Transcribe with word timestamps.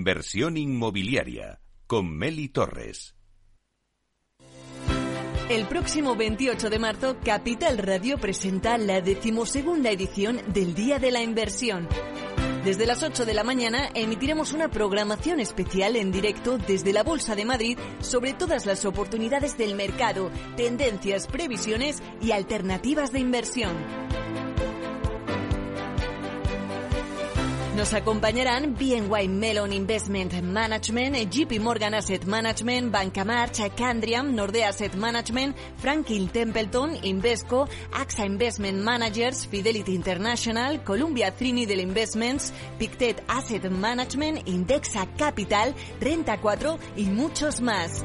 Inversión 0.00 0.56
inmobiliaria 0.56 1.60
con 1.86 2.16
Meli 2.16 2.48
Torres. 2.48 3.14
El 5.50 5.66
próximo 5.66 6.16
28 6.16 6.70
de 6.70 6.78
marzo, 6.78 7.18
Capital 7.22 7.76
Radio 7.76 8.16
presenta 8.16 8.78
la 8.78 9.02
decimosegunda 9.02 9.90
edición 9.90 10.40
del 10.54 10.74
Día 10.74 10.98
de 10.98 11.10
la 11.10 11.22
Inversión. 11.22 11.86
Desde 12.64 12.86
las 12.86 13.02
8 13.02 13.26
de 13.26 13.34
la 13.34 13.44
mañana 13.44 13.90
emitiremos 13.92 14.54
una 14.54 14.70
programación 14.70 15.38
especial 15.38 15.96
en 15.96 16.10
directo 16.10 16.56
desde 16.56 16.94
la 16.94 17.02
Bolsa 17.02 17.36
de 17.36 17.44
Madrid 17.44 17.78
sobre 18.00 18.32
todas 18.32 18.64
las 18.64 18.86
oportunidades 18.86 19.58
del 19.58 19.74
mercado, 19.74 20.30
tendencias, 20.56 21.26
previsiones 21.26 22.02
y 22.22 22.32
alternativas 22.32 23.12
de 23.12 23.18
inversión. 23.18 23.76
Nos 27.80 27.94
acompañarán 27.94 28.74
BNY 28.74 29.28
Mellon 29.28 29.72
Investment 29.72 30.42
Management, 30.42 31.16
JP 31.30 31.60
Morgan 31.60 31.94
Asset 31.94 32.26
Management, 32.26 32.92
Banca 32.92 33.24
March, 33.24 33.58
Candriam, 33.74 34.34
Nordea 34.34 34.68
Asset 34.68 34.94
Management, 34.96 35.56
Franklin 35.78 36.28
Templeton, 36.28 36.98
Invesco, 37.04 37.66
AXA 37.92 38.26
Investment 38.26 38.82
Managers, 38.82 39.46
Fidelity 39.46 39.94
International, 39.94 40.84
Columbia 40.84 41.30
Trinidad 41.30 41.78
Investments, 41.78 42.52
Pictet 42.78 43.22
Asset 43.28 43.70
Management, 43.70 44.46
Indexa 44.46 45.06
Capital, 45.16 45.74
Renta 45.98 46.38
4 46.38 46.78
y 46.96 47.04
muchos 47.04 47.62
más. 47.62 48.04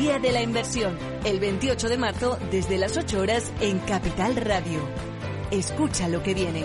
Día 0.00 0.18
de 0.18 0.32
la 0.32 0.40
Inversión, 0.40 0.96
el 1.26 1.40
28 1.40 1.90
de 1.90 1.98
marzo 1.98 2.38
desde 2.50 2.78
las 2.78 2.96
8 2.96 3.20
horas 3.20 3.52
en 3.60 3.80
Capital 3.80 4.34
Radio. 4.36 4.80
Escucha 5.50 6.08
lo 6.08 6.22
que 6.22 6.32
viene. 6.32 6.64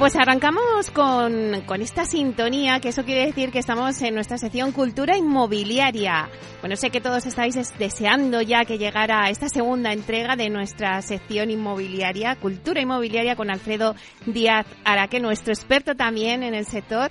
Pues 0.00 0.16
arrancamos 0.16 0.90
con, 0.94 1.60
con, 1.66 1.82
esta 1.82 2.06
sintonía, 2.06 2.80
que 2.80 2.88
eso 2.88 3.04
quiere 3.04 3.26
decir 3.26 3.50
que 3.50 3.58
estamos 3.58 4.00
en 4.00 4.14
nuestra 4.14 4.38
sección 4.38 4.72
Cultura 4.72 5.14
Inmobiliaria. 5.14 6.30
Bueno, 6.60 6.74
sé 6.76 6.88
que 6.88 7.02
todos 7.02 7.26
estáis 7.26 7.54
deseando 7.78 8.40
ya 8.40 8.64
que 8.64 8.78
llegara 8.78 9.28
esta 9.28 9.50
segunda 9.50 9.92
entrega 9.92 10.36
de 10.36 10.48
nuestra 10.48 11.02
sección 11.02 11.50
inmobiliaria, 11.50 12.34
Cultura 12.36 12.80
Inmobiliaria, 12.80 13.36
con 13.36 13.50
Alfredo 13.50 13.94
Díaz 14.24 14.64
Araque, 14.86 15.20
nuestro 15.20 15.52
experto 15.52 15.94
también 15.94 16.44
en 16.44 16.54
el 16.54 16.64
sector 16.64 17.10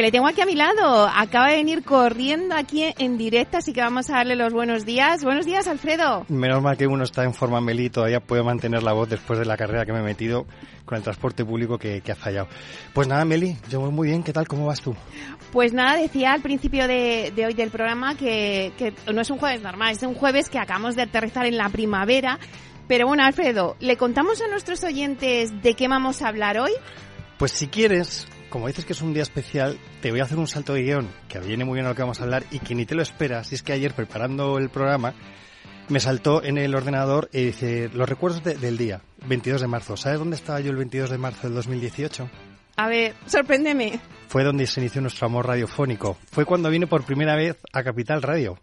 que 0.00 0.06
le 0.06 0.12
tengo 0.12 0.28
aquí 0.28 0.40
a 0.40 0.46
mi 0.46 0.54
lado. 0.54 1.06
Acaba 1.14 1.50
de 1.50 1.56
venir 1.56 1.84
corriendo 1.84 2.54
aquí 2.54 2.86
en 2.96 3.18
directo, 3.18 3.58
así 3.58 3.74
que 3.74 3.82
vamos 3.82 4.08
a 4.08 4.14
darle 4.14 4.34
los 4.34 4.50
buenos 4.50 4.86
días. 4.86 5.22
Buenos 5.22 5.44
días, 5.44 5.68
Alfredo. 5.68 6.24
Menos 6.30 6.62
mal 6.62 6.78
que 6.78 6.86
uno 6.86 7.04
está 7.04 7.22
en 7.24 7.34
forma 7.34 7.60
Meli, 7.60 7.90
todavía 7.90 8.18
puede 8.20 8.42
mantener 8.42 8.82
la 8.82 8.94
voz 8.94 9.10
después 9.10 9.38
de 9.38 9.44
la 9.44 9.58
carrera 9.58 9.84
que 9.84 9.92
me 9.92 9.98
he 9.98 10.02
metido 10.02 10.46
con 10.86 10.96
el 10.96 11.04
transporte 11.04 11.44
público 11.44 11.76
que, 11.76 12.02
ha 12.10 12.14
fallado. 12.14 12.48
Pues 12.94 13.08
nada, 13.08 13.26
Meli, 13.26 13.58
yo 13.68 13.80
voy 13.80 13.90
muy 13.90 14.08
bien. 14.08 14.22
¿Qué 14.22 14.32
tal? 14.32 14.48
¿Cómo 14.48 14.64
vas 14.64 14.80
tú? 14.80 14.96
Pues 15.52 15.74
nada, 15.74 15.98
decía 15.98 16.32
al 16.32 16.40
principio 16.40 16.88
de, 16.88 17.34
hoy 17.46 17.52
del 17.52 17.68
programa 17.68 18.14
que, 18.14 18.72
que 18.78 18.94
no 19.12 19.20
es 19.20 19.28
un 19.28 19.36
jueves 19.36 19.60
normal, 19.60 19.92
es 19.92 20.02
un 20.02 20.14
jueves 20.14 20.48
que 20.48 20.58
acabamos 20.58 20.96
de 20.96 21.02
aterrizar 21.02 21.44
en 21.44 21.58
la 21.58 21.68
primavera. 21.68 22.38
Pero 22.88 23.06
bueno, 23.06 23.22
Alfredo, 23.22 23.76
¿le 23.80 23.98
contamos 23.98 24.40
a 24.40 24.48
nuestros 24.48 24.82
oyentes 24.82 25.50
de 25.62 25.74
qué 25.74 25.88
vamos 25.88 26.22
a 26.22 26.28
hablar 26.28 26.58
hoy? 26.58 26.72
Pues 27.36 27.52
si 27.52 27.68
quieres, 27.68 28.26
como 28.50 28.66
dices 28.66 28.84
que 28.84 28.92
es 28.92 29.00
un 29.00 29.14
día 29.14 29.22
especial, 29.22 29.78
te 30.02 30.10
voy 30.10 30.20
a 30.20 30.24
hacer 30.24 30.38
un 30.38 30.46
salto 30.46 30.74
de 30.74 30.82
guion 30.82 31.08
que 31.28 31.38
viene 31.38 31.64
muy 31.64 31.76
bien 31.76 31.86
a 31.86 31.90
lo 31.90 31.94
que 31.94 32.02
vamos 32.02 32.20
a 32.20 32.24
hablar 32.24 32.44
y 32.50 32.58
que 32.58 32.74
ni 32.74 32.84
te 32.84 32.94
lo 32.94 33.02
esperas. 33.02 33.52
Y 33.52 33.54
es 33.54 33.62
que 33.62 33.72
ayer, 33.72 33.94
preparando 33.94 34.58
el 34.58 34.68
programa, 34.68 35.14
me 35.88 36.00
saltó 36.00 36.42
en 36.42 36.58
el 36.58 36.74
ordenador 36.74 37.30
y 37.32 37.46
dice 37.46 37.88
los 37.92 38.08
recuerdos 38.08 38.42
del 38.42 38.76
día, 38.76 39.00
22 39.26 39.60
de 39.60 39.66
marzo. 39.66 39.96
¿Sabes 39.96 40.18
dónde 40.18 40.36
estaba 40.36 40.60
yo 40.60 40.70
el 40.70 40.76
22 40.76 41.10
de 41.10 41.18
marzo 41.18 41.42
del 41.44 41.54
2018? 41.54 42.28
A 42.76 42.88
ver, 42.88 43.14
sorpréndeme. 43.26 44.00
Fue 44.28 44.44
donde 44.44 44.66
se 44.66 44.80
inició 44.80 45.00
nuestro 45.00 45.26
amor 45.26 45.46
radiofónico. 45.46 46.16
Fue 46.30 46.44
cuando 46.44 46.70
vine 46.70 46.86
por 46.86 47.04
primera 47.04 47.36
vez 47.36 47.56
a 47.72 47.82
Capital 47.82 48.22
Radio. 48.22 48.58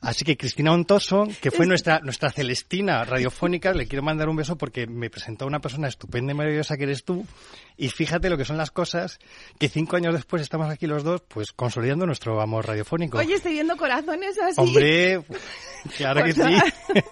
Así 0.00 0.24
que 0.24 0.36
Cristina 0.36 0.72
Ontoso, 0.72 1.26
que 1.40 1.50
fue 1.50 1.66
nuestra, 1.66 1.98
nuestra 2.00 2.30
Celestina 2.30 3.04
radiofónica, 3.04 3.72
le 3.72 3.88
quiero 3.88 4.04
mandar 4.04 4.28
un 4.28 4.36
beso 4.36 4.56
porque 4.56 4.86
me 4.86 5.10
presentó 5.10 5.44
una 5.44 5.58
persona 5.58 5.88
estupenda 5.88 6.32
y 6.32 6.36
maravillosa 6.36 6.76
que 6.76 6.84
eres 6.84 7.02
tú. 7.04 7.26
Y 7.76 7.88
fíjate 7.88 8.30
lo 8.30 8.36
que 8.36 8.44
son 8.44 8.56
las 8.56 8.70
cosas, 8.70 9.18
que 9.58 9.68
cinco 9.68 9.96
años 9.96 10.14
después 10.14 10.40
estamos 10.40 10.70
aquí 10.70 10.86
los 10.86 11.02
dos, 11.02 11.22
pues 11.26 11.52
consolidando 11.52 12.06
nuestro 12.06 12.40
amor 12.40 12.66
radiofónico. 12.66 13.18
Oye, 13.18 13.34
estoy 13.34 13.54
viendo 13.54 13.76
corazones 13.76 14.38
así. 14.38 14.60
Hombre, 14.60 15.20
claro 15.96 16.24
que 16.24 16.32
sí. 16.32 16.42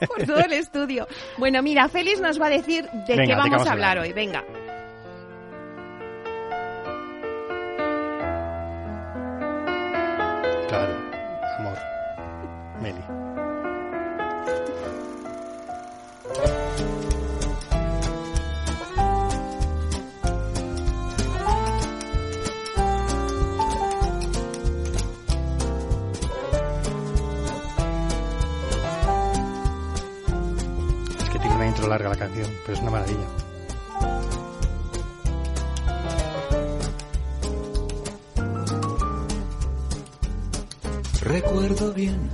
por 0.07 0.25
todo 0.25 0.39
el 0.39 0.53
estudio. 0.53 1.09
Bueno, 1.39 1.63
mira, 1.63 1.89
Félix 1.89 2.21
nos 2.21 2.41
va 2.41 2.47
a 2.47 2.51
decir 2.51 2.85
de 3.09 3.15
qué 3.17 3.35
vamos, 3.35 3.67
a 3.67 3.73
hablar 3.73 3.99
hoy. 3.99 4.13
Venga. 4.13 4.45
Larga 31.87 32.11
la 32.11 32.17
canción, 32.17 32.51
pero 32.65 32.77
es 32.77 32.83
una 32.83 32.91
maravilla. 32.91 33.27
Recuerdo 41.23 41.93
bien 41.93 42.31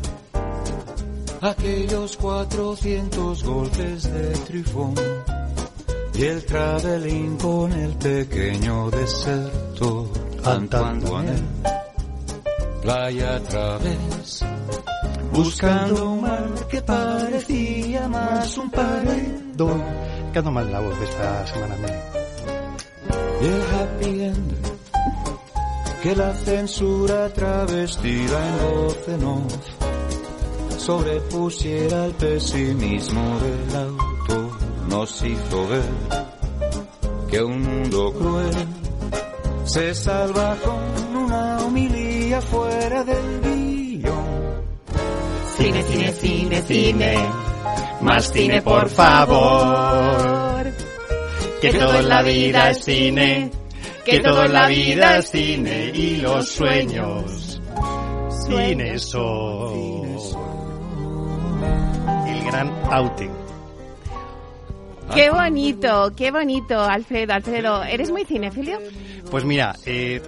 aquellos 1.40 2.16
400 2.18 3.42
golpes 3.42 4.12
de 4.12 4.30
trifón 4.46 4.94
y 6.14 6.24
el 6.24 6.44
traveling 6.44 7.38
con 7.38 7.72
el 7.72 7.94
pequeño 7.94 8.90
deserto 8.90 10.12
Antoine 10.44 11.34
playa 12.82 13.36
a 13.36 13.40
través 13.40 14.44
buscando 15.32 16.12
un 16.12 16.22
mar 16.22 16.48
que 16.68 16.82
parecía 16.82 18.08
más 18.08 18.56
un 18.58 18.70
paredón 18.70 19.82
quedado 20.32 20.50
mal 20.50 20.70
la 20.70 20.80
voz 20.80 20.98
de 20.98 21.04
esta 21.04 21.46
semana 21.46 21.76
y 23.40 23.44
el 23.46 23.62
happy 23.74 24.22
end 24.22 24.52
que 26.02 26.16
la 26.16 26.34
censura 26.34 27.32
travestida 27.32 28.48
en 28.48 28.58
voz 28.58 29.08
en 29.08 29.22
sobrepusiera 30.82 32.06
el 32.06 32.14
pesimismo 32.14 33.38
del 33.38 33.76
auto, 33.76 34.50
nos 34.88 35.22
hizo 35.22 35.68
ver 35.68 35.92
que 37.30 37.40
un 37.40 37.62
mundo 37.62 38.12
cruel 38.12 38.66
se 39.64 39.94
salva 39.94 40.56
con 40.56 41.16
una 41.16 41.58
homilía 41.64 42.40
fuera 42.42 43.04
del 43.04 43.40
guion. 43.42 43.51
Cine, 45.62 45.82
cine, 45.84 46.12
cine, 46.12 46.62
cine. 46.62 47.14
Más 48.00 48.32
cine, 48.32 48.62
por 48.62 48.88
favor. 48.88 50.72
Que 51.60 51.72
todo 51.72 51.98
en 52.00 52.08
la 52.08 52.22
vida 52.22 52.70
es 52.70 52.84
cine. 52.84 53.50
Que 54.04 54.18
todo 54.18 54.44
en 54.44 54.52
la 54.52 54.66
vida 54.66 55.18
es 55.18 55.30
cine 55.30 55.92
y 55.94 56.16
los 56.16 56.48
sueños. 56.48 57.60
Cine 58.46 58.98
son. 58.98 60.16
El 62.26 62.44
gran 62.44 62.68
outing. 62.90 63.30
Qué 65.14 65.30
bonito, 65.30 66.12
qué 66.16 66.30
bonito, 66.30 66.80
Alfredo, 66.80 67.34
Alfredo. 67.34 67.84
¿Eres 67.84 68.10
muy 68.10 68.24
cinefilio? 68.24 68.78
Pues 69.30 69.44
mira, 69.44 69.76
eh, 69.84 70.22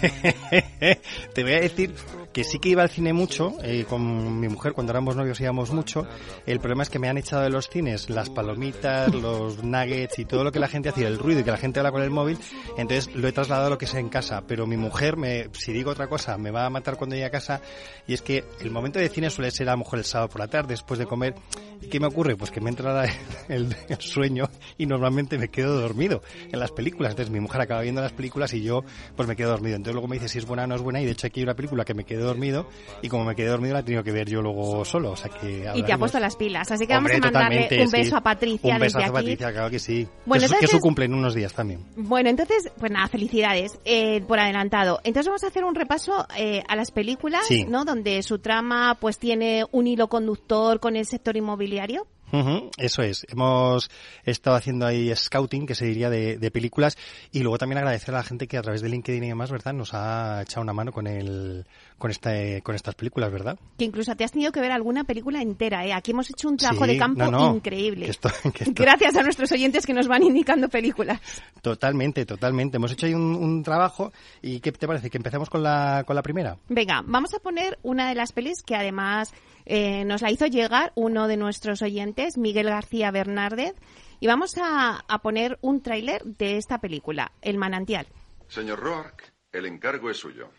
te 1.34 1.42
voy 1.42 1.52
a 1.52 1.60
decir 1.60 1.94
que 2.32 2.44
sí 2.44 2.58
que 2.58 2.70
iba 2.70 2.82
al 2.82 2.90
cine 2.90 3.12
mucho, 3.12 3.54
eh, 3.62 3.84
con 3.88 4.38
mi 4.38 4.48
mujer 4.48 4.72
cuando 4.72 4.92
éramos 4.92 5.16
novios 5.16 5.40
íbamos 5.40 5.70
mucho. 5.70 6.06
El 6.46 6.58
problema 6.60 6.82
es 6.82 6.90
que 6.90 6.98
me 6.98 7.08
han 7.08 7.18
echado 7.18 7.42
de 7.42 7.50
los 7.50 7.68
cines 7.68 8.10
las 8.10 8.28
palomitas, 8.28 9.14
los 9.14 9.62
nuggets 9.62 10.18
y 10.18 10.24
todo 10.24 10.44
lo 10.44 10.52
que 10.52 10.58
la 10.58 10.68
gente 10.68 10.90
hace, 10.90 11.06
el 11.06 11.18
ruido 11.18 11.40
y 11.40 11.44
que 11.44 11.50
la 11.50 11.56
gente 11.56 11.80
habla 11.80 11.90
con 11.90 12.02
el 12.02 12.10
móvil. 12.10 12.38
Entonces 12.76 13.14
lo 13.14 13.28
he 13.28 13.32
trasladado 13.32 13.68
a 13.68 13.70
lo 13.70 13.78
que 13.78 13.86
sea 13.86 14.00
en 14.00 14.08
casa. 14.08 14.42
Pero 14.46 14.66
mi 14.66 14.76
mujer, 14.76 15.16
me, 15.16 15.48
si 15.52 15.72
digo 15.72 15.90
otra 15.90 16.06
cosa, 16.08 16.36
me 16.36 16.50
va 16.50 16.66
a 16.66 16.70
matar 16.70 16.96
cuando 16.96 17.16
llegue 17.16 17.26
a 17.26 17.30
casa. 17.30 17.62
Y 18.06 18.14
es 18.14 18.22
que 18.22 18.44
el 18.60 18.70
momento 18.70 18.98
de 18.98 19.08
cine 19.08 19.30
suele 19.30 19.50
ser 19.50 19.68
a 19.68 19.72
lo 19.72 19.78
mejor 19.78 19.98
el 19.98 20.04
sábado 20.04 20.28
por 20.28 20.40
la 20.40 20.48
tarde, 20.48 20.68
después 20.68 20.98
de 20.98 21.06
comer. 21.06 21.34
¿Y 21.80 21.88
qué 21.88 21.98
me 21.98 22.06
ocurre? 22.06 22.36
Pues 22.36 22.50
que 22.50 22.60
me 22.60 22.70
entra 22.70 23.04
el, 23.48 23.74
el 23.88 24.00
sueño 24.00 24.50
y 24.76 24.86
normalmente 24.86 25.38
me 25.38 25.48
quedo 25.48 25.80
dormido 25.80 26.22
en 26.50 26.58
las 26.58 26.72
películas. 26.72 27.12
Entonces 27.12 27.32
mi 27.32 27.40
mujer 27.40 27.62
acaba 27.62 27.80
viendo 27.80 28.02
las 28.02 28.12
películas 28.12 28.52
y 28.52 28.62
yo 28.62 28.84
pues 29.16 29.26
me 29.26 29.34
quedo 29.34 29.50
dormido. 29.50 29.76
Entonces 29.76 29.94
luego 29.94 30.08
me 30.08 30.16
dice 30.16 30.28
si 30.28 30.41
es 30.42 30.48
buena 30.48 30.64
o 30.64 30.66
no 30.66 30.74
es 30.74 30.82
buena 30.82 31.00
y 31.00 31.04
de 31.04 31.12
hecho 31.12 31.26
aquí 31.26 31.40
hay 31.40 31.44
una 31.44 31.54
película 31.54 31.84
que 31.84 31.94
me 31.94 32.04
quedé 32.04 32.20
dormido 32.22 32.68
y 33.00 33.08
como 33.08 33.24
me 33.24 33.34
quedé 33.34 33.48
dormido 33.48 33.74
la 33.74 33.80
he 33.80 33.82
tenido 33.82 34.02
que 34.02 34.12
ver 34.12 34.28
yo 34.28 34.42
luego 34.42 34.84
solo. 34.84 35.12
O 35.12 35.16
sea 35.16 35.30
que 35.30 35.70
Y 35.74 35.82
te 35.82 35.92
ha 35.92 35.98
puesto 35.98 36.18
las 36.20 36.36
pilas. 36.36 36.70
Así 36.70 36.86
que 36.86 36.96
Hombre, 36.96 37.18
vamos 37.20 37.34
a 37.36 37.40
mandarle 37.40 37.84
un 37.84 37.90
beso 37.90 38.16
a 38.16 38.20
Patricia 38.20 38.74
Un 38.74 38.80
beso 38.80 38.98
desde 38.98 39.04
a 39.04 39.06
aquí. 39.08 39.14
Patricia, 39.14 39.52
claro 39.52 39.70
que 39.70 39.78
sí. 39.78 40.06
Bueno, 40.26 40.46
que, 40.48 40.56
que 40.58 40.66
su 40.66 40.80
cumple 40.80 41.06
en 41.06 41.14
unos 41.14 41.34
días 41.34 41.52
también. 41.54 41.84
Bueno, 41.96 42.28
entonces, 42.30 42.70
pues 42.78 42.90
nada, 42.90 43.08
felicidades 43.08 43.78
eh, 43.84 44.20
por 44.22 44.38
adelantado. 44.38 45.00
Entonces 45.04 45.28
vamos 45.28 45.44
a 45.44 45.48
hacer 45.48 45.64
un 45.64 45.74
repaso 45.74 46.26
eh, 46.36 46.62
a 46.68 46.76
las 46.76 46.90
películas, 46.90 47.46
Sí. 47.46 47.64
¿no? 47.64 47.84
Donde 47.84 48.22
su 48.22 48.38
trama 48.38 48.96
pues 49.00 49.18
tiene 49.18 49.64
un 49.72 49.86
hilo 49.86 50.08
conductor 50.08 50.80
con 50.80 50.96
el 50.96 51.06
sector 51.06 51.36
inmobiliario. 51.36 52.06
Ujú, 52.32 52.70
eso 52.78 53.02
es. 53.02 53.26
Hemos 53.28 53.90
estado 54.24 54.56
haciendo 54.56 54.86
ahí 54.86 55.14
scouting, 55.14 55.66
que 55.66 55.74
se 55.74 55.84
diría, 55.86 56.08
de, 56.10 56.38
de 56.38 56.50
películas. 56.50 56.96
Y 57.30 57.40
luego 57.40 57.58
también 57.58 57.78
agradecer 57.78 58.14
a 58.14 58.18
la 58.18 58.24
gente 58.24 58.46
que 58.48 58.56
a 58.58 58.62
través 58.62 58.80
de 58.82 58.88
LinkedIn 58.88 59.24
y 59.24 59.28
demás, 59.28 59.50
¿verdad? 59.50 59.72
Nos 59.74 59.92
ha 59.94 60.42
echado 60.42 60.62
una 60.62 60.72
mano 60.72 60.92
con 60.92 61.06
el, 61.06 61.66
con 61.98 62.10
este, 62.10 62.62
con 62.62 62.74
estas 62.74 62.94
películas, 62.94 63.30
¿verdad? 63.30 63.58
Que 63.78 63.84
incluso 63.84 64.14
te 64.16 64.24
has 64.24 64.32
tenido 64.32 64.50
que 64.52 64.60
ver 64.60 64.72
alguna 64.72 65.04
película 65.04 65.42
entera, 65.42 65.84
¿eh? 65.86 65.92
Aquí 65.92 66.12
hemos 66.12 66.30
hecho 66.30 66.48
un 66.48 66.56
trabajo 66.56 66.84
Sí, 66.86 66.92
de 66.92 66.96
campo 66.98 67.22
no, 67.24 67.30
no, 67.30 67.54
increíble. 67.56 68.06
que 68.06 68.10
esto- 68.10 68.30
que 68.54 68.64
esto- 68.64 68.82
Gracias 68.82 69.14
a 69.16 69.22
nuestros 69.22 69.52
oyentes 69.52 69.84
que 69.86 69.92
nos 69.94 70.08
van 70.08 70.22
indicando 70.22 70.68
películas. 70.68 71.20
Totalmente, 71.60 72.26
totalmente. 72.26 72.76
Hemos 72.78 72.92
hecho 72.92 73.06
ahí 73.06 73.14
un, 73.14 73.34
un 73.36 73.62
trabajo. 73.62 74.12
¿Y 74.40 74.60
qué 74.60 74.72
te 74.72 74.86
parece? 74.86 75.10
¿Que 75.10 75.18
empecemos 75.18 75.48
con 75.50 75.62
la, 75.62 76.02
con 76.06 76.16
la 76.16 76.22
primera? 76.22 76.56
Venga, 76.68 77.02
vamos 77.06 77.34
a 77.34 77.38
poner 77.38 77.78
una 77.82 78.08
de 78.08 78.14
las 78.14 78.32
pelis 78.32 78.62
que 78.62 78.74
además 78.74 79.32
eh, 79.64 80.04
nos 80.04 80.22
la 80.22 80.30
hizo 80.30 80.46
llegar 80.46 80.92
uno 80.94 81.28
de 81.28 81.36
nuestros 81.36 81.82
oyentes, 81.82 82.38
Miguel 82.38 82.66
García 82.66 83.10
Bernárdez, 83.10 83.74
y 84.20 84.26
vamos 84.26 84.56
a, 84.58 85.04
a 85.08 85.18
poner 85.22 85.58
un 85.62 85.82
tráiler 85.82 86.22
de 86.24 86.56
esta 86.56 86.78
película, 86.78 87.32
El 87.42 87.58
manantial. 87.58 88.06
Señor 88.48 88.80
Roark, 88.80 89.32
el 89.52 89.66
encargo 89.66 90.10
es 90.10 90.16
suyo. 90.16 90.50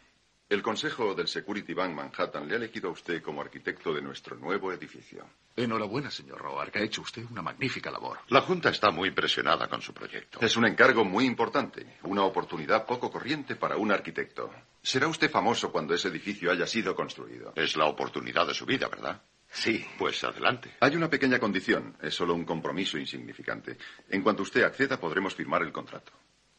El 0.50 0.62
Consejo 0.62 1.16
del 1.16 1.28
Security 1.28 1.74
Bank 1.74 1.94
Manhattan 1.94 2.48
le 2.48 2.56
ha 2.56 2.58
elegido 2.58 2.90
a 2.90 2.92
usted 2.92 3.22
como 3.22 3.42
arquitecto 3.42 3.94
de 3.94 4.02
nuestro 4.02 4.36
nuevo 4.36 4.72
edificio. 4.72 5.26
Enhorabuena, 5.56 6.10
señor 6.10 6.40
Roark. 6.40 6.76
Ha 6.78 6.82
hecho 6.82 7.02
usted 7.02 7.24
una 7.30 7.44
magnífica 7.44 7.92
labor. 7.92 8.20
La 8.30 8.42
Junta 8.42 8.70
está 8.70 8.90
muy 8.90 9.10
impresionada 9.10 9.68
con 9.68 9.82
su 9.82 9.94
proyecto. 9.94 10.40
Es 10.42 10.58
un 10.58 10.66
encargo 10.66 11.06
muy 11.06 11.26
importante, 11.26 11.98
una 12.04 12.24
oportunidad 12.24 12.86
poco 12.88 13.12
corriente 13.12 13.56
para 13.56 13.78
un 13.78 13.92
arquitecto. 13.92 14.50
Será 14.82 15.08
usted 15.08 15.30
famoso 15.30 15.72
cuando 15.72 15.94
ese 15.94 16.08
edificio 16.08 16.52
haya 16.52 16.66
sido 16.66 16.96
construido. 16.96 17.54
Es 17.56 17.76
la 17.76 17.86
oportunidad 17.86 18.48
de 18.48 18.56
su 18.56 18.66
vida, 18.66 18.88
¿verdad? 18.88 19.22
Sí. 19.52 19.86
Pues 20.00 20.24
adelante. 20.24 20.76
Hay 20.80 20.96
una 20.96 21.10
pequeña 21.10 21.38
condición, 21.38 21.96
es 22.02 22.16
solo 22.16 22.34
un 22.34 22.44
compromiso 22.44 22.98
insignificante. 22.98 23.78
En 24.10 24.24
cuanto 24.24 24.42
usted 24.42 24.64
acceda, 24.64 25.00
podremos 25.00 25.36
firmar 25.36 25.62
el 25.62 25.72
contrato. 25.72 26.12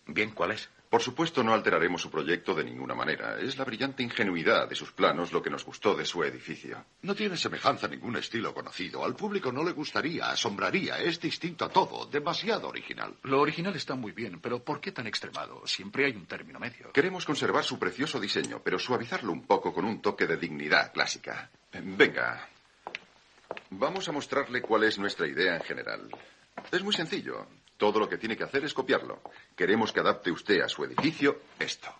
Bien, 0.06 0.30
¿cuál 0.30 0.52
es? 0.52 0.70
Por 0.94 1.02
supuesto, 1.02 1.42
no 1.42 1.52
alteraremos 1.52 2.02
su 2.02 2.08
proyecto 2.08 2.54
de 2.54 2.62
ninguna 2.62 2.94
manera. 2.94 3.40
Es 3.40 3.58
la 3.58 3.64
brillante 3.64 4.04
ingenuidad 4.04 4.68
de 4.68 4.76
sus 4.76 4.92
planos 4.92 5.32
lo 5.32 5.42
que 5.42 5.50
nos 5.50 5.64
gustó 5.64 5.96
de 5.96 6.04
su 6.04 6.22
edificio. 6.22 6.84
No 7.02 7.16
tiene 7.16 7.36
semejanza 7.36 7.86
a 7.86 7.88
ningún 7.88 8.14
estilo 8.14 8.54
conocido. 8.54 9.04
Al 9.04 9.16
público 9.16 9.50
no 9.50 9.64
le 9.64 9.72
gustaría, 9.72 10.30
asombraría. 10.30 11.00
Es 11.00 11.20
distinto 11.20 11.64
a 11.64 11.68
todo. 11.68 12.06
Demasiado 12.06 12.68
original. 12.68 13.12
Lo 13.24 13.40
original 13.40 13.74
está 13.74 13.96
muy 13.96 14.12
bien, 14.12 14.38
pero 14.40 14.62
¿por 14.62 14.80
qué 14.80 14.92
tan 14.92 15.08
extremado? 15.08 15.66
Siempre 15.66 16.06
hay 16.06 16.12
un 16.12 16.26
término 16.26 16.60
medio. 16.60 16.92
Queremos 16.92 17.24
conservar 17.24 17.64
su 17.64 17.76
precioso 17.76 18.20
diseño, 18.20 18.62
pero 18.62 18.78
suavizarlo 18.78 19.32
un 19.32 19.48
poco 19.48 19.74
con 19.74 19.86
un 19.86 20.00
toque 20.00 20.28
de 20.28 20.36
dignidad 20.36 20.92
clásica. 20.92 21.50
Venga. 21.72 22.48
Vamos 23.70 24.08
a 24.08 24.12
mostrarle 24.12 24.62
cuál 24.62 24.84
es 24.84 24.96
nuestra 24.96 25.26
idea 25.26 25.56
en 25.56 25.62
general. 25.62 26.08
Es 26.70 26.84
muy 26.84 26.94
sencillo. 26.94 27.48
Todo 27.84 28.00
lo 28.00 28.08
que 28.08 28.16
tiene 28.16 28.34
que 28.34 28.44
hacer 28.44 28.64
es 28.64 28.72
copiarlo. 28.72 29.20
Queremos 29.54 29.92
que 29.92 30.00
adapte 30.00 30.30
usted 30.30 30.62
a 30.62 30.70
su 30.70 30.84
edificio 30.84 31.42
esto. 31.58 31.92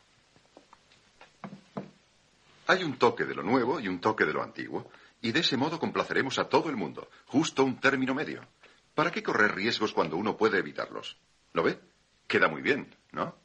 Hay 2.69 2.83
un 2.83 2.97
toque 2.97 3.25
de 3.25 3.35
lo 3.35 3.43
nuevo 3.43 3.79
y 3.79 3.89
un 3.89 4.01
toque 4.01 4.25
de 4.25 4.33
lo 4.33 4.43
antiguo, 4.43 4.91
y 5.21 5.31
de 5.31 5.41
ese 5.41 5.59
modo 5.59 5.79
complaceremos 5.79 6.39
a 6.39 6.49
todo 6.49 6.71
el 6.71 6.77
mundo. 6.77 7.11
Justo 7.27 7.63
un 7.63 7.79
término 7.81 8.15
medio. 8.15 8.47
¿Para 8.95 9.11
qué 9.11 9.23
correr 9.23 9.55
riesgos 9.55 9.93
cuando 9.93 10.17
uno 10.17 10.39
puede 10.39 10.59
evitarlos? 10.59 11.19
¿Lo 11.53 11.63
ve? 11.63 11.79
Queda 12.27 12.49
muy 12.49 12.63
bien, 12.63 12.89
¿no? 13.13 13.37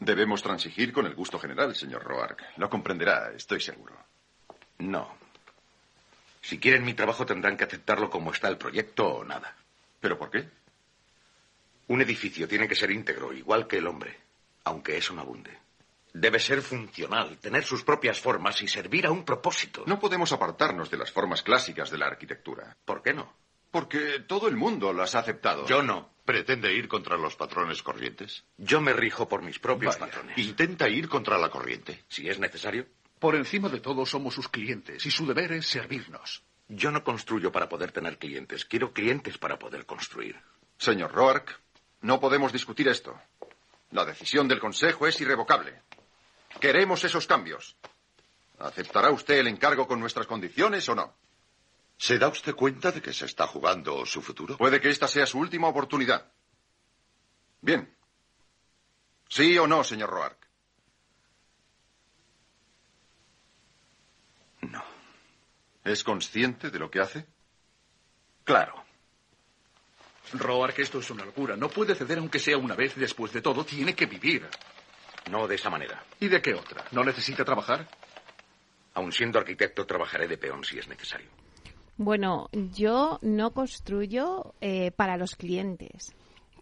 Debemos 0.00 0.42
transigir 0.42 0.92
con 0.92 1.06
el 1.06 1.14
gusto 1.14 1.38
general, 1.38 1.74
señor 1.74 2.04
Roark. 2.04 2.38
Lo 2.58 2.68
comprenderá, 2.68 3.32
estoy 3.34 3.62
seguro. 3.62 3.94
No. 4.76 5.16
Si 6.42 6.58
quieren 6.58 6.84
mi 6.84 6.92
trabajo 6.92 7.24
tendrán 7.24 7.56
que 7.56 7.64
aceptarlo 7.64 8.10
como 8.10 8.30
está 8.30 8.48
el 8.48 8.58
proyecto 8.58 9.08
o 9.08 9.24
nada. 9.24 9.56
¿Pero 10.00 10.18
por 10.18 10.30
qué? 10.30 10.57
Un 11.88 12.02
edificio 12.02 12.46
tiene 12.46 12.68
que 12.68 12.74
ser 12.74 12.90
íntegro, 12.90 13.32
igual 13.32 13.66
que 13.66 13.78
el 13.78 13.86
hombre, 13.86 14.16
aunque 14.64 14.96
eso 14.96 15.14
no 15.14 15.22
abunde. 15.22 15.50
Debe 16.12 16.38
ser 16.38 16.62
funcional, 16.62 17.38
tener 17.38 17.64
sus 17.64 17.82
propias 17.82 18.20
formas 18.20 18.60
y 18.62 18.68
servir 18.68 19.06
a 19.06 19.10
un 19.10 19.24
propósito. 19.24 19.84
No 19.86 19.98
podemos 19.98 20.32
apartarnos 20.32 20.90
de 20.90 20.96
las 20.96 21.12
formas 21.12 21.42
clásicas 21.42 21.90
de 21.90 21.98
la 21.98 22.06
arquitectura. 22.06 22.76
¿Por 22.84 23.02
qué 23.02 23.12
no? 23.12 23.32
Porque 23.70 24.20
todo 24.26 24.48
el 24.48 24.56
mundo 24.56 24.92
las 24.92 25.14
ha 25.14 25.20
aceptado. 25.20 25.66
Yo 25.66 25.82
no. 25.82 26.10
¿Pretende 26.24 26.74
ir 26.74 26.88
contra 26.88 27.16
los 27.16 27.36
patrones 27.36 27.82
corrientes? 27.82 28.44
Yo 28.58 28.80
me 28.80 28.92
rijo 28.92 29.28
por 29.28 29.42
mis 29.42 29.58
propios 29.58 29.98
Vaya, 29.98 30.12
patrones. 30.12 30.36
Intenta 30.38 30.88
ir 30.88 31.08
contra 31.08 31.38
la 31.38 31.50
corriente. 31.50 32.04
Si 32.08 32.28
es 32.28 32.38
necesario. 32.38 32.86
Por 33.18 33.34
encima 33.34 33.68
de 33.68 33.80
todo 33.80 34.04
somos 34.04 34.34
sus 34.34 34.48
clientes 34.48 35.04
y 35.06 35.10
su 35.10 35.26
deber 35.26 35.52
es 35.52 35.66
servirnos. 35.66 36.42
Yo 36.68 36.90
no 36.90 37.02
construyo 37.02 37.50
para 37.50 37.68
poder 37.68 37.92
tener 37.92 38.18
clientes. 38.18 38.64
Quiero 38.66 38.92
clientes 38.92 39.38
para 39.38 39.58
poder 39.58 39.86
construir. 39.86 40.36
Señor 40.76 41.12
Roark, 41.12 41.58
no 42.02 42.20
podemos 42.20 42.52
discutir 42.52 42.88
esto. 42.88 43.18
La 43.90 44.04
decisión 44.04 44.46
del 44.48 44.60
Consejo 44.60 45.06
es 45.06 45.20
irrevocable. 45.20 45.82
Queremos 46.60 47.02
esos 47.04 47.26
cambios. 47.26 47.76
¿Aceptará 48.58 49.10
usted 49.10 49.38
el 49.38 49.48
encargo 49.48 49.86
con 49.86 50.00
nuestras 50.00 50.26
condiciones 50.26 50.88
o 50.88 50.94
no? 50.94 51.14
¿Se 51.96 52.18
da 52.18 52.28
usted 52.28 52.54
cuenta 52.54 52.92
de 52.92 53.02
que 53.02 53.12
se 53.12 53.26
está 53.26 53.46
jugando 53.46 54.04
su 54.06 54.22
futuro? 54.22 54.56
Puede 54.56 54.80
que 54.80 54.90
esta 54.90 55.08
sea 55.08 55.26
su 55.26 55.38
última 55.38 55.68
oportunidad. 55.68 56.30
Bien. 57.60 57.92
¿Sí 59.28 59.58
o 59.58 59.66
no, 59.66 59.82
señor 59.82 60.10
Roark? 60.10 60.38
No. 64.62 64.84
¿Es 65.84 66.04
consciente 66.04 66.70
de 66.70 66.78
lo 66.78 66.90
que 66.90 67.00
hace? 67.00 67.26
Claro. 68.44 68.87
Roark, 70.32 70.78
esto 70.78 70.98
es 70.98 71.10
una 71.10 71.24
locura. 71.24 71.56
No 71.56 71.68
puede 71.68 71.94
ceder 71.94 72.18
aunque 72.18 72.38
sea 72.38 72.56
una 72.56 72.74
vez. 72.74 72.94
Después 72.96 73.32
de 73.32 73.42
todo, 73.42 73.64
tiene 73.64 73.94
que 73.94 74.06
vivir. 74.06 74.46
No 75.30 75.46
de 75.46 75.54
esa 75.54 75.70
manera. 75.70 76.02
¿Y 76.20 76.28
de 76.28 76.40
qué 76.40 76.54
otra? 76.54 76.84
¿No 76.92 77.04
necesita 77.04 77.44
trabajar? 77.44 77.86
Aun 78.94 79.12
siendo 79.12 79.38
arquitecto, 79.38 79.86
trabajaré 79.86 80.26
de 80.26 80.38
peón 80.38 80.64
si 80.64 80.78
es 80.78 80.88
necesario. 80.88 81.28
Bueno, 81.96 82.48
yo 82.52 83.18
no 83.22 83.52
construyo 83.52 84.54
eh, 84.60 84.92
para 84.92 85.16
los 85.16 85.34
clientes. 85.34 86.14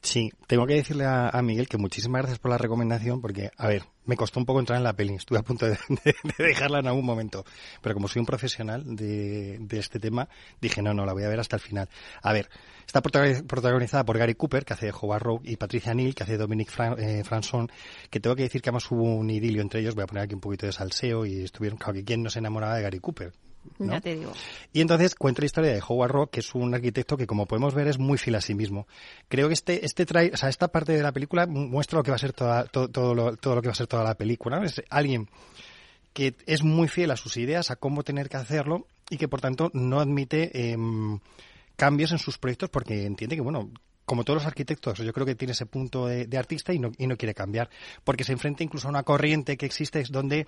Sí, 0.06 0.30
tengo 0.46 0.68
que 0.68 0.74
decirle 0.74 1.04
a, 1.04 1.32
Miguel 1.42 1.68
que 1.68 1.78
muchísimas 1.78 2.20
gracias 2.20 2.38
por 2.38 2.52
la 2.52 2.58
recomendación, 2.58 3.20
porque, 3.20 3.50
a 3.56 3.66
ver, 3.66 3.82
me 4.04 4.14
costó 4.16 4.38
un 4.38 4.46
poco 4.46 4.60
entrar 4.60 4.76
en 4.78 4.84
la 4.84 4.92
peli, 4.92 5.14
estuve 5.14 5.40
a 5.40 5.42
punto 5.42 5.66
de, 5.66 5.72
de- 6.04 6.14
de 6.38 6.44
dejarla 6.44 6.78
en 6.78 6.86
algún 6.86 7.04
momento, 7.04 7.44
pero 7.82 7.92
como 7.96 8.06
soy 8.06 8.20
un 8.20 8.26
profesional 8.26 8.84
de, 8.94 9.58
de 9.58 9.78
este 9.80 9.98
tema, 9.98 10.28
dije, 10.60 10.80
no, 10.80 10.94
no, 10.94 11.04
la 11.04 11.12
voy 11.12 11.24
a 11.24 11.28
ver 11.28 11.40
hasta 11.40 11.56
el 11.56 11.60
final. 11.60 11.88
A 12.22 12.32
ver, 12.32 12.48
está 12.86 13.02
protagoniz- 13.02 13.44
protagonizada 13.48 14.04
por 14.04 14.16
Gary 14.16 14.36
Cooper, 14.36 14.64
que 14.64 14.74
hace 14.74 14.86
de 14.86 14.92
Howard 14.92 15.22
Rogue, 15.24 15.50
y 15.50 15.56
Patricia 15.56 15.92
Neal, 15.92 16.14
que 16.14 16.22
hace 16.22 16.36
Dominic 16.36 16.70
Fran- 16.70 16.96
eh, 17.00 17.24
Franson, 17.24 17.68
que 18.08 18.20
tengo 18.20 18.36
que 18.36 18.42
decir 18.44 18.62
que 18.62 18.68
además 18.70 18.88
hubo 18.92 19.02
un 19.12 19.28
idilio 19.28 19.60
entre 19.60 19.80
ellos, 19.80 19.96
voy 19.96 20.04
a 20.04 20.06
poner 20.06 20.22
aquí 20.22 20.34
un 20.34 20.40
poquito 20.40 20.66
de 20.66 20.72
salseo, 20.72 21.26
y 21.26 21.42
estuvieron, 21.42 21.78
claro, 21.78 21.94
que 21.94 22.04
quién 22.04 22.22
no 22.22 22.30
se 22.30 22.38
enamoraba 22.38 22.76
de 22.76 22.82
Gary 22.82 23.00
Cooper. 23.00 23.32
¿No? 23.78 23.92
Ya 23.92 24.00
te 24.00 24.16
digo. 24.16 24.32
Y 24.72 24.80
entonces 24.80 25.14
cuento 25.14 25.42
la 25.42 25.46
historia 25.46 25.72
de 25.72 25.82
Howard 25.86 26.10
Rock, 26.10 26.30
que 26.30 26.40
es 26.40 26.54
un 26.54 26.74
arquitecto 26.74 27.16
que, 27.16 27.26
como 27.26 27.46
podemos 27.46 27.74
ver, 27.74 27.88
es 27.88 27.98
muy 27.98 28.18
fiel 28.18 28.36
a 28.36 28.40
sí 28.40 28.54
mismo. 28.54 28.86
Creo 29.28 29.48
que 29.48 29.54
este, 29.54 29.84
este 29.84 30.06
trae, 30.06 30.30
o 30.32 30.36
sea, 30.36 30.48
esta 30.48 30.68
parte 30.68 30.92
de 30.92 31.02
la 31.02 31.12
película 31.12 31.46
muestra 31.46 31.98
lo 31.98 32.02
que 32.02 32.10
va 32.10 32.16
a 32.16 32.18
ser 32.18 32.32
toda, 32.32 32.64
todo, 32.64 32.88
todo, 32.88 33.14
lo, 33.14 33.36
todo 33.36 33.54
lo 33.54 33.62
que 33.62 33.68
va 33.68 33.72
a 33.72 33.76
ser 33.76 33.86
toda 33.86 34.04
la 34.04 34.14
película. 34.14 34.58
¿no? 34.58 34.64
Es 34.64 34.82
alguien 34.90 35.28
que 36.12 36.34
es 36.46 36.62
muy 36.62 36.88
fiel 36.88 37.10
a 37.10 37.16
sus 37.16 37.36
ideas, 37.36 37.70
a 37.70 37.76
cómo 37.76 38.02
tener 38.02 38.28
que 38.28 38.38
hacerlo 38.38 38.86
y 39.10 39.18
que, 39.18 39.28
por 39.28 39.40
tanto, 39.40 39.70
no 39.74 40.00
admite 40.00 40.50
eh, 40.54 40.76
cambios 41.76 42.12
en 42.12 42.18
sus 42.18 42.38
proyectos 42.38 42.70
porque 42.70 43.04
entiende 43.04 43.36
que, 43.36 43.42
bueno, 43.42 43.70
como 44.06 44.24
todos 44.24 44.36
los 44.42 44.46
arquitectos, 44.46 44.98
yo 44.98 45.12
creo 45.12 45.26
que 45.26 45.34
tiene 45.34 45.52
ese 45.52 45.66
punto 45.66 46.06
de, 46.06 46.26
de 46.26 46.38
artista 46.38 46.72
y 46.72 46.78
no, 46.78 46.92
y 46.96 47.06
no 47.06 47.16
quiere 47.16 47.34
cambiar, 47.34 47.68
porque 48.04 48.24
se 48.24 48.32
enfrenta 48.32 48.62
incluso 48.62 48.86
a 48.86 48.90
una 48.90 49.02
corriente 49.02 49.56
que 49.56 49.66
existe 49.66 50.02
donde 50.08 50.46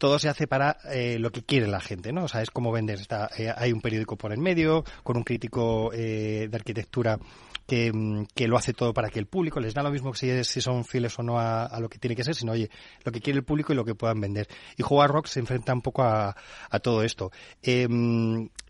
todo 0.00 0.18
se 0.18 0.30
hace 0.30 0.46
para 0.46 0.78
eh, 0.90 1.18
lo 1.18 1.30
que 1.30 1.42
quiere 1.42 1.68
la 1.68 1.78
gente, 1.78 2.10
¿no? 2.10 2.24
O 2.24 2.28
sea, 2.28 2.40
es 2.40 2.50
como 2.50 2.72
vender. 2.72 2.98
Está, 2.98 3.30
eh, 3.36 3.52
hay 3.54 3.70
un 3.70 3.82
periódico 3.82 4.16
por 4.16 4.32
el 4.32 4.40
medio, 4.40 4.82
con 5.04 5.18
un 5.18 5.22
crítico 5.22 5.92
eh, 5.92 6.48
de 6.50 6.56
arquitectura 6.56 7.18
que, 7.66 7.92
mm, 7.92 8.24
que, 8.34 8.48
lo 8.48 8.56
hace 8.56 8.72
todo 8.72 8.94
para 8.94 9.10
que 9.10 9.18
el 9.18 9.26
público 9.26 9.60
les 9.60 9.74
da 9.74 9.82
lo 9.82 9.90
mismo 9.90 10.12
es, 10.18 10.48
si 10.48 10.60
son 10.62 10.86
fieles 10.86 11.18
o 11.18 11.22
no 11.22 11.38
a, 11.38 11.78
lo 11.80 11.90
que 11.90 11.98
tiene 11.98 12.16
que 12.16 12.24
ser, 12.24 12.34
sino, 12.34 12.52
oye, 12.52 12.70
lo 13.04 13.12
que 13.12 13.20
quiere 13.20 13.38
el 13.38 13.44
público 13.44 13.74
y 13.74 13.76
lo 13.76 13.84
que 13.84 13.94
puedan 13.94 14.22
vender. 14.22 14.48
Y 14.78 14.82
Howard 14.82 15.12
Rock 15.12 15.26
se 15.26 15.38
enfrenta 15.38 15.74
un 15.74 15.82
poco 15.82 16.02
a, 16.02 16.34
todo 16.82 17.02
esto. 17.02 17.30
Eh, 17.62 17.86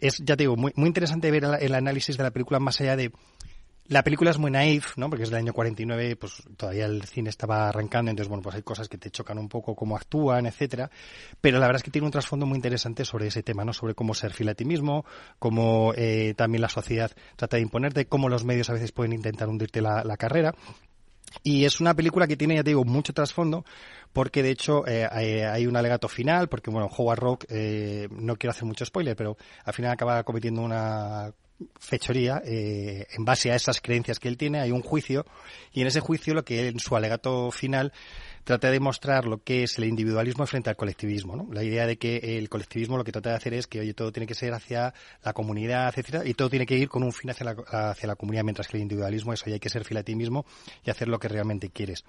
es, 0.00 0.18
ya 0.18 0.36
te 0.36 0.42
digo, 0.42 0.56
muy, 0.56 0.72
muy 0.74 0.88
interesante 0.88 1.30
ver 1.30 1.44
el 1.60 1.74
análisis 1.76 2.16
de 2.16 2.24
la 2.24 2.32
película 2.32 2.58
más 2.58 2.80
allá 2.80 2.96
de 2.96 3.12
la 3.90 4.04
película 4.04 4.30
es 4.30 4.38
muy 4.38 4.52
naif, 4.52 4.96
¿no? 4.96 5.10
Porque 5.10 5.24
es 5.24 5.30
del 5.30 5.40
año 5.40 5.52
49, 5.52 6.14
pues 6.14 6.44
todavía 6.56 6.86
el 6.86 7.02
cine 7.02 7.28
estaba 7.28 7.68
arrancando, 7.68 8.12
entonces, 8.12 8.28
bueno, 8.28 8.40
pues 8.40 8.54
hay 8.54 8.62
cosas 8.62 8.88
que 8.88 8.98
te 8.98 9.10
chocan 9.10 9.36
un 9.36 9.48
poco, 9.48 9.74
cómo 9.74 9.96
actúan, 9.96 10.46
etcétera. 10.46 10.88
Pero 11.40 11.58
la 11.58 11.66
verdad 11.66 11.80
es 11.80 11.82
que 11.82 11.90
tiene 11.90 12.06
un 12.06 12.12
trasfondo 12.12 12.46
muy 12.46 12.54
interesante 12.54 13.04
sobre 13.04 13.26
ese 13.26 13.42
tema, 13.42 13.64
¿no? 13.64 13.72
Sobre 13.72 13.96
cómo 13.96 14.14
ser 14.14 14.32
fiel 14.32 14.50
a 14.50 14.54
ti 14.54 14.64
mismo, 14.64 15.04
cómo 15.40 15.92
eh, 15.96 16.34
también 16.36 16.62
la 16.62 16.68
sociedad 16.68 17.10
trata 17.34 17.56
de 17.56 17.62
imponerte, 17.62 18.06
cómo 18.06 18.28
los 18.28 18.44
medios 18.44 18.70
a 18.70 18.74
veces 18.74 18.92
pueden 18.92 19.12
intentar 19.12 19.48
hundirte 19.48 19.80
la, 19.80 20.04
la 20.04 20.16
carrera. 20.16 20.54
Y 21.42 21.64
es 21.64 21.80
una 21.80 21.94
película 21.94 22.26
que 22.26 22.36
tiene, 22.36 22.56
ya 22.56 22.64
te 22.64 22.70
digo, 22.70 22.84
mucho 22.84 23.12
trasfondo, 23.12 23.64
porque 24.12 24.42
de 24.42 24.50
hecho 24.50 24.86
eh, 24.86 25.06
hay 25.06 25.66
un 25.66 25.76
alegato 25.76 26.08
final, 26.08 26.48
porque 26.48 26.70
bueno, 26.70 26.88
Howard 26.88 27.18
Rock, 27.18 27.44
eh, 27.48 28.08
no 28.10 28.36
quiero 28.36 28.50
hacer 28.50 28.64
mucho 28.64 28.84
spoiler, 28.84 29.16
pero 29.16 29.36
al 29.64 29.72
final 29.72 29.92
acaba 29.92 30.22
cometiendo 30.24 30.62
una 30.62 31.32
fechoría 31.78 32.42
eh, 32.44 33.06
en 33.12 33.24
base 33.24 33.50
a 33.50 33.54
esas 33.54 33.80
creencias 33.80 34.18
que 34.18 34.28
él 34.28 34.36
tiene. 34.36 34.60
Hay 34.60 34.72
un 34.72 34.82
juicio 34.82 35.26
y 35.72 35.82
en 35.82 35.86
ese 35.86 36.00
juicio 36.00 36.34
lo 36.34 36.44
que 36.44 36.68
en 36.68 36.78
su 36.78 36.96
alegato 36.96 37.50
final 37.50 37.92
trata 38.44 38.70
de 38.70 38.80
mostrar 38.80 39.26
lo 39.26 39.42
que 39.42 39.62
es 39.62 39.78
el 39.78 39.84
individualismo 39.84 40.46
frente 40.46 40.70
al 40.70 40.76
colectivismo 40.76 41.36
¿no? 41.36 41.48
la 41.52 41.62
idea 41.62 41.86
de 41.86 41.96
que 41.98 42.38
el 42.38 42.48
colectivismo 42.48 42.96
lo 42.96 43.04
que 43.04 43.12
trata 43.12 43.30
de 43.30 43.36
hacer 43.36 43.54
es 43.54 43.66
que 43.66 43.80
oye 43.80 43.94
todo 43.94 44.12
tiene 44.12 44.26
que 44.26 44.34
ser 44.34 44.52
hacia 44.54 44.94
la 45.22 45.32
comunidad 45.32 45.88
etcétera 45.88 46.26
y 46.26 46.34
todo 46.34 46.48
tiene 46.50 46.66
que 46.66 46.76
ir 46.76 46.88
con 46.88 47.02
un 47.02 47.12
fin 47.12 47.30
hacia 47.30 47.44
la, 47.44 47.90
hacia 47.90 48.06
la 48.06 48.16
comunidad 48.16 48.44
mientras 48.44 48.68
que 48.68 48.76
el 48.76 48.82
individualismo 48.82 49.32
es 49.32 49.42
oye 49.44 49.54
hay 49.54 49.60
que 49.60 49.68
ser 49.68 49.84
fiel 49.84 49.98
a 49.98 50.02
ti 50.02 50.14
mismo 50.14 50.44
y 50.84 50.90
hacer 50.90 51.08
lo 51.08 51.18
que 51.18 51.28
realmente 51.28 51.70
quieres 51.70 52.04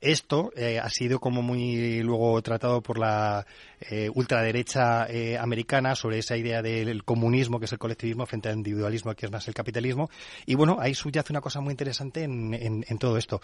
esto 0.00 0.50
eh, 0.56 0.78
ha 0.78 0.88
sido 0.88 1.20
como 1.20 1.42
muy 1.42 2.02
luego 2.02 2.40
tratado 2.42 2.82
por 2.82 2.98
la 2.98 3.46
eh, 3.80 4.10
ultraderecha 4.14 5.06
eh, 5.06 5.36
americana 5.36 5.94
sobre 5.94 6.18
esa 6.18 6.36
idea 6.36 6.62
del 6.62 7.04
comunismo, 7.04 7.58
que 7.58 7.66
es 7.66 7.72
el 7.72 7.78
colectivismo, 7.78 8.24
frente 8.24 8.48
al 8.48 8.56
individualismo, 8.56 9.14
que 9.14 9.26
es 9.26 9.32
más 9.32 9.46
el 9.48 9.54
capitalismo. 9.54 10.08
Y 10.46 10.54
bueno, 10.54 10.78
ahí 10.80 10.94
subyace 10.94 11.32
una 11.32 11.40
cosa 11.40 11.60
muy 11.60 11.72
interesante 11.72 12.22
en, 12.22 12.54
en, 12.54 12.98
todo 12.98 13.18
esto. 13.18 13.40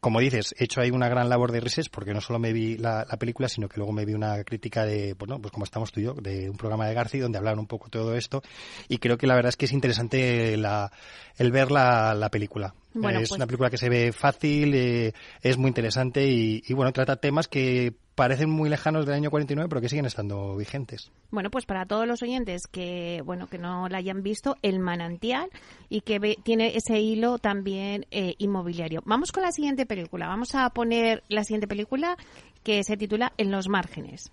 Como 0.00 0.20
dices, 0.20 0.54
he 0.58 0.64
hecho 0.64 0.80
ahí 0.80 0.90
una 0.90 1.08
gran 1.08 1.28
labor 1.28 1.52
de 1.52 1.60
research, 1.60 1.90
porque 1.90 2.14
no 2.14 2.20
solo 2.20 2.38
me 2.38 2.52
vi 2.52 2.76
la, 2.78 3.06
la, 3.08 3.16
película, 3.18 3.48
sino 3.48 3.68
que 3.68 3.76
luego 3.76 3.92
me 3.92 4.04
vi 4.04 4.14
una 4.14 4.42
crítica 4.44 4.84
de, 4.84 5.14
bueno, 5.14 5.40
pues 5.40 5.52
como 5.52 5.64
estamos 5.64 5.92
tú 5.92 6.00
y 6.00 6.04
yo, 6.04 6.14
de 6.14 6.48
un 6.48 6.56
programa 6.56 6.86
de 6.86 6.94
García, 6.94 7.22
donde 7.22 7.38
hablaron 7.38 7.60
un 7.60 7.66
poco 7.66 7.90
todo 7.90 8.14
esto. 8.14 8.42
Y 8.88 8.98
creo 8.98 9.18
que 9.18 9.26
la 9.26 9.34
verdad 9.34 9.50
es 9.50 9.56
que 9.56 9.66
es 9.66 9.72
interesante 9.72 10.56
la, 10.56 10.90
el 11.36 11.52
ver 11.52 11.70
la 11.70 12.28
película. 12.30 12.74
Bueno, 13.00 13.20
es 13.20 13.28
pues... 13.28 13.38
una 13.38 13.46
película 13.46 13.70
que 13.70 13.78
se 13.78 13.88
ve 13.88 14.12
fácil, 14.12 14.74
eh, 14.74 15.12
es 15.42 15.56
muy 15.56 15.68
interesante 15.68 16.26
y, 16.26 16.62
y, 16.66 16.74
bueno, 16.74 16.92
trata 16.92 17.16
temas 17.16 17.48
que 17.48 17.94
parecen 18.18 18.50
muy 18.50 18.68
lejanos 18.68 19.06
del 19.06 19.14
año 19.14 19.30
49, 19.30 19.68
pero 19.68 19.80
que 19.80 19.88
siguen 19.88 20.04
estando 20.04 20.56
vigentes. 20.56 21.12
Bueno, 21.30 21.50
pues 21.50 21.66
para 21.66 21.86
todos 21.86 22.04
los 22.04 22.20
oyentes 22.20 22.66
que 22.66 23.22
bueno 23.24 23.46
que 23.46 23.58
no 23.58 23.88
la 23.88 23.98
hayan 23.98 24.24
visto, 24.24 24.56
El 24.60 24.80
Manantial 24.80 25.48
y 25.88 26.00
que 26.00 26.18
ve, 26.18 26.36
tiene 26.42 26.76
ese 26.76 26.98
hilo 26.98 27.38
también 27.38 28.06
eh, 28.10 28.34
inmobiliario. 28.38 29.02
Vamos 29.04 29.30
con 29.30 29.44
la 29.44 29.52
siguiente 29.52 29.86
película. 29.86 30.26
Vamos 30.26 30.56
a 30.56 30.68
poner 30.70 31.22
la 31.28 31.44
siguiente 31.44 31.68
película 31.68 32.16
que 32.64 32.82
se 32.82 32.96
titula 32.96 33.32
En 33.36 33.52
los 33.52 33.68
márgenes. 33.68 34.32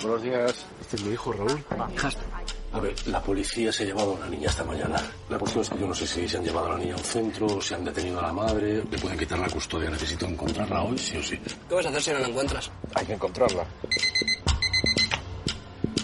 Buenos 0.00 0.22
días. 0.22 0.66
Este 0.80 0.96
es 0.96 1.04
mi 1.04 1.12
hijo 1.12 1.32
Raúl. 1.32 1.64
A 2.72 2.80
ver, 2.80 2.94
la 3.08 3.20
policía 3.20 3.70
se 3.70 3.82
ha 3.82 3.86
llevado 3.86 4.12
a 4.12 4.14
una 4.14 4.28
niña 4.28 4.48
esta 4.48 4.64
mañana. 4.64 4.96
La 5.28 5.38
cuestión 5.38 5.62
es 5.62 5.70
que 5.70 5.78
yo 5.78 5.86
no 5.86 5.94
sé 5.94 6.06
si 6.06 6.26
se 6.26 6.38
han 6.38 6.44
llevado 6.44 6.68
a 6.68 6.70
la 6.70 6.78
niña 6.78 6.94
a 6.94 6.96
un 6.96 7.04
centro, 7.04 7.60
si 7.60 7.74
han 7.74 7.84
detenido 7.84 8.18
a 8.18 8.22
la 8.22 8.32
madre, 8.32 8.82
le 8.90 8.98
pueden 8.98 9.18
quitar 9.18 9.38
la 9.38 9.48
custodia. 9.48 9.90
Necesito 9.90 10.26
encontrarla 10.26 10.82
hoy, 10.82 10.96
sí 10.96 11.16
o 11.18 11.22
sí. 11.22 11.38
¿Qué 11.68 11.74
vas 11.74 11.84
a 11.84 11.90
hacer 11.90 12.02
si 12.02 12.10
no 12.12 12.18
la 12.20 12.28
encuentras? 12.28 12.70
Hay 12.94 13.06
que 13.06 13.12
encontrarla. 13.12 13.66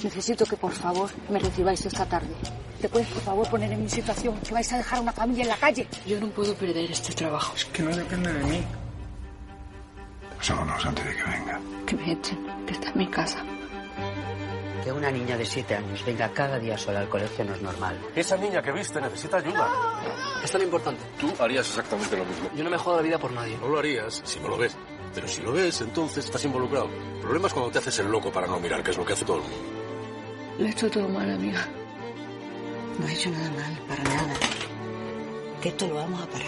Necesito 0.03 0.45
que 0.45 0.57
por 0.57 0.73
favor 0.73 1.11
me 1.31 1.39
recibáis 1.39 1.85
esta 1.87 2.05
tarde. 2.07 2.35
¿Te 2.81 2.89
puedes 2.89 3.09
por 3.09 3.23
favor 3.23 3.49
poner 3.49 3.73
en 3.73 3.83
mi 3.83 3.89
situación? 3.89 4.39
Que 4.41 4.53
vais 4.53 4.73
a 4.73 4.77
dejar 4.77 4.99
a 4.99 5.03
una 5.03 5.13
familia 5.13 5.43
en 5.45 5.49
la 5.49 5.57
calle. 5.57 5.89
Yo 6.07 6.21
no 6.21 6.29
puedo 6.29 6.55
perder 6.55 6.91
este 6.91 7.13
trabajo. 7.15 7.55
Es 7.57 7.65
que 7.65 7.83
no 7.83 7.97
depende 7.97 8.33
de 8.33 8.45
mí. 8.45 8.63
Vámonos 10.49 10.87
antes 10.87 11.05
de 11.05 11.17
que 11.17 11.23
venga. 11.25 11.61
Que 11.87 11.97
me 11.97 12.13
echen, 12.13 12.39
que 12.67 12.73
está 12.73 12.91
en 12.91 12.99
mi 12.99 13.07
casa. 13.09 13.45
Que 14.85 14.93
una 14.93 15.11
niña 15.11 15.37
de 15.37 15.45
siete 15.45 15.75
años 15.75 16.05
venga 16.05 16.33
cada 16.33 16.59
día 16.59 16.79
sola 16.79 17.01
al 17.01 17.09
colegio 17.09 17.45
no 17.45 17.55
es 17.55 17.63
normal. 17.63 17.99
Esa 18.15 18.37
niña 18.37 18.63
que 18.63 18.73
viste 18.73 19.01
necesita 19.01 19.39
ayuda. 19.39 19.69
Es 20.43 20.51
tan 20.51 20.63
importante. 20.63 21.03
Tú 21.19 21.33
harías 21.39 21.69
exactamente 21.69 22.17
lo 22.17 22.25
mismo. 22.25 22.51
Yo 22.55 22.65
no 22.65 22.71
me 22.71 22.79
jodo 22.79 22.97
la 22.97 23.03
vida 23.03 23.19
por 23.19 23.33
nadie. 23.33 23.59
No 23.59 23.69
lo 23.69 23.79
harías 23.79 24.23
si 24.25 24.41
no 24.41 24.49
lo 24.49 24.57
ves. 24.57 24.77
Pero 25.15 25.27
si 25.27 25.43
lo 25.43 25.53
ves, 25.53 25.81
entonces 25.81 26.25
estás 26.25 26.45
involucrado. 26.45 26.87
El 26.87 27.21
problema 27.21 27.49
es 27.49 27.53
cuando 27.53 27.71
te 27.73 27.79
haces 27.79 27.99
el 27.99 28.09
loco 28.09 28.31
para 28.31 28.47
no 28.47 28.61
mirar, 28.61 28.83
que 28.83 28.91
es 28.93 28.97
lo 28.97 29.05
que 29.05 29.15
hace 29.15 29.25
todo 29.25 29.39
el 29.39 29.43
mundo. 29.43 29.59
Lo 30.59 30.67
he 30.67 30.71
hecho 30.71 30.91
todo 30.91 31.09
mal, 31.09 31.31
amiga. 31.31 31.67
No 32.99 33.07
he 33.07 33.13
hecho 33.13 33.31
nada 33.31 33.51
mal, 33.51 33.79
para 33.89 34.05
nada. 34.05 34.35
Que 35.63 35.69
esto 35.71 35.89
lo 35.89 35.95
vamos 35.97 36.23
a 36.23 36.27
parar. 36.27 36.47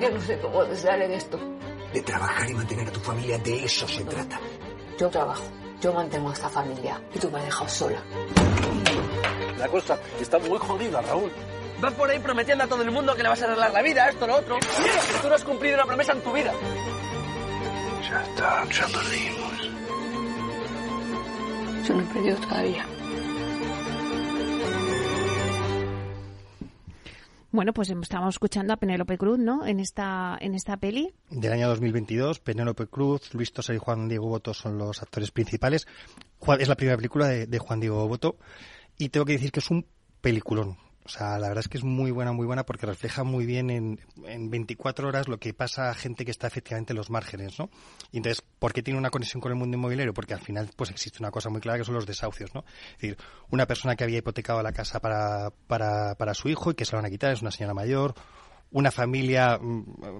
Yo 0.00 0.10
no 0.10 0.20
sé 0.20 0.38
cómo 0.40 0.64
desear 0.64 1.00
en 1.02 1.12
esto. 1.12 1.38
De 1.92 2.02
trabajar 2.02 2.50
y 2.50 2.54
mantener 2.54 2.88
a 2.88 2.92
tu 2.92 3.00
familia, 3.00 3.38
de 3.38 3.64
eso 3.64 3.86
se 3.86 4.04
trata. 4.04 4.40
Yo 4.98 5.08
trabajo. 5.08 5.44
Yo 5.82 5.92
mantengo 5.92 6.30
a 6.30 6.32
esta 6.32 6.48
familia 6.48 7.00
y 7.12 7.18
tú 7.18 7.28
me 7.28 7.40
has 7.40 7.44
dejado 7.44 7.68
sola. 7.68 7.98
La 9.58 9.66
cosa 9.66 9.98
está 10.20 10.38
muy 10.38 10.56
jodida, 10.56 11.02
Raúl. 11.02 11.32
Vas 11.80 11.92
por 11.94 12.08
ahí 12.08 12.20
prometiendo 12.20 12.62
a 12.62 12.68
todo 12.68 12.82
el 12.82 12.92
mundo 12.92 13.16
que 13.16 13.24
le 13.24 13.28
vas 13.28 13.42
a 13.42 13.46
arreglar 13.46 13.72
la 13.72 13.82
vida, 13.82 14.08
esto, 14.08 14.24
lo 14.28 14.36
otro. 14.36 14.60
Mira, 14.78 15.20
tú 15.20 15.28
no 15.28 15.34
has 15.34 15.42
cumplido 15.42 15.74
una 15.74 15.86
promesa 15.86 16.12
en 16.12 16.20
tu 16.20 16.32
vida. 16.32 16.52
Ya 18.08 18.22
está, 18.22 18.64
ya 18.70 18.86
perdimos. 18.86 19.52
Yo 21.88 21.94
no 21.94 22.00
he 22.00 22.04
perdido 22.04 22.36
todavía. 22.36 22.86
Bueno, 27.52 27.74
pues 27.74 27.90
estábamos 27.90 28.36
escuchando 28.36 28.72
a 28.72 28.78
Penélope 28.78 29.18
Cruz, 29.18 29.38
¿no? 29.38 29.66
En 29.66 29.78
esta, 29.78 30.38
en 30.40 30.54
esta 30.54 30.78
peli. 30.78 31.12
Del 31.28 31.52
año 31.52 31.68
2022, 31.68 32.40
Penélope 32.40 32.86
Cruz, 32.86 33.34
Luis 33.34 33.52
Tosar 33.52 33.76
y 33.76 33.78
Juan 33.78 34.08
Diego 34.08 34.26
Boto 34.26 34.54
son 34.54 34.78
los 34.78 35.02
actores 35.02 35.30
principales. 35.30 35.86
Es 36.58 36.68
la 36.68 36.76
primera 36.76 36.96
película 36.96 37.28
de, 37.28 37.46
de 37.46 37.58
Juan 37.58 37.78
Diego 37.78 38.08
Boto 38.08 38.38
y 38.96 39.10
tengo 39.10 39.26
que 39.26 39.34
decir 39.34 39.52
que 39.52 39.60
es 39.60 39.70
un 39.70 39.86
peliculón. 40.22 40.78
O 41.04 41.08
sea, 41.08 41.38
la 41.38 41.48
verdad 41.48 41.64
es 41.64 41.68
que 41.68 41.78
es 41.78 41.84
muy 41.84 42.12
buena, 42.12 42.32
muy 42.32 42.46
buena 42.46 42.64
porque 42.64 42.86
refleja 42.86 43.24
muy 43.24 43.44
bien 43.44 43.70
en, 43.70 44.00
en 44.24 44.50
24 44.50 45.08
horas 45.08 45.26
lo 45.26 45.38
que 45.38 45.52
pasa 45.52 45.90
a 45.90 45.94
gente 45.94 46.24
que 46.24 46.30
está 46.30 46.46
efectivamente 46.46 46.92
en 46.92 46.96
los 46.96 47.10
márgenes, 47.10 47.58
¿no? 47.58 47.70
Y 48.12 48.18
entonces, 48.18 48.42
¿por 48.58 48.72
qué 48.72 48.82
tiene 48.82 48.98
una 48.98 49.10
conexión 49.10 49.40
con 49.40 49.50
el 49.50 49.58
mundo 49.58 49.76
inmobiliario? 49.76 50.14
Porque 50.14 50.34
al 50.34 50.40
final, 50.40 50.70
pues 50.76 50.90
existe 50.90 51.18
una 51.18 51.32
cosa 51.32 51.50
muy 51.50 51.60
clara 51.60 51.78
que 51.78 51.84
son 51.84 51.94
los 51.94 52.06
desahucios, 52.06 52.54
¿no? 52.54 52.64
Es 52.92 53.00
decir, 53.00 53.16
una 53.50 53.66
persona 53.66 53.96
que 53.96 54.04
había 54.04 54.18
hipotecado 54.18 54.62
la 54.62 54.72
casa 54.72 55.00
para, 55.00 55.50
para, 55.66 56.14
para 56.14 56.34
su 56.34 56.48
hijo 56.48 56.70
y 56.70 56.74
que 56.74 56.84
se 56.84 56.92
la 56.92 56.98
van 56.98 57.06
a 57.06 57.10
quitar, 57.10 57.32
es 57.32 57.42
una 57.42 57.50
señora 57.50 57.74
mayor, 57.74 58.14
una 58.72 58.90
familia 58.90 59.58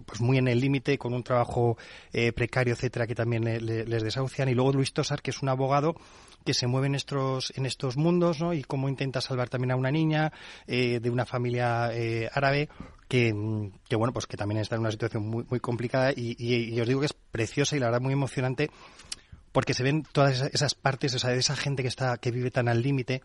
pues 0.07 0.21
muy 0.21 0.39
en 0.39 0.49
el 0.49 0.61
límite, 0.61 0.99
con 0.99 1.15
un 1.15 1.23
trabajo 1.23 1.77
eh, 2.13 2.33
precario, 2.33 2.75
etcétera, 2.75 3.07
que 3.07 3.15
también 3.15 3.45
le, 3.45 3.61
le, 3.61 3.85
les 3.85 4.03
desahucian. 4.03 4.49
Y 4.49 4.55
luego 4.55 4.73
Luis 4.73 4.93
Tosar, 4.93 5.23
que 5.23 5.31
es 5.31 5.43
un 5.43 5.49
abogado 5.49 5.95
que 6.45 6.55
se 6.55 6.67
mueve 6.67 6.89
en 6.89 6.95
estos, 6.95 7.53
en 7.57 7.67
estos 7.67 7.97
mundos, 7.97 8.41
¿no? 8.41 8.53
Y 8.53 8.63
cómo 8.63 8.89
intenta 8.89 9.21
salvar 9.21 9.49
también 9.49 9.71
a 9.71 9.77
una 9.77 9.91
niña 9.91 10.33
eh, 10.67 11.01
de 11.01 11.11
una 11.11 11.25
familia 11.25 11.91
eh, 11.93 12.29
árabe 12.33 12.69
que, 13.09 13.71
que, 13.89 13.97
bueno, 13.97 14.13
pues 14.13 14.27
que 14.27 14.37
también 14.37 14.61
está 14.61 14.77
en 14.77 14.81
una 14.81 14.91
situación 14.91 15.27
muy, 15.27 15.45
muy 15.49 15.61
complicada 15.61 16.13
y, 16.13 16.35
y, 16.39 16.75
y, 16.75 16.81
os 16.81 16.89
digo 16.89 17.01
que 17.01 17.07
es 17.07 17.13
preciosa 17.13 17.77
y 17.77 17.79
la 17.79 17.87
verdad 17.87 18.01
muy 18.01 18.13
emocionante 18.13 18.71
porque 19.53 19.75
se 19.75 19.83
ven 19.83 20.03
todas 20.11 20.41
esas 20.53 20.75
partes, 20.75 21.15
o 21.15 21.19
sea, 21.19 21.31
de 21.31 21.39
esa 21.39 21.57
gente 21.57 21.83
que 21.83 21.89
está, 21.89 22.17
que 22.17 22.31
vive 22.31 22.51
tan 22.51 22.69
al 22.69 22.83
límite, 22.83 23.23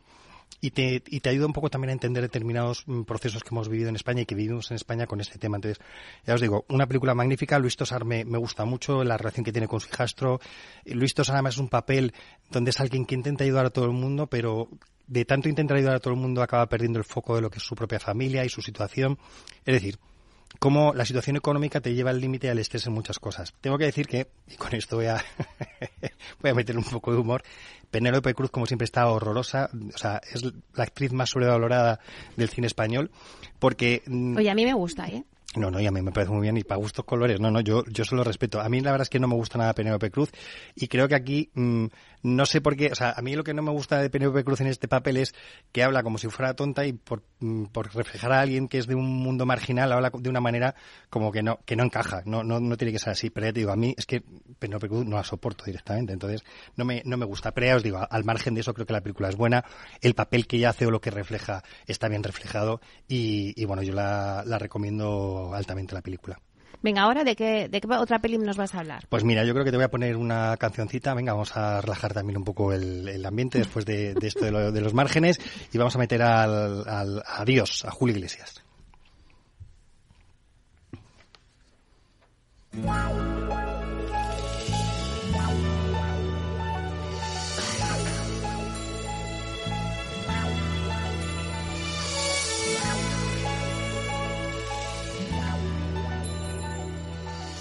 y 0.59 0.71
te, 0.71 1.03
y 1.07 1.19
te 1.19 1.29
ayuda 1.29 1.45
un 1.45 1.53
poco 1.53 1.69
también 1.69 1.89
a 1.89 1.93
entender 1.93 2.23
determinados 2.23 2.83
mm, 2.87 3.03
procesos 3.03 3.43
que 3.43 3.49
hemos 3.51 3.69
vivido 3.69 3.89
en 3.89 3.95
España 3.95 4.21
y 4.21 4.25
que 4.25 4.35
vivimos 4.35 4.71
en 4.71 4.75
España 4.75 5.05
con 5.05 5.21
este 5.21 5.37
tema. 5.37 5.57
Entonces, 5.57 5.83
ya 6.25 6.33
os 6.33 6.41
digo, 6.41 6.65
una 6.69 6.87
película 6.87 7.13
magnífica. 7.13 7.59
Luis 7.59 7.75
Tosar 7.75 8.05
me, 8.05 8.25
me 8.25 8.37
gusta 8.37 8.65
mucho, 8.65 9.03
la 9.03 9.17
relación 9.17 9.43
que 9.43 9.51
tiene 9.51 9.67
con 9.67 9.79
su 9.79 9.87
hijastro. 9.89 10.39
Luis 10.85 11.13
Tosar 11.13 11.35
además 11.35 11.55
es 11.55 11.59
un 11.59 11.69
papel 11.69 12.13
donde 12.49 12.71
es 12.71 12.79
alguien 12.79 13.05
que 13.05 13.15
intenta 13.15 13.43
ayudar 13.43 13.67
a 13.67 13.69
todo 13.69 13.85
el 13.85 13.91
mundo, 13.91 14.27
pero 14.27 14.67
de 15.07 15.25
tanto 15.25 15.47
intentar 15.47 15.77
ayudar 15.77 15.95
a 15.95 15.99
todo 15.99 16.13
el 16.13 16.19
mundo 16.19 16.41
acaba 16.41 16.67
perdiendo 16.67 16.99
el 16.99 17.05
foco 17.05 17.35
de 17.35 17.41
lo 17.41 17.49
que 17.49 17.57
es 17.57 17.63
su 17.63 17.75
propia 17.75 17.99
familia 17.99 18.43
y 18.43 18.49
su 18.49 18.61
situación. 18.61 19.17
Es 19.65 19.75
decir, 19.75 19.99
cómo 20.59 20.93
la 20.93 21.05
situación 21.05 21.35
económica 21.35 21.81
te 21.81 21.93
lleva 21.93 22.09
al 22.11 22.21
límite 22.21 22.49
al 22.49 22.59
estrés 22.59 22.85
en 22.87 22.93
muchas 22.93 23.19
cosas. 23.19 23.53
Tengo 23.61 23.77
que 23.77 23.85
decir 23.85 24.07
que, 24.07 24.27
y 24.47 24.55
con 24.55 24.73
esto 24.73 24.97
voy 24.97 25.07
a, 25.07 25.23
voy 26.41 26.51
a 26.51 26.53
meter 26.53 26.77
un 26.77 26.83
poco 26.83 27.11
de 27.11 27.19
humor, 27.19 27.43
Penélope 27.91 28.33
Cruz, 28.33 28.51
como 28.51 28.65
siempre, 28.65 28.85
está 28.85 29.07
horrorosa. 29.07 29.69
O 29.93 29.97
sea, 29.97 30.21
es 30.31 30.43
la 30.43 30.83
actriz 30.83 31.11
más 31.13 31.29
sobrevalorada 31.29 31.99
del 32.35 32.49
cine 32.49 32.67
español. 32.67 33.11
Porque. 33.59 34.03
mm, 34.05 34.37
Oye, 34.37 34.49
a 34.49 34.55
mí 34.55 34.65
me 34.65 34.73
gusta, 34.73 35.07
¿eh? 35.07 35.23
No, 35.55 35.71
no, 35.71 35.79
y 35.79 35.87
a 35.87 35.91
mí 35.91 36.01
me 36.01 36.11
parece 36.11 36.31
muy 36.31 36.41
bien 36.41 36.57
y 36.57 36.63
para 36.63 36.79
gustos 36.79 37.05
colores. 37.05 37.39
No, 37.39 37.49
no, 37.49 37.61
yo, 37.61 37.83
yo 37.85 38.03
solo 38.03 38.23
respeto. 38.23 38.59
A 38.59 38.69
mí 38.69 38.81
la 38.81 38.91
verdad 38.91 39.03
es 39.03 39.09
que 39.09 39.19
no 39.19 39.27
me 39.27 39.35
gusta 39.35 39.57
nada 39.57 39.73
Penélope 39.73 40.11
Cruz 40.11 40.29
y 40.75 40.87
creo 40.87 41.07
que 41.07 41.15
aquí 41.15 41.49
mm, 41.55 41.85
no 42.27 42.45
sé 42.45 42.61
por 42.61 42.75
qué, 42.75 42.91
o 42.91 42.95
sea, 42.95 43.13
a 43.15 43.21
mí 43.21 43.35
lo 43.35 43.43
que 43.43 43.53
no 43.53 43.61
me 43.61 43.71
gusta 43.71 44.01
de 44.01 44.09
Penélope 44.09 44.43
Cruz 44.43 44.61
en 44.61 44.67
este 44.67 44.87
papel 44.87 45.17
es 45.17 45.33
que 45.71 45.83
habla 45.83 46.03
como 46.03 46.17
si 46.17 46.27
fuera 46.27 46.53
tonta 46.55 46.85
y 46.85 46.93
por, 46.93 47.23
mm, 47.39 47.65
por 47.65 47.93
reflejar 47.95 48.31
a 48.33 48.41
alguien 48.41 48.67
que 48.67 48.77
es 48.77 48.87
de 48.87 48.95
un 48.95 49.05
mundo 49.05 49.45
marginal 49.45 49.91
habla 49.91 50.11
de 50.13 50.29
una 50.29 50.41
manera 50.41 50.75
como 51.09 51.31
que 51.31 51.41
no 51.41 51.59
que 51.65 51.75
no 51.75 51.83
encaja, 51.83 52.23
no 52.25 52.43
no, 52.43 52.59
no 52.59 52.77
tiene 52.77 52.91
que 52.91 52.99
ser 52.99 53.11
así. 53.11 53.29
Pero 53.29 53.47
ya 53.47 53.53
te 53.53 53.59
digo, 53.61 53.71
a 53.71 53.75
mí 53.75 53.95
es 53.97 54.05
que 54.05 54.23
Penélope 54.59 54.89
Cruz 54.89 55.05
no 55.05 55.15
la 55.15 55.23
soporto 55.23 55.63
directamente, 55.65 56.13
entonces 56.13 56.43
no 56.75 56.85
me, 56.85 57.01
no 57.05 57.17
me 57.17 57.25
gusta. 57.25 57.51
Pero 57.51 57.67
ya 57.67 57.75
os 57.77 57.83
digo, 57.83 57.99
al 58.09 58.23
margen 58.25 58.53
de 58.53 58.61
eso 58.61 58.73
creo 58.73 58.85
que 58.85 58.93
la 58.93 59.01
película 59.01 59.29
es 59.29 59.35
buena, 59.35 59.63
el 60.01 60.13
papel 60.13 60.47
que 60.47 60.57
ella 60.57 60.69
hace 60.69 60.85
o 60.85 60.91
lo 60.91 61.01
que 61.01 61.11
refleja 61.11 61.63
está 61.85 62.07
bien 62.09 62.23
reflejado 62.23 62.81
y, 63.07 63.53
y 63.61 63.65
bueno, 63.65 63.83
yo 63.83 63.93
la, 63.93 64.43
la 64.45 64.59
recomiendo 64.59 65.51
altamente 65.53 65.95
la 65.95 66.01
película. 66.01 66.39
Venga, 66.83 67.01
ahora, 67.01 67.23
¿de 67.23 67.35
qué, 67.35 67.67
¿de 67.69 67.81
qué 67.81 67.87
otra 67.87 68.19
peli 68.19 68.37
nos 68.37 68.55
vas 68.55 68.73
a 68.75 68.79
hablar? 68.79 69.05
Pues 69.09 69.23
mira, 69.23 69.43
yo 69.43 69.53
creo 69.53 69.65
que 69.65 69.71
te 69.71 69.77
voy 69.77 69.83
a 69.85 69.89
poner 69.91 70.15
una 70.15 70.55
cancioncita. 70.57 71.13
Venga, 71.13 71.33
vamos 71.33 71.55
a 71.57 71.81
relajar 71.81 72.13
también 72.13 72.37
un 72.37 72.43
poco 72.43 72.71
el, 72.71 73.07
el 73.07 73.25
ambiente 73.25 73.57
después 73.57 73.85
de, 73.85 74.13
de 74.13 74.27
esto 74.27 74.45
de, 74.45 74.51
lo- 74.51 74.71
de 74.71 74.81
los 74.81 74.93
márgenes 74.93 75.39
y 75.73 75.77
vamos 75.77 75.95
a 75.95 75.99
meter 75.99 76.21
al, 76.21 76.87
al 76.87 77.23
a 77.25 77.43
Dios, 77.45 77.83
a 77.85 77.91
Julio 77.91 78.15
Iglesias. 78.15 78.63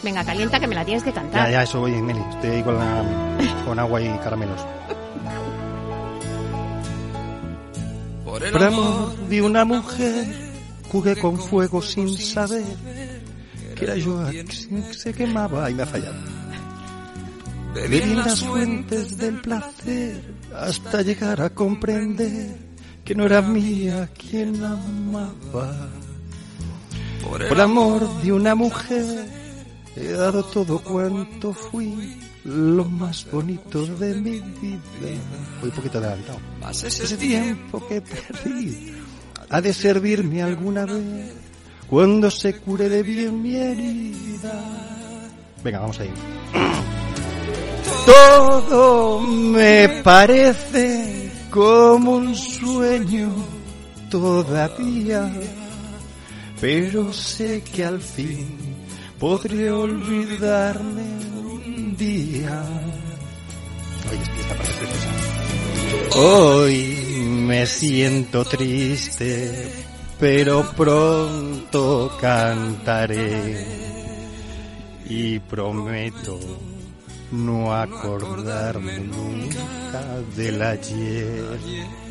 Venga, 0.06 0.24
calienta 0.24 0.60
que 0.60 0.68
me 0.68 0.76
la 0.76 0.84
tienes 0.84 1.02
que 1.02 1.10
Ya, 1.10 1.14
cantar. 1.16 1.50
ya, 1.50 1.62
eso, 1.64 1.82
oye, 1.82 2.00
Meli, 2.00 2.20
estoy 2.30 2.50
ahí 2.50 2.62
con, 2.62 2.76
la- 2.78 3.04
con 3.64 3.76
agua 3.76 4.00
y 4.00 4.08
caramelos. 4.18 4.60
Por 8.24 8.62
amor 8.62 9.16
de 9.28 9.42
una 9.42 9.64
mujer 9.64 10.26
jugué 10.92 11.16
con 11.16 11.36
fuego 11.36 11.82
sin 11.82 12.16
saber 12.16 12.62
que 13.74 13.84
era 13.84 13.96
yo 13.96 14.20
a 14.20 14.30
quien 14.30 14.46
se 14.94 15.12
quemaba 15.12 15.68
y 15.72 15.74
me 15.74 15.82
ha 15.82 15.86
fallado. 15.86 16.14
Bebí 17.74 17.98
en 18.02 18.16
las 18.18 18.40
fuentes 18.44 19.18
del 19.18 19.40
placer 19.40 20.22
hasta 20.54 21.02
llegar 21.02 21.40
a 21.40 21.50
comprender 21.50 22.56
que 23.04 23.12
no 23.16 23.24
era 23.24 23.42
mía 23.42 24.08
quien 24.16 24.62
amaba. 24.64 25.88
Por 27.48 27.60
amor 27.60 28.22
de 28.22 28.32
una 28.32 28.54
mujer 28.54 29.35
he 29.96 30.12
dado 30.12 30.44
todo 30.44 30.78
cuanto 30.78 31.52
fui, 31.54 32.16
lo 32.44 32.84
más 32.84 33.26
bonito 33.30 33.86
de 33.86 34.14
mi 34.14 34.40
vida. 34.40 34.80
Voy 35.60 35.70
un 35.70 35.76
poquito 35.76 35.98
adelantado. 35.98 36.38
Ese 36.70 37.16
tiempo 37.16 37.86
que 37.88 38.02
perdí 38.02 38.92
ha 39.48 39.60
de 39.60 39.72
servirme 39.72 40.42
alguna 40.42 40.84
vez 40.84 41.32
cuando 41.88 42.30
se 42.30 42.54
cure 42.60 42.88
de 42.88 43.02
bien 43.02 43.42
mi 43.42 43.56
herida. 43.56 44.62
Venga, 45.64 45.80
vamos 45.80 45.98
ahí. 46.00 46.10
Todo 48.06 49.20
me 49.20 50.00
parece 50.04 51.30
como 51.50 52.16
un 52.16 52.34
sueño 52.34 53.32
todavía, 54.10 55.32
pero 56.60 57.12
sé 57.12 57.62
que 57.62 57.84
al 57.84 58.00
fin 58.00 58.65
podré 59.18 59.70
olvidarme 59.70 61.02
un 61.36 61.96
día. 61.96 62.62
Hoy 66.16 67.28
me 67.30 67.66
siento 67.66 68.44
triste, 68.44 69.72
pero 70.18 70.70
pronto 70.76 72.16
cantaré 72.20 73.66
y 75.08 75.38
prometo 75.38 76.38
no 77.32 77.74
acordarme 77.74 78.98
nunca 79.00 80.20
del 80.36 80.62
ayer. 80.62 82.05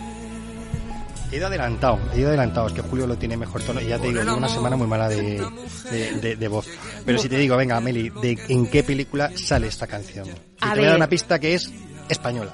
He 1.31 1.38
ido 1.38 1.47
adelantado, 1.47 1.99
he 2.13 2.19
ido 2.19 2.29
adelantado, 2.29 2.67
es 2.67 2.73
que 2.73 2.81
Julio 2.81 3.07
lo 3.07 3.17
tiene 3.17 3.35
mejor 3.35 3.61
tono 3.61 3.81
y 3.81 3.88
ya 3.88 3.99
te 3.99 4.07
digo, 4.07 4.21
llevo 4.21 4.38
una 4.38 4.47
semana 4.47 4.75
muy 4.77 4.88
mala 4.88 5.09
de, 5.09 5.43
de, 5.91 6.11
de- 6.21 6.35
de 6.35 6.47
voz. 6.47 6.67
Pero 7.05 7.17
si 7.17 7.27
te 7.27 7.38
digo, 7.38 7.57
venga, 7.57 7.79
Meli, 7.81 8.09
¿de 8.09 8.38
¿en 8.47 8.67
qué 8.67 8.83
película 8.83 9.31
sale 9.35 9.67
esta 9.67 9.85
canción? 9.88 10.27
Y 10.27 10.31
A 10.61 10.73
te 10.73 10.79
voy 10.79 10.85
a 10.85 10.89
dar 10.89 10.97
una 10.97 11.09
pista 11.09 11.39
que 11.39 11.53
es 11.55 11.71
española. 12.09 12.53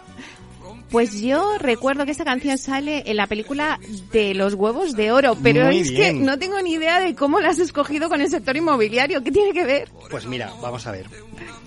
Pues 0.89 1.21
yo 1.21 1.57
recuerdo 1.59 2.05
que 2.05 2.11
esta 2.11 2.25
canción 2.25 2.57
sale 2.57 3.03
en 3.05 3.15
la 3.17 3.27
película 3.27 3.79
de 4.11 4.33
los 4.33 4.55
huevos 4.55 4.93
de 4.93 5.11
oro, 5.11 5.37
pero 5.41 5.65
Muy 5.65 5.79
es 5.79 5.89
bien. 5.91 6.17
que 6.19 6.23
no 6.25 6.37
tengo 6.39 6.59
ni 6.61 6.73
idea 6.73 6.99
de 6.99 7.15
cómo 7.15 7.39
la 7.39 7.49
has 7.49 7.59
escogido 7.59 8.09
con 8.09 8.19
el 8.19 8.29
sector 8.29 8.57
inmobiliario. 8.57 9.23
¿Qué 9.23 9.31
tiene 9.31 9.53
que 9.53 9.63
ver? 9.63 9.89
Pues 10.09 10.25
mira, 10.25 10.51
vamos 10.61 10.85
a 10.87 10.91
ver. 10.91 11.05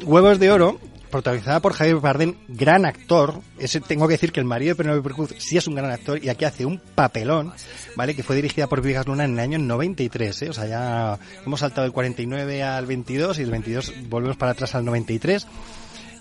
Huevos 0.05 0.39
de 0.39 0.51
Oro, 0.51 0.79
protagonizada 1.15 1.61
por 1.61 1.75
Javier 1.75 2.01
Bardem, 2.01 2.35
gran 2.49 2.85
actor. 2.85 3.41
Tengo 3.87 4.09
que 4.09 4.15
decir 4.15 4.33
que 4.33 4.41
el 4.41 4.47
marido 4.47 4.71
de 4.71 4.83
Penélope 4.83 5.11
Cruz 5.11 5.33
sí 5.39 5.57
es 5.57 5.69
un 5.69 5.77
gran 5.77 5.93
actor 5.93 6.19
y 6.21 6.29
aquí 6.29 6.45
hace 6.45 6.67
un 6.67 6.81
papelón, 6.81 7.53
¿vale? 7.95 8.17
Que 8.17 8.25
fue 8.25 8.35
dirigida 8.35 8.67
por 8.67 8.83
Vigas 8.83 9.07
Luna 9.07 9.25
en 9.25 9.35
el 9.35 9.39
año 9.39 9.59
93, 9.61 10.43
¿eh? 10.43 10.51
O 10.51 10.53
sea, 10.53 10.67
ya 10.67 11.17
hemos 11.47 11.61
saltado 11.61 11.83
del 11.83 11.93
49 11.93 12.65
al 12.65 12.87
22 12.87 13.39
y 13.39 13.43
del 13.43 13.53
22 13.53 13.95
volvemos 14.09 14.37
para 14.37 14.53
atrás 14.53 14.75
al 14.75 14.85
93. 14.85 15.47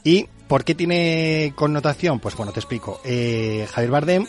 ¿Y 0.04 0.28
por 0.48 0.64
qué 0.64 0.76
tiene 0.76 1.54
connotación? 1.56 2.20
Pues 2.20 2.36
bueno, 2.36 2.52
te 2.52 2.60
explico. 2.60 3.02
Eh, 3.04 3.68
Javier 3.74 3.90
Bardem 3.90 4.28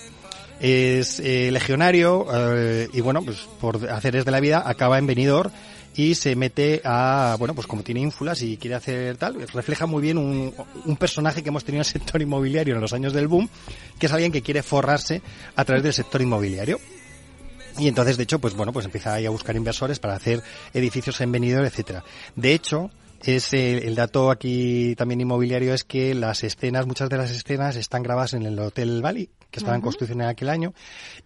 es 0.61 1.21
eh, 1.21 1.51
legionario 1.53 2.27
eh, 2.33 2.89
y 2.91 3.03
bueno, 3.03 3.21
pues 3.23 3.47
por 3.61 3.91
haceres 3.91 4.25
de 4.25 4.31
la 4.31 4.41
vida 4.41 4.63
acaba 4.65 4.97
en 4.97 5.07
Benidorm 5.07 5.51
y 5.95 6.15
se 6.15 6.35
mete 6.37 6.81
a, 6.85 7.37
bueno, 7.39 7.55
pues 7.55 7.67
como 7.67 7.83
tiene 7.83 8.01
ínfulas 8.01 8.43
y 8.43 8.57
quiere 8.57 8.77
hacer 8.77 9.17
tal, 9.17 9.47
refleja 9.49 9.87
muy 9.87 10.03
bien 10.03 10.19
un, 10.19 10.53
un 10.85 10.97
personaje 10.97 11.43
que 11.43 11.49
hemos 11.51 11.65
tenido 11.65 11.79
en 11.79 11.87
el 11.87 11.93
sector 11.93 12.21
inmobiliario 12.21 12.75
en 12.75 12.81
los 12.81 12.93
años 12.93 13.13
del 13.13 13.29
boom, 13.29 13.49
que 13.99 14.07
es 14.07 14.13
alguien 14.13 14.33
que 14.33 14.43
quiere 14.43 14.63
forrarse 14.63 15.23
a 15.55 15.65
través 15.65 15.83
del 15.85 15.93
sector 15.93 16.21
inmobiliario. 16.21 16.79
Y 17.79 17.89
entonces, 17.89 18.17
de 18.17 18.23
hecho, 18.23 18.39
pues 18.39 18.55
bueno, 18.55 18.73
pues 18.73 18.85
empieza 18.87 19.15
ahí 19.15 19.27
a 19.27 19.31
buscar 19.31 19.57
inversores 19.57 19.99
para 19.99 20.15
hacer 20.15 20.43
edificios 20.73 21.21
en 21.21 21.33
Benidorm, 21.33 21.65
etcétera. 21.67 22.05
De 22.37 22.55
hecho, 22.55 22.91
es 23.23 23.53
el, 23.53 23.83
el 23.85 23.95
dato 23.95 24.31
aquí 24.31 24.95
también 24.97 25.21
inmobiliario 25.21 25.75
es 25.75 25.83
que 25.83 26.15
las 26.15 26.45
escenas, 26.45 26.87
muchas 26.87 27.09
de 27.09 27.17
las 27.17 27.31
escenas 27.31 27.75
están 27.77 28.03
grabadas 28.03 28.35
en 28.35 28.43
el 28.43 28.59
Hotel 28.59 29.01
Bali, 29.03 29.29
que 29.51 29.59
estaba 29.61 29.75
en 29.75 29.81
Ujú. 29.81 29.87
construcción 29.87 30.21
en 30.21 30.29
aquel 30.29 30.51
año. 30.51 30.75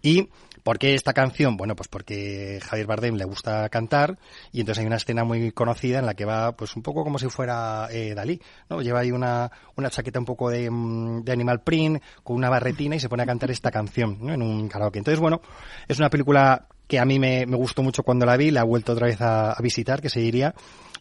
Y 0.02 0.28
¿Por 0.68 0.78
qué 0.78 0.92
esta 0.92 1.14
canción? 1.14 1.56
Bueno, 1.56 1.74
pues 1.74 1.88
porque 1.88 2.60
Javier 2.62 2.86
Bardem 2.86 3.14
le 3.14 3.24
gusta 3.24 3.66
cantar 3.70 4.18
y 4.52 4.60
entonces 4.60 4.82
hay 4.82 4.86
una 4.86 4.96
escena 4.96 5.24
muy 5.24 5.50
conocida 5.50 5.98
en 5.98 6.04
la 6.04 6.12
que 6.12 6.26
va 6.26 6.52
pues 6.52 6.76
un 6.76 6.82
poco 6.82 7.04
como 7.04 7.18
si 7.18 7.26
fuera 7.30 7.88
eh, 7.90 8.12
Dalí, 8.14 8.38
¿no? 8.68 8.82
Lleva 8.82 9.00
ahí 9.00 9.10
una, 9.10 9.50
una 9.76 9.88
chaqueta 9.88 10.18
un 10.18 10.26
poco 10.26 10.50
de, 10.50 10.70
mm, 10.70 11.22
de 11.24 11.32
animal 11.32 11.62
print 11.62 12.02
con 12.22 12.36
una 12.36 12.50
barretina 12.50 12.96
y 12.96 13.00
se 13.00 13.08
pone 13.08 13.22
a 13.22 13.26
cantar 13.26 13.50
esta 13.50 13.70
canción 13.70 14.18
¿no? 14.20 14.34
en 14.34 14.42
un 14.42 14.68
karaoke. 14.68 14.98
Entonces, 14.98 15.20
bueno, 15.20 15.40
es 15.88 15.98
una 15.98 16.10
película 16.10 16.66
que 16.86 16.98
a 16.98 17.06
mí 17.06 17.18
me, 17.18 17.46
me 17.46 17.56
gustó 17.56 17.82
mucho 17.82 18.02
cuando 18.02 18.26
la 18.26 18.36
vi, 18.36 18.50
la 18.50 18.60
he 18.60 18.64
vuelto 18.64 18.92
otra 18.92 19.06
vez 19.06 19.22
a, 19.22 19.56
visitar, 19.62 20.02
que 20.02 20.10
se 20.10 20.20
diría, 20.20 20.54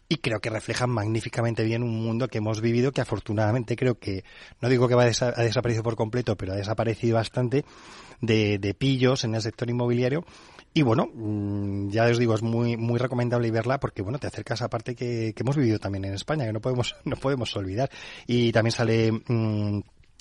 y 0.08 0.16
creo 0.16 0.40
que 0.40 0.48
refleja 0.48 0.86
magníficamente 0.86 1.62
bien 1.62 1.82
un 1.82 2.02
mundo 2.02 2.28
que 2.28 2.38
hemos 2.38 2.62
vivido 2.62 2.92
que 2.92 3.02
afortunadamente 3.02 3.76
creo 3.76 3.98
que, 3.98 4.24
no 4.62 4.70
digo 4.70 4.88
que 4.88 4.94
va 4.94 5.02
a, 5.02 5.08
desa- 5.08 5.34
ha 5.36 5.42
desaparecido 5.42 5.82
por 5.82 5.96
completo, 5.96 6.36
pero 6.36 6.54
ha 6.54 6.56
desaparecido 6.56 7.16
bastante 7.16 7.66
de, 8.20 8.58
de 8.58 8.74
pillos 8.74 9.24
en 9.24 9.34
el 9.34 9.42
sector 9.42 9.68
inmobiliario. 9.70 10.24
Y 10.74 10.82
bueno, 10.82 11.08
mm, 11.12 11.90
ya 11.90 12.04
os 12.04 12.18
digo, 12.18 12.34
es 12.34 12.42
muy, 12.42 12.76
muy 12.76 12.98
recomendable 12.98 13.50
verla 13.50 13.80
porque 13.80 14.02
bueno, 14.02 14.18
te 14.18 14.26
acercas 14.26 14.62
a 14.62 14.68
parte 14.68 14.94
que, 14.94 15.32
que 15.34 15.42
hemos 15.42 15.56
vivido 15.56 15.78
también 15.78 16.04
en 16.04 16.14
España, 16.14 16.46
que 16.46 16.52
no 16.52 16.60
podemos, 16.60 16.94
no 17.04 17.16
podemos 17.16 17.54
olvidar. 17.56 17.90
Y 18.26 18.52
también 18.52 18.72
sale, 18.72 19.12
mm, 19.12 19.80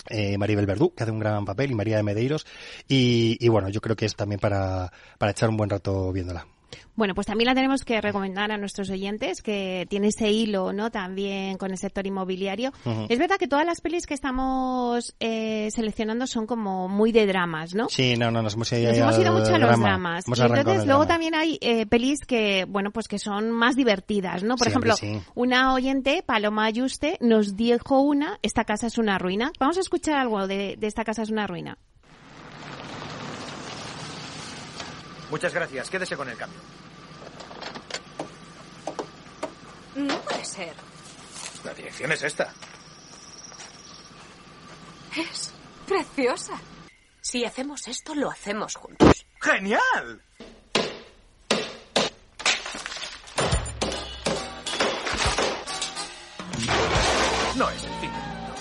eh, 0.09 0.37
Maribel 0.37 0.65
Verdú, 0.65 0.93
que 0.95 1.03
hace 1.03 1.11
un 1.11 1.19
gran 1.19 1.45
papel, 1.45 1.71
y 1.71 1.75
María 1.75 1.97
de 1.97 2.03
Medeiros. 2.03 2.45
Y, 2.87 3.37
y 3.39 3.49
bueno, 3.49 3.69
yo 3.69 3.81
creo 3.81 3.95
que 3.95 4.05
es 4.05 4.15
también 4.15 4.39
para, 4.39 4.91
para 5.17 5.31
echar 5.31 5.49
un 5.49 5.57
buen 5.57 5.69
rato 5.69 6.11
viéndola. 6.11 6.47
Bueno, 6.97 7.13
pues 7.15 7.27
también 7.27 7.45
la 7.45 7.53
tenemos 7.55 7.85
que 7.85 8.01
recomendar 8.01 8.51
a 8.51 8.57
nuestros 8.57 8.89
oyentes, 8.89 9.41
que 9.41 9.85
tiene 9.89 10.07
ese 10.07 10.31
hilo, 10.31 10.73
¿no? 10.73 10.89
También 10.91 11.57
con 11.57 11.69
el 11.71 11.77
sector 11.77 12.05
inmobiliario. 12.07 12.73
Es 13.07 13.19
verdad 13.19 13.37
que 13.37 13.47
todas 13.47 13.65
las 13.67 13.79
pelis 13.81 14.05
que 14.07 14.15
estamos 14.15 15.15
eh, 15.19 15.69
seleccionando 15.71 16.25
son 16.25 16.47
como 16.47 16.87
muy 16.89 17.11
de 17.11 17.27
dramas, 17.27 17.75
¿no? 17.75 17.87
Sí, 17.87 18.15
no, 18.17 18.31
no, 18.31 18.41
nos 18.41 18.55
hemos 18.55 18.71
ido, 18.73 18.89
Nos 18.89 18.97
hemos 18.97 19.19
ido 19.19 19.27
al 19.27 19.33
mucho 19.41 19.53
a 19.55 19.57
los 19.59 19.67
drama. 19.69 19.87
dramas. 19.87 20.25
Hemos 20.27 20.39
Y 20.39 20.41
arrancado 20.41 20.59
entonces 20.71 20.85
luego 20.87 21.05
drama. 21.05 21.13
también 21.13 21.35
hay 21.35 21.57
eh, 21.61 21.85
pelis 21.85 22.19
que, 22.25 22.65
bueno, 22.67 22.89
pues 22.91 23.07
que 23.07 23.19
son 23.19 23.51
más 23.51 23.75
divertidas, 23.75 24.41
¿no? 24.43 24.55
Por 24.55 24.65
Sí, 24.65 24.71
ejemplo, 24.71 24.95
sí. 24.97 25.21
una 25.35 25.73
oyente, 25.75 26.23
Paloma 26.25 26.65
Ayuste, 26.65 27.19
nos 27.21 27.55
dijo 27.55 27.99
una, 28.01 28.39
esta 28.41 28.63
casa 28.65 28.87
es 28.87 28.97
una 28.97 29.19
ruina. 29.19 29.51
Vamos 29.59 29.77
a 29.77 29.81
escuchar 29.81 30.17
algo 30.17 30.47
de, 30.47 30.75
de 30.79 30.87
esta 30.87 31.03
casa 31.03 31.21
es 31.21 31.29
una 31.29 31.45
ruina. 31.45 31.77
Muchas 35.29 35.53
gracias. 35.53 35.89
Quédese 35.89 36.15
con 36.15 36.29
el 36.29 36.37
cambio. 36.37 36.57
No 39.97 40.21
puede 40.21 40.45
ser. 40.45 40.75
La 41.63 41.73
dirección 41.73 42.11
es 42.11 42.21
esta. 42.21 42.53
Es 45.17 45.51
preciosa. 45.87 46.53
Si 47.19 47.43
hacemos 47.43 47.87
esto, 47.87 48.13
lo 48.13 48.29
hacemos 48.29 48.75
juntos. 48.75 49.25
¡Genial! 49.41 50.21
No 57.55 57.69
es 57.71 57.83
el 57.83 57.93
fin 57.95 58.11
del 58.11 58.21
mundo. 58.21 58.53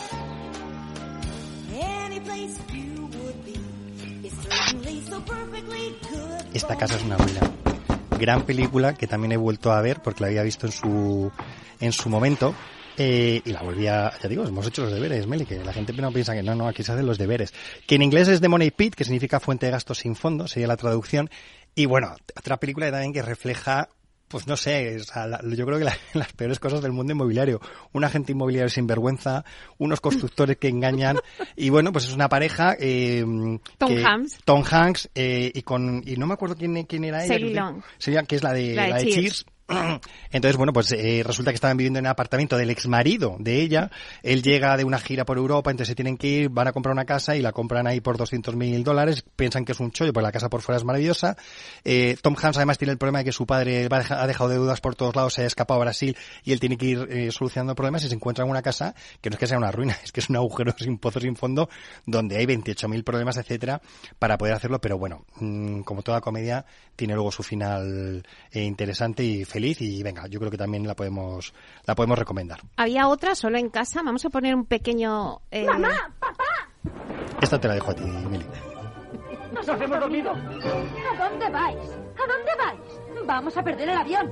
Esta 6.54 6.76
casa 6.76 6.96
es 6.96 7.02
una 7.02 7.18
ruina. 7.18 7.65
Gran 8.18 8.42
película 8.44 8.94
que 8.94 9.06
también 9.06 9.32
he 9.32 9.36
vuelto 9.36 9.72
a 9.72 9.80
ver 9.80 10.00
porque 10.02 10.22
la 10.22 10.28
había 10.28 10.42
visto 10.42 10.66
en 10.66 10.72
su, 10.72 11.30
en 11.80 11.92
su 11.92 12.08
momento. 12.08 12.54
eh, 12.98 13.42
y 13.44 13.52
la 13.52 13.62
volví 13.62 13.86
a, 13.88 14.10
ya 14.22 14.28
digo, 14.28 14.46
hemos 14.46 14.66
hecho 14.66 14.82
los 14.82 14.92
deberes, 14.92 15.26
Meli, 15.26 15.44
que 15.44 15.62
la 15.62 15.72
gente 15.72 15.92
no 15.92 16.10
piensa 16.12 16.34
que 16.34 16.42
no, 16.42 16.54
no, 16.54 16.66
aquí 16.66 16.82
se 16.82 16.92
hacen 16.92 17.06
los 17.06 17.18
deberes. 17.18 17.52
Que 17.86 17.96
en 17.96 18.02
inglés 18.02 18.28
es 18.28 18.40
The 18.40 18.48
Money 18.48 18.70
Pit, 18.70 18.94
que 18.94 19.04
significa 19.04 19.38
fuente 19.40 19.66
de 19.66 19.72
gastos 19.72 19.98
sin 19.98 20.16
fondo, 20.16 20.48
sería 20.48 20.66
la 20.66 20.76
traducción. 20.76 21.28
Y 21.74 21.84
bueno, 21.84 22.14
otra 22.34 22.56
película 22.56 22.90
también 22.90 23.12
que 23.12 23.20
refleja, 23.20 23.90
pues 24.28 24.46
no 24.46 24.56
sé, 24.56 24.98
yo 24.98 25.66
creo 25.66 25.78
que 25.78 25.84
la- 25.84 25.96
las 26.14 26.32
peores 26.32 26.58
cosas 26.58 26.82
del 26.82 26.92
mundo 26.92 27.12
inmobiliario. 27.12 27.60
Un 27.92 28.04
agente 28.04 28.32
inmobiliario 28.32 28.68
sin 28.68 28.86
vergüenza, 28.86 29.44
unos 29.78 30.00
constructores 30.00 30.56
que 30.56 30.68
engañan, 30.68 31.18
y 31.56 31.70
bueno, 31.70 31.92
pues 31.92 32.06
es 32.06 32.12
una 32.14 32.28
pareja, 32.28 32.76
eh, 32.78 33.24
Tom 33.78 33.88
que- 33.94 34.04
Hanks. 34.04 34.38
Tom 34.44 34.62
Hanks, 34.68 35.10
eh, 35.14 35.50
y 35.54 35.62
con, 35.62 36.02
y 36.06 36.16
no 36.16 36.26
me 36.26 36.34
acuerdo 36.34 36.56
quién, 36.56 36.82
quién 36.84 37.04
era 37.04 37.24
ella. 37.24 37.34
Sally 37.34 37.48
que- 37.48 37.54
que 38.26 38.36
es 38.36 38.42
la 38.42 38.52
de, 38.52 38.74
La 38.74 38.82
de 38.84 38.88
la 38.90 38.96
de 38.96 39.02
Cheers. 39.04 39.16
Cheers. 39.16 39.46
Entonces, 40.30 40.56
bueno, 40.56 40.72
pues 40.72 40.92
eh, 40.92 41.22
resulta 41.24 41.50
que 41.50 41.56
estaban 41.56 41.76
viviendo 41.76 41.98
en 41.98 42.04
un 42.04 42.10
apartamento 42.10 42.56
del 42.56 42.70
ex 42.70 42.86
marido 42.86 43.36
de 43.40 43.60
ella. 43.62 43.90
Él 44.22 44.42
llega 44.42 44.76
de 44.76 44.84
una 44.84 44.98
gira 45.00 45.24
por 45.24 45.38
Europa, 45.38 45.70
entonces 45.70 45.88
se 45.88 45.94
tienen 45.96 46.16
que 46.16 46.28
ir, 46.28 46.48
van 46.50 46.68
a 46.68 46.72
comprar 46.72 46.92
una 46.92 47.04
casa 47.04 47.36
y 47.36 47.42
la 47.42 47.52
compran 47.52 47.86
ahí 47.86 48.00
por 48.00 48.16
200 48.16 48.54
mil 48.54 48.84
dólares. 48.84 49.24
Piensan 49.34 49.64
que 49.64 49.72
es 49.72 49.80
un 49.80 49.90
chollo, 49.90 50.12
pues 50.12 50.22
la 50.22 50.30
casa 50.30 50.48
por 50.48 50.62
fuera 50.62 50.76
es 50.76 50.84
maravillosa. 50.84 51.36
Eh, 51.84 52.16
Tom 52.22 52.36
Hanks 52.40 52.58
además 52.58 52.78
tiene 52.78 52.92
el 52.92 52.98
problema 52.98 53.18
de 53.18 53.24
que 53.24 53.32
su 53.32 53.44
padre 53.46 53.88
ha 53.90 54.26
dejado 54.26 54.50
deudas 54.50 54.80
por 54.80 54.94
todos 54.94 55.16
lados, 55.16 55.34
se 55.34 55.42
ha 55.42 55.46
escapado 55.46 55.80
a 55.80 55.84
Brasil 55.84 56.16
y 56.44 56.52
él 56.52 56.60
tiene 56.60 56.76
que 56.76 56.86
ir 56.86 57.08
eh, 57.10 57.32
solucionando 57.32 57.74
problemas 57.74 58.04
y 58.04 58.08
se 58.08 58.14
encuentra 58.14 58.44
en 58.44 58.50
una 58.50 58.62
casa 58.62 58.94
que 59.20 59.30
no 59.30 59.34
es 59.34 59.40
que 59.40 59.46
sea 59.48 59.58
una 59.58 59.72
ruina, 59.72 59.96
es 60.04 60.12
que 60.12 60.20
es 60.20 60.30
un 60.30 60.36
agujero 60.36 60.74
sin 60.78 60.98
pozo, 60.98 61.18
sin 61.18 61.34
fondo, 61.34 61.68
donde 62.04 62.36
hay 62.36 62.46
28 62.46 62.88
mil 62.88 63.02
problemas, 63.02 63.36
etcétera, 63.36 63.80
para 64.18 64.38
poder 64.38 64.54
hacerlo. 64.54 64.80
Pero 64.80 64.96
bueno, 64.96 65.24
mm, 65.40 65.80
como 65.80 66.02
toda 66.02 66.20
comedia, 66.20 66.64
tiene 66.94 67.14
luego 67.14 67.32
su 67.32 67.42
final 67.42 68.24
eh, 68.52 68.62
interesante 68.62 69.24
y 69.24 69.44
feliz 69.44 69.55
y 69.64 70.02
venga, 70.02 70.26
yo 70.26 70.38
creo 70.38 70.50
que 70.50 70.56
también 70.58 70.86
la 70.86 70.94
podemos, 70.94 71.52
la 71.84 71.94
podemos 71.94 72.18
recomendar. 72.18 72.60
Había 72.76 73.08
otra 73.08 73.34
solo 73.34 73.58
en 73.58 73.70
casa. 73.70 74.02
Vamos 74.02 74.24
a 74.24 74.30
poner 74.30 74.54
un 74.54 74.64
pequeño... 74.66 75.40
eh, 75.50 75.66
Esta 77.40 77.60
te 77.60 77.68
la 77.68 77.74
dejo 77.74 77.90
a 77.90 77.94
ti, 77.94 78.04
Meli. 78.04 78.46
¡Nos 79.52 79.68
hacemos 79.68 80.00
dormido! 80.00 80.32
¿A 80.32 81.28
dónde 81.28 81.48
vais? 81.50 81.78
¿A 81.78 82.26
dónde 82.26 82.52
vais? 82.58 83.26
Vamos 83.26 83.56
a 83.56 83.62
perder 83.62 83.88
el 83.88 83.96
avión. 83.96 84.30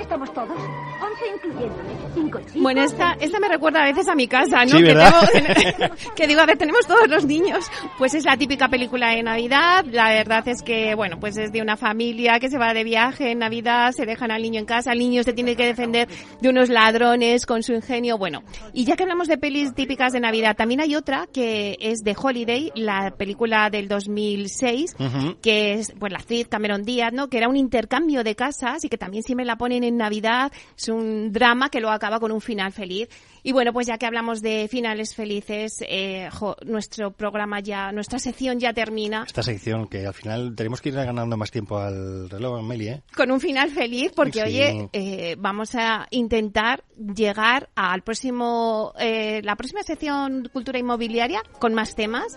Estamos 0.00 0.32
todos, 0.32 0.50
11 0.50 1.34
incluyéndome, 1.34 1.82
cinco 2.14 2.38
chicos. 2.40 2.62
Bueno, 2.62 2.82
esta, 2.82 3.16
esta 3.20 3.40
me 3.40 3.48
recuerda 3.48 3.82
a 3.82 3.86
veces 3.86 4.08
a 4.08 4.14
mi 4.14 4.28
casa, 4.28 4.64
¿no? 4.64 4.70
Sí, 4.78 4.82
que, 4.84 4.94
tengo- 4.94 5.94
que 6.16 6.26
digo, 6.26 6.40
a 6.40 6.46
ver, 6.46 6.56
tenemos 6.58 6.86
todos 6.86 7.08
los 7.08 7.24
niños. 7.24 7.64
Pues 7.98 8.14
es 8.14 8.24
la 8.24 8.36
típica 8.36 8.68
película 8.68 9.10
de 9.10 9.22
Navidad. 9.22 9.84
La 9.90 10.08
verdad 10.10 10.46
es 10.48 10.62
que, 10.62 10.94
bueno, 10.94 11.18
pues 11.18 11.36
es 11.38 11.50
de 11.52 11.60
una 11.62 11.76
familia 11.76 12.38
que 12.38 12.48
se 12.50 12.58
va 12.58 12.72
de 12.72 12.84
viaje 12.84 13.32
en 13.32 13.38
Navidad, 13.40 13.92
se 13.92 14.06
dejan 14.06 14.30
al 14.30 14.42
niño 14.42 14.60
en 14.60 14.66
casa, 14.66 14.92
el 14.92 14.98
niño 15.00 15.22
se 15.22 15.32
tiene 15.32 15.56
que 15.56 15.66
defender 15.66 16.08
de 16.40 16.48
unos 16.48 16.68
ladrones 16.68 17.44
con 17.46 17.62
su 17.62 17.72
ingenio. 17.72 18.16
Bueno, 18.18 18.42
y 18.72 18.84
ya 18.84 18.96
que 18.96 19.02
hablamos 19.02 19.28
de 19.28 19.38
pelis 19.38 19.74
típicas 19.74 20.12
de 20.12 20.20
Navidad, 20.20 20.56
también 20.56 20.80
hay 20.80 20.94
otra 20.94 21.26
que 21.32 21.76
es 21.80 22.00
de 22.04 22.14
Holiday, 22.20 22.70
la 22.74 23.10
película 23.16 23.70
del 23.70 23.88
2006, 23.88 24.94
que 25.42 25.72
es 25.74 25.92
pues 25.98 26.12
la 26.12 26.18
actriz 26.18 26.48
Cameron 26.48 26.84
Díaz, 26.84 27.12
¿no? 27.12 27.28
Que 27.28 27.38
era 27.38 27.48
un 27.48 27.56
intercambio 27.56 28.22
de 28.24 28.34
casas 28.36 28.84
y 28.84 28.88
que 28.88 28.98
también 28.98 29.22
siempre 29.22 29.44
la 29.44 29.56
ponen 29.56 29.84
en 29.86 29.96
Navidad. 29.96 30.52
Es 30.76 30.88
un 30.88 31.32
drama 31.32 31.70
que 31.70 31.80
luego 31.80 31.94
acaba 31.94 32.20
con 32.20 32.32
un 32.32 32.40
final 32.40 32.72
feliz. 32.72 33.08
Y 33.42 33.52
bueno, 33.52 33.72
pues 33.72 33.86
ya 33.86 33.96
que 33.96 34.06
hablamos 34.06 34.42
de 34.42 34.66
finales 34.68 35.14
felices, 35.14 35.78
eh, 35.88 36.28
jo, 36.32 36.56
nuestro 36.64 37.12
programa 37.12 37.60
ya, 37.60 37.92
nuestra 37.92 38.18
sección 38.18 38.58
ya 38.58 38.72
termina 38.72 39.22
Esta 39.24 39.42
sección 39.44 39.86
que 39.86 40.04
al 40.04 40.14
final 40.14 40.54
tenemos 40.56 40.80
que 40.80 40.88
ir 40.88 40.96
ganando 40.96 41.36
más 41.36 41.52
tiempo 41.52 41.78
al 41.78 42.28
reloj, 42.28 42.60
Meli, 42.64 42.88
¿eh? 42.88 43.02
con 43.14 43.30
un 43.30 43.40
final 43.40 43.70
feliz 43.70 44.10
porque, 44.16 44.40
Sí. 44.40 44.40
oye, 44.40 44.88
eh, 44.92 45.36
vamos 45.38 45.76
a 45.76 46.08
intentar 46.10 46.82
llegar 47.14 47.68
al 47.76 48.02
próximo, 48.02 48.92
eh, 48.98 49.40
la 49.44 49.54
próxima 49.54 49.82
sección 49.84 50.48
Cultura 50.52 50.78
Inmobiliaria 50.80 51.40
con 51.60 51.72
más 51.72 51.94
temas. 51.94 52.36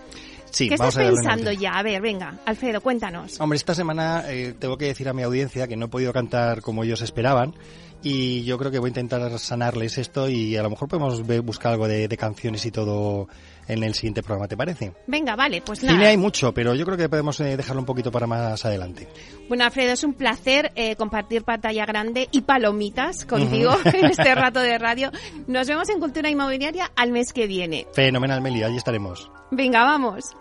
Sí, 0.52 0.70
¿Qué 0.70 0.76
vamos 0.78 0.96
estás 0.96 1.14
pensando 1.14 1.52
ya? 1.52 1.78
A 1.78 1.84
ver, 1.84 2.02
venga, 2.02 2.40
Alfredo, 2.46 2.82
cuéntanos. 2.82 3.40
Hombre, 3.40 3.58
esta 3.58 3.76
semana 3.76 4.24
eh, 4.28 4.54
tengo 4.58 4.78
que 4.78 4.86
decir 4.86 5.08
a 5.10 5.14
mi 5.14 5.24
audiencia 5.24 5.68
que 5.68 5.76
no 5.76 5.86
he 5.86 5.90
podido 5.90 6.12
cantar 6.14 6.62
como 6.62 6.84
ellos 6.84 7.02
esperaban 7.02 7.56
y 8.02 8.44
yo 8.44 8.58
creo 8.58 8.72
que 8.72 8.80
voy 8.80 8.88
a 8.88 8.90
intentar 8.90 9.38
sanarles 9.40 9.98
esto 9.98 10.30
y 10.30 10.56
a 10.56 10.64
lo 10.64 10.70
mejor 10.70 10.88
podemos 10.88 11.22
buscar 11.44 11.74
algo 11.74 11.88
de, 11.88 12.08
de 12.08 12.18
canciones 12.18 12.66
y 12.66 12.72
todo 12.72 13.28
en 13.70 13.84
el 13.84 13.94
siguiente 13.94 14.24
programa, 14.24 14.48
¿te 14.48 14.58
parece? 14.58 14.92
Venga, 15.08 15.36
vale, 15.36 15.62
pues 15.62 15.84
nada. 15.84 15.96
Cine 15.96 16.08
hay 16.08 16.18
mucho, 16.18 16.54
pero 16.54 16.74
yo 16.76 16.86
creo 16.86 16.98
que 16.98 17.08
podemos 17.08 17.40
eh, 17.40 17.56
dejarlo 17.56 17.82
un 17.82 17.86
poquito 17.86 18.12
para 18.12 18.28
más 18.28 18.66
adelante. 18.66 19.08
Bueno, 19.48 19.64
Alfredo, 19.64 19.94
es 19.94 20.04
un 20.04 20.14
placer 20.14 20.72
eh, 20.76 20.96
compartir 20.96 21.44
pantalla 21.44 21.86
grande 21.86 22.28
y 22.32 22.42
palomitas 22.42 23.26
contigo 23.26 23.72
en 23.86 24.06
este 24.06 24.36
rato 24.36 24.60
de 24.60 24.78
radio. 24.78 25.12
Nos 25.48 25.68
vemos 25.68 25.88
en 25.90 26.00
Cultura 26.00 26.30
Inmobiliaria 26.30 26.92
al 26.96 27.12
mes 27.12 27.32
que 27.32 27.48
viene. 27.48 27.86
Fenomenal, 27.94 28.42
Meli, 28.42 28.64
allí 28.64 28.78
estaremos. 28.78 29.32
Venga, 29.52 29.84
vamos. 29.84 30.36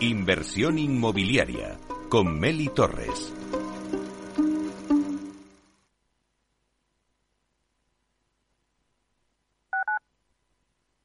Inversión 0.00 0.78
inmobiliaria 0.78 1.76
con 2.08 2.40
Meli 2.40 2.68
Torres. 2.68 3.34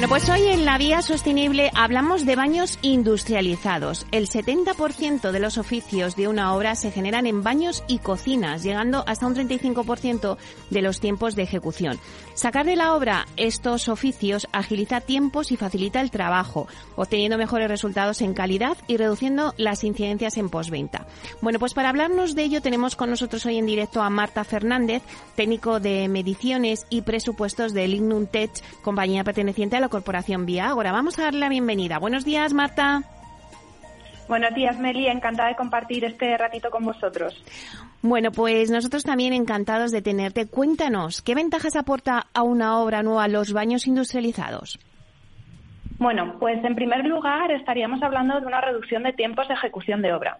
Bueno, 0.00 0.14
pues 0.14 0.30
hoy 0.30 0.48
en 0.48 0.64
la 0.64 0.78
Vía 0.78 1.02
Sostenible 1.02 1.70
hablamos 1.74 2.24
de 2.24 2.34
baños 2.34 2.78
industrializados. 2.80 4.06
El 4.12 4.30
70% 4.30 5.30
de 5.30 5.38
los 5.40 5.58
oficios 5.58 6.16
de 6.16 6.26
una 6.26 6.54
obra 6.54 6.74
se 6.74 6.90
generan 6.90 7.26
en 7.26 7.42
baños 7.42 7.84
y 7.86 7.98
cocinas, 7.98 8.62
llegando 8.62 9.04
hasta 9.06 9.26
un 9.26 9.34
35% 9.34 10.38
de 10.70 10.80
los 10.80 11.00
tiempos 11.00 11.36
de 11.36 11.42
ejecución. 11.42 12.00
Sacar 12.32 12.64
de 12.64 12.76
la 12.76 12.94
obra 12.94 13.26
estos 13.36 13.90
oficios 13.90 14.48
agiliza 14.52 15.02
tiempos 15.02 15.52
y 15.52 15.58
facilita 15.58 16.00
el 16.00 16.10
trabajo, 16.10 16.66
obteniendo 16.96 17.36
mejores 17.36 17.68
resultados 17.68 18.22
en 18.22 18.32
calidad 18.32 18.78
y 18.86 18.96
reduciendo 18.96 19.52
las 19.58 19.84
incidencias 19.84 20.38
en 20.38 20.48
postventa. 20.48 21.06
Bueno, 21.42 21.58
pues 21.58 21.74
para 21.74 21.90
hablarnos 21.90 22.34
de 22.34 22.44
ello 22.44 22.62
tenemos 22.62 22.96
con 22.96 23.10
nosotros 23.10 23.44
hoy 23.44 23.58
en 23.58 23.66
directo 23.66 24.00
a 24.00 24.08
Marta 24.08 24.44
Fernández, 24.44 25.02
técnico 25.36 25.78
de 25.78 26.08
mediciones 26.08 26.86
y 26.88 27.02
presupuestos 27.02 27.74
de 27.74 27.86
Lignum 27.86 28.26
Tech, 28.26 28.50
compañía 28.80 29.24
perteneciente 29.24 29.76
a 29.76 29.80
la 29.80 29.89
corporación 29.90 30.46
Vía 30.46 30.68
Agora. 30.68 30.92
Vamos 30.92 31.18
a 31.18 31.24
darle 31.24 31.40
la 31.40 31.50
bienvenida. 31.50 31.98
Buenos 31.98 32.24
días, 32.24 32.54
Marta. 32.54 33.02
Buenos 34.28 34.54
días, 34.54 34.78
Meli. 34.78 35.08
Encantada 35.08 35.48
de 35.48 35.56
compartir 35.56 36.04
este 36.04 36.38
ratito 36.38 36.70
con 36.70 36.84
vosotros. 36.84 37.44
Bueno, 38.00 38.30
pues 38.30 38.70
nosotros 38.70 39.02
también 39.02 39.34
encantados 39.34 39.90
de 39.90 40.00
tenerte. 40.00 40.46
Cuéntanos, 40.46 41.20
¿qué 41.20 41.34
ventajas 41.34 41.76
aporta 41.76 42.28
a 42.32 42.42
una 42.42 42.78
obra 42.78 43.02
nueva 43.02 43.28
los 43.28 43.52
baños 43.52 43.86
industrializados? 43.86 44.78
Bueno, 45.98 46.36
pues 46.38 46.64
en 46.64 46.76
primer 46.76 47.04
lugar 47.04 47.50
estaríamos 47.50 48.02
hablando 48.02 48.40
de 48.40 48.46
una 48.46 48.62
reducción 48.62 49.02
de 49.02 49.12
tiempos 49.12 49.48
de 49.48 49.54
ejecución 49.54 50.00
de 50.00 50.14
obra. 50.14 50.38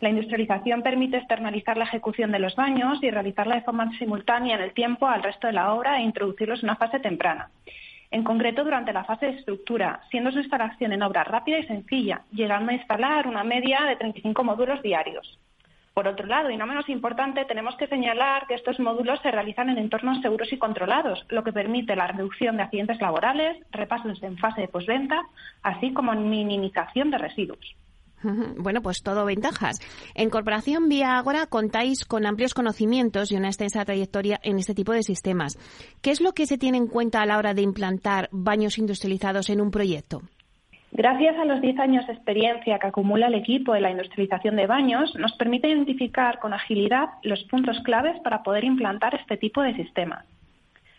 La 0.00 0.08
industrialización 0.08 0.82
permite 0.82 1.18
externalizar 1.18 1.76
la 1.76 1.84
ejecución 1.84 2.32
de 2.32 2.38
los 2.38 2.56
baños 2.56 2.98
y 3.02 3.10
realizarla 3.10 3.54
de 3.54 3.62
forma 3.62 3.96
simultánea 3.98 4.56
en 4.56 4.62
el 4.62 4.72
tiempo 4.72 5.06
al 5.06 5.22
resto 5.22 5.46
de 5.46 5.52
la 5.52 5.74
obra 5.74 5.98
e 5.98 6.02
introducirlos 6.02 6.60
en 6.62 6.70
una 6.70 6.76
fase 6.76 6.98
temprana 6.98 7.50
en 8.10 8.24
concreto 8.24 8.64
durante 8.64 8.92
la 8.92 9.04
fase 9.04 9.26
de 9.26 9.38
estructura, 9.38 10.00
siendo 10.10 10.30
su 10.30 10.38
instalación 10.38 10.92
en 10.92 11.02
obra 11.02 11.24
rápida 11.24 11.58
y 11.58 11.66
sencilla, 11.66 12.22
llegando 12.32 12.70
a 12.70 12.74
instalar 12.74 13.26
una 13.26 13.44
media 13.44 13.84
de 13.84 13.96
35 13.96 14.44
módulos 14.44 14.82
diarios. 14.82 15.38
Por 15.96 16.08
otro 16.08 16.26
lado, 16.26 16.50
y 16.50 16.58
no 16.58 16.66
menos 16.66 16.90
importante, 16.90 17.46
tenemos 17.46 17.74
que 17.76 17.86
señalar 17.86 18.46
que 18.46 18.54
estos 18.54 18.78
módulos 18.78 19.18
se 19.22 19.30
realizan 19.30 19.70
en 19.70 19.78
entornos 19.78 20.20
seguros 20.20 20.52
y 20.52 20.58
controlados, 20.58 21.24
lo 21.30 21.42
que 21.42 21.54
permite 21.54 21.96
la 21.96 22.06
reducción 22.06 22.58
de 22.58 22.64
accidentes 22.64 23.00
laborales, 23.00 23.56
repasos 23.70 24.22
en 24.22 24.36
fase 24.36 24.60
de 24.60 24.68
postventa, 24.68 25.22
así 25.62 25.94
como 25.94 26.12
minimización 26.12 27.10
de 27.10 27.16
residuos. 27.16 27.76
Bueno, 28.58 28.82
pues 28.82 29.02
todo 29.02 29.24
ventajas. 29.24 29.78
En 30.14 30.30
Corporación 30.30 30.88
Vía 30.88 31.16
Agora 31.16 31.46
contáis 31.46 32.04
con 32.04 32.26
amplios 32.26 32.54
conocimientos 32.54 33.30
y 33.30 33.36
una 33.36 33.48
extensa 33.48 33.84
trayectoria 33.84 34.40
en 34.42 34.58
este 34.58 34.74
tipo 34.74 34.92
de 34.92 35.02
sistemas. 35.02 35.58
¿Qué 36.02 36.10
es 36.10 36.20
lo 36.20 36.32
que 36.32 36.46
se 36.46 36.58
tiene 36.58 36.78
en 36.78 36.86
cuenta 36.86 37.22
a 37.22 37.26
la 37.26 37.38
hora 37.38 37.54
de 37.54 37.62
implantar 37.62 38.28
baños 38.32 38.78
industrializados 38.78 39.50
en 39.50 39.60
un 39.60 39.70
proyecto? 39.70 40.22
Gracias 40.92 41.36
a 41.36 41.44
los 41.44 41.60
10 41.60 41.78
años 41.78 42.06
de 42.06 42.14
experiencia 42.14 42.78
que 42.78 42.86
acumula 42.86 43.26
el 43.26 43.34
equipo 43.34 43.74
en 43.74 43.82
la 43.82 43.90
industrialización 43.90 44.56
de 44.56 44.66
baños, 44.66 45.14
nos 45.16 45.32
permite 45.34 45.68
identificar 45.68 46.38
con 46.38 46.54
agilidad 46.54 47.08
los 47.22 47.42
puntos 47.44 47.78
claves 47.84 48.18
para 48.22 48.42
poder 48.42 48.64
implantar 48.64 49.14
este 49.14 49.36
tipo 49.36 49.60
de 49.62 49.74
sistemas. 49.74 50.24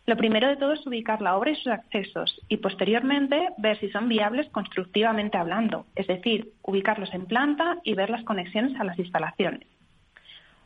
Lo 0.08 0.15
primero 0.15 0.48
de 0.48 0.56
todo 0.56 0.72
es 0.72 0.88
ubicar 0.88 1.22
la 1.22 1.36
obra 1.36 1.52
y 1.52 1.56
sus 1.56 1.67
accesos 1.67 2.39
y 2.48 2.58
posteriormente 2.58 3.50
ver 3.58 3.78
si 3.78 3.89
son 3.89 4.08
viables 4.08 4.48
constructivamente 4.52 5.38
hablando, 5.38 5.86
es 5.96 6.08
decir, 6.08 6.54
ubicarlos 6.62 7.13
en 7.13 7.26
planta 7.26 7.80
y 7.84 7.93
ver 7.93 8.10
las 8.10 8.24
conexiones 8.24 8.80
a 8.80 8.86
las 8.86 8.98
instalaciones. 8.98 9.67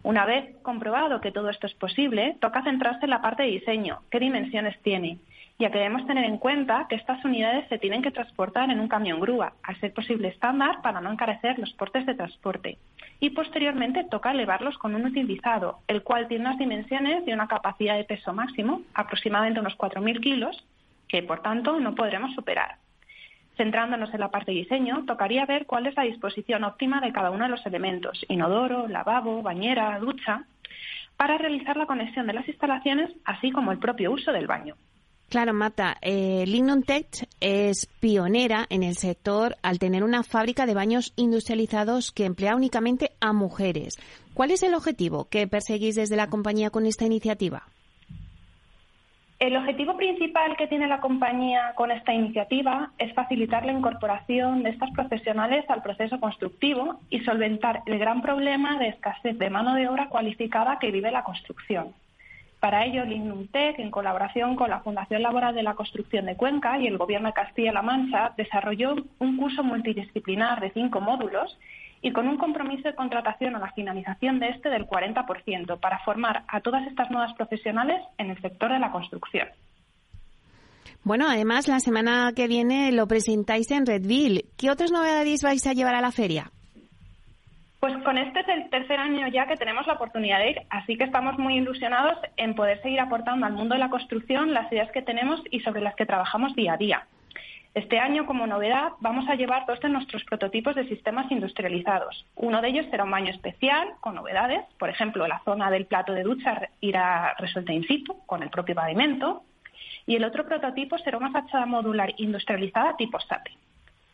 Una 0.03 0.25
vez 0.25 0.55
comprobado 0.61 1.21
que 1.21 1.31
todo 1.31 1.49
esto 1.49 1.65
es 1.65 1.73
posible, 1.73 2.37
toca 2.39 2.61
centrarse 2.61 3.05
en 3.05 3.09
la 3.09 3.23
parte 3.23 3.41
de 3.41 3.49
diseño, 3.49 4.01
qué 4.11 4.19
dimensiones 4.19 4.79
tiene, 4.83 5.17
ya 5.61 5.69
que 5.69 5.77
debemos 5.77 6.07
tener 6.07 6.25
en 6.25 6.39
cuenta 6.39 6.87
que 6.89 6.95
estas 6.95 7.23
unidades 7.23 7.69
se 7.69 7.77
tienen 7.77 8.01
que 8.01 8.09
transportar 8.09 8.71
en 8.71 8.79
un 8.79 8.87
camión 8.87 9.19
grúa, 9.19 9.53
al 9.61 9.79
ser 9.79 9.93
posible 9.93 10.29
estándar 10.29 10.81
para 10.81 11.01
no 11.01 11.11
encarecer 11.11 11.59
los 11.59 11.71
portes 11.73 12.03
de 12.07 12.15
transporte 12.15 12.79
y 13.19 13.29
posteriormente 13.29 14.03
toca 14.09 14.31
elevarlos 14.31 14.79
con 14.79 14.95
un 14.95 15.05
utilizado, 15.05 15.81
el 15.87 16.01
cual 16.01 16.27
tiene 16.27 16.45
unas 16.45 16.57
dimensiones 16.57 17.23
de 17.27 17.33
una 17.35 17.47
capacidad 17.47 17.95
de 17.95 18.05
peso 18.05 18.33
máximo, 18.33 18.81
aproximadamente 18.95 19.59
unos 19.59 19.77
4.000 19.77 20.19
kilos, 20.19 20.65
que 21.07 21.21
por 21.21 21.43
tanto 21.43 21.79
no 21.79 21.93
podremos 21.93 22.33
superar. 22.33 22.77
Centrándonos 23.55 24.11
en 24.15 24.19
la 24.19 24.31
parte 24.31 24.51
de 24.51 24.57
diseño, 24.57 25.05
tocaría 25.05 25.45
ver 25.45 25.67
cuál 25.67 25.85
es 25.85 25.95
la 25.95 26.03
disposición 26.03 26.63
óptima 26.63 27.01
de 27.01 27.11
cada 27.11 27.29
uno 27.29 27.43
de 27.43 27.51
los 27.51 27.63
elementos, 27.67 28.25
inodoro, 28.29 28.87
lavabo, 28.87 29.43
bañera, 29.43 29.99
ducha, 29.99 30.45
para 31.17 31.37
realizar 31.37 31.77
la 31.77 31.85
conexión 31.85 32.25
de 32.25 32.33
las 32.33 32.47
instalaciones, 32.47 33.11
así 33.25 33.51
como 33.51 33.71
el 33.71 33.77
propio 33.77 34.11
uso 34.11 34.31
del 34.31 34.47
baño. 34.47 34.75
Claro, 35.31 35.53
Mata, 35.53 35.95
eh, 36.01 36.43
Tech 36.85 37.29
es 37.39 37.87
pionera 38.01 38.65
en 38.69 38.83
el 38.83 38.95
sector 38.95 39.55
al 39.63 39.79
tener 39.79 40.03
una 40.03 40.23
fábrica 40.23 40.65
de 40.65 40.73
baños 40.73 41.13
industrializados 41.15 42.11
que 42.11 42.25
emplea 42.25 42.53
únicamente 42.53 43.11
a 43.21 43.31
mujeres. 43.31 43.97
¿Cuál 44.33 44.51
es 44.51 44.61
el 44.61 44.73
objetivo 44.73 45.29
que 45.29 45.47
perseguís 45.47 45.95
desde 45.95 46.17
la 46.17 46.27
compañía 46.27 46.69
con 46.69 46.85
esta 46.85 47.05
iniciativa? 47.05 47.63
El 49.39 49.55
objetivo 49.55 49.95
principal 49.95 50.57
que 50.57 50.67
tiene 50.67 50.89
la 50.89 50.99
compañía 50.99 51.75
con 51.75 51.91
esta 51.91 52.13
iniciativa 52.13 52.91
es 52.97 53.13
facilitar 53.13 53.65
la 53.65 53.71
incorporación 53.71 54.63
de 54.63 54.71
estas 54.71 54.91
profesionales 54.91 55.63
al 55.69 55.81
proceso 55.81 56.19
constructivo 56.19 56.99
y 57.09 57.21
solventar 57.21 57.83
el 57.85 57.97
gran 57.99 58.21
problema 58.21 58.77
de 58.79 58.89
escasez 58.89 59.39
de 59.39 59.49
mano 59.49 59.75
de 59.75 59.87
obra 59.87 60.09
cualificada 60.09 60.77
que 60.77 60.91
vive 60.91 61.09
la 61.09 61.23
construcción. 61.23 61.93
Para 62.61 62.85
ello, 62.85 63.03
Tech, 63.51 63.79
en 63.79 63.89
colaboración 63.89 64.55
con 64.55 64.69
la 64.69 64.81
Fundación 64.81 65.23
Laboral 65.23 65.55
de 65.55 65.63
la 65.63 65.73
Construcción 65.73 66.27
de 66.27 66.37
Cuenca 66.37 66.77
y 66.77 66.85
el 66.85 66.99
Gobierno 66.99 67.29
de 67.29 67.33
Castilla-La 67.33 67.81
Mancha, 67.81 68.33
desarrolló 68.37 68.93
un 69.17 69.37
curso 69.37 69.63
multidisciplinar 69.63 70.61
de 70.61 70.69
cinco 70.69 71.01
módulos 71.01 71.57
y 72.03 72.11
con 72.11 72.27
un 72.27 72.37
compromiso 72.37 72.83
de 72.87 72.93
contratación 72.93 73.55
a 73.55 73.59
la 73.59 73.71
finalización 73.71 74.39
de 74.39 74.49
este 74.49 74.69
del 74.69 74.85
40% 74.85 75.79
para 75.79 75.99
formar 76.05 76.43
a 76.47 76.61
todas 76.61 76.85
estas 76.85 77.09
nuevas 77.09 77.33
profesionales 77.33 77.99
en 78.19 78.29
el 78.29 78.39
sector 78.39 78.71
de 78.71 78.77
la 78.77 78.91
construcción. 78.91 79.47
Bueno, 81.03 81.25
además, 81.27 81.67
la 81.67 81.79
semana 81.79 82.31
que 82.35 82.47
viene 82.47 82.91
lo 82.91 83.07
presentáis 83.07 83.71
en 83.71 83.87
Redville. 83.87 84.45
¿Qué 84.55 84.69
otras 84.69 84.91
novedades 84.91 85.41
vais 85.41 85.65
a 85.65 85.73
llevar 85.73 85.95
a 85.95 86.01
la 86.01 86.11
feria? 86.11 86.51
Pues 87.81 87.97
con 88.03 88.19
este 88.19 88.41
es 88.41 88.47
el 88.47 88.69
tercer 88.69 88.99
año 88.99 89.27
ya 89.29 89.47
que 89.47 89.57
tenemos 89.57 89.87
la 89.87 89.93
oportunidad 89.93 90.37
de 90.37 90.51
ir, 90.51 90.61
así 90.69 90.97
que 90.97 91.03
estamos 91.03 91.39
muy 91.39 91.57
ilusionados 91.57 92.19
en 92.37 92.53
poder 92.53 92.79
seguir 92.83 92.99
aportando 92.99 93.43
al 93.47 93.53
mundo 93.53 93.73
de 93.73 93.79
la 93.79 93.89
construcción 93.89 94.53
las 94.53 94.71
ideas 94.71 94.91
que 94.91 95.01
tenemos 95.01 95.41
y 95.49 95.61
sobre 95.61 95.81
las 95.81 95.95
que 95.95 96.05
trabajamos 96.05 96.53
día 96.53 96.73
a 96.73 96.77
día. 96.77 97.07
Este 97.73 97.97
año, 97.97 98.27
como 98.27 98.45
novedad, 98.45 98.91
vamos 98.99 99.27
a 99.27 99.33
llevar 99.33 99.65
dos 99.65 99.79
de 99.79 99.89
nuestros 99.89 100.23
prototipos 100.25 100.75
de 100.75 100.87
sistemas 100.89 101.31
industrializados. 101.31 102.27
Uno 102.35 102.61
de 102.61 102.67
ellos 102.67 102.85
será 102.91 103.03
un 103.03 103.09
baño 103.09 103.31
especial 103.31 103.93
con 103.99 104.13
novedades, 104.13 104.63
por 104.77 104.89
ejemplo, 104.89 105.27
la 105.27 105.41
zona 105.43 105.71
del 105.71 105.87
plato 105.87 106.13
de 106.13 106.21
ducha 106.21 106.69
irá 106.81 107.33
resuelta 107.39 107.73
in 107.73 107.87
situ 107.87 108.15
con 108.27 108.43
el 108.43 108.51
propio 108.51 108.75
pavimento, 108.75 109.41
y 110.05 110.17
el 110.17 110.23
otro 110.23 110.45
prototipo 110.45 110.99
será 110.99 111.17
una 111.17 111.31
fachada 111.31 111.65
modular 111.65 112.13
industrializada 112.17 112.95
tipo 112.95 113.19
SATE. 113.19 113.51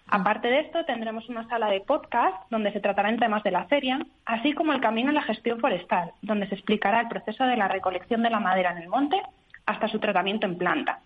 Aparte 0.10 0.48
de 0.48 0.62
esto, 0.62 0.86
tendremos 0.86 1.28
una 1.28 1.48
sala 1.50 1.68
de 1.68 1.82
podcast 1.82 2.36
donde 2.50 2.72
se 2.72 2.80
tratarán 2.80 3.20
temas 3.20 3.44
de 3.44 3.52
la 3.52 3.66
feria, 3.66 4.00
así 4.26 4.54
como 4.54 4.72
el 4.72 4.80
camino 4.80 5.10
en 5.10 5.16
la 5.16 5.24
gestión 5.24 5.60
forestal, 5.60 6.12
donde 6.22 6.48
se 6.48 6.56
explicará 6.56 7.02
el 7.02 7.10
proceso 7.10 7.44
de 7.44 7.58
la 7.58 7.68
recolección 7.68 8.24
de 8.24 8.30
la 8.30 8.40
madera 8.40 8.72
en 8.72 8.78
el 8.78 8.88
monte 8.88 9.22
hasta 9.66 9.90
su 9.90 10.00
tratamiento 10.00 10.46
en 10.46 10.58
planta. 10.58 11.00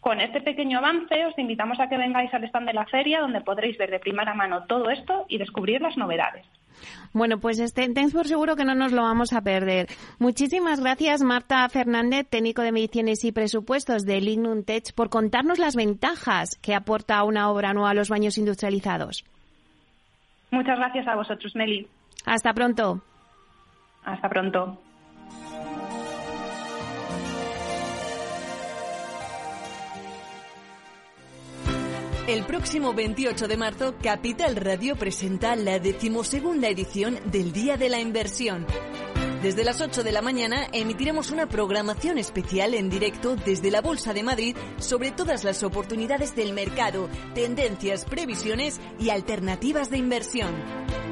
Con 0.00 0.20
este 0.20 0.40
pequeño 0.40 0.78
avance 0.78 1.26
os 1.26 1.38
invitamos 1.38 1.78
a 1.78 1.88
que 1.88 1.98
vengáis 1.98 2.32
al 2.32 2.42
stand 2.44 2.66
de 2.66 2.72
la 2.72 2.86
feria 2.86 3.20
donde 3.20 3.42
podréis 3.42 3.76
ver 3.76 3.90
de 3.90 4.00
primera 4.00 4.34
mano 4.34 4.64
todo 4.64 4.90
esto 4.90 5.26
y 5.28 5.38
descubrir 5.38 5.82
las 5.82 5.96
novedades. 5.96 6.44
Bueno, 7.12 7.38
pues 7.38 7.58
estén 7.58 7.94
por 8.10 8.26
seguro 8.26 8.56
que 8.56 8.64
no 8.64 8.74
nos 8.74 8.92
lo 8.92 9.02
vamos 9.02 9.32
a 9.32 9.42
perder. 9.42 9.88
Muchísimas 10.18 10.80
gracias, 10.80 11.22
Marta 11.22 11.68
Fernández, 11.68 12.26
técnico 12.28 12.62
de 12.62 12.72
mediciones 12.72 13.24
y 13.24 13.32
presupuestos 13.32 14.04
de 14.04 14.20
Lignum 14.20 14.64
Tech, 14.64 14.92
por 14.94 15.10
contarnos 15.10 15.58
las 15.58 15.76
ventajas 15.76 16.58
que 16.62 16.74
aporta 16.74 17.22
una 17.24 17.50
obra 17.50 17.74
nueva 17.74 17.90
a 17.90 17.94
los 17.94 18.08
baños 18.08 18.38
industrializados. 18.38 19.24
Muchas 20.50 20.78
gracias 20.78 21.06
a 21.08 21.16
vosotros, 21.16 21.54
Meli. 21.54 21.86
Hasta 22.26 22.52
pronto. 22.52 23.02
Hasta 24.04 24.28
pronto. 24.28 24.78
El 32.28 32.44
próximo 32.44 32.94
28 32.94 33.48
de 33.48 33.56
marzo, 33.56 33.96
Capital 34.00 34.54
Radio 34.54 34.94
presenta 34.94 35.56
la 35.56 35.80
decimosegunda 35.80 36.68
edición 36.68 37.18
del 37.32 37.52
Día 37.52 37.76
de 37.76 37.88
la 37.88 37.98
Inversión. 37.98 38.64
Desde 39.42 39.64
las 39.64 39.80
8 39.80 40.04
de 40.04 40.12
la 40.12 40.22
mañana 40.22 40.68
emitiremos 40.72 41.32
una 41.32 41.48
programación 41.48 42.18
especial 42.18 42.74
en 42.74 42.88
directo 42.90 43.34
desde 43.34 43.72
la 43.72 43.80
Bolsa 43.80 44.14
de 44.14 44.22
Madrid 44.22 44.56
sobre 44.78 45.10
todas 45.10 45.42
las 45.42 45.64
oportunidades 45.64 46.36
del 46.36 46.52
mercado, 46.52 47.08
tendencias, 47.34 48.04
previsiones 48.04 48.80
y 49.00 49.10
alternativas 49.10 49.90
de 49.90 49.98
inversión. 49.98 51.11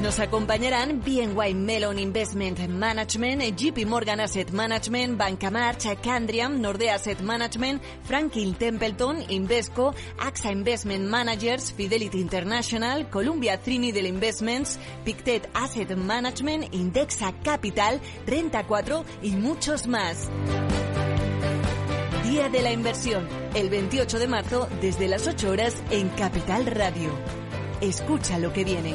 Nos 0.00 0.18
acompañarán 0.18 1.02
BNY 1.02 1.52
Mellon 1.54 1.98
Investment 1.98 2.58
Management, 2.68 3.42
JP 3.54 3.84
Morgan 3.86 4.20
Asset 4.20 4.50
Management, 4.50 5.18
Banca 5.18 5.50
March, 5.50 5.86
Candriam, 6.02 6.58
Nordea 6.58 6.94
Asset 6.94 7.20
Management, 7.20 7.82
Franklin 8.04 8.54
Templeton, 8.54 9.18
Invesco, 9.28 9.94
AXA 10.18 10.52
Investment 10.52 11.06
Managers, 11.06 11.74
Fidelity 11.74 12.18
International, 12.18 13.10
Columbia 13.10 13.58
Trinidad 13.58 14.04
Investments, 14.04 14.78
Pictet 15.04 15.50
Asset 15.52 15.94
Management, 15.94 16.72
Indexa 16.72 17.34
Capital, 17.44 18.00
Renta 18.26 18.66
4 18.66 19.04
y 19.20 19.32
muchos 19.32 19.86
más. 19.86 20.30
Día 22.24 22.48
de 22.48 22.62
la 22.62 22.72
Inversión, 22.72 23.28
el 23.54 23.68
28 23.68 24.18
de 24.18 24.28
marzo 24.28 24.66
desde 24.80 25.08
las 25.08 25.26
8 25.26 25.50
horas 25.50 25.74
en 25.90 26.08
Capital 26.08 26.64
Radio. 26.64 27.10
Escucha 27.82 28.38
lo 28.38 28.50
que 28.52 28.64
viene. 28.64 28.94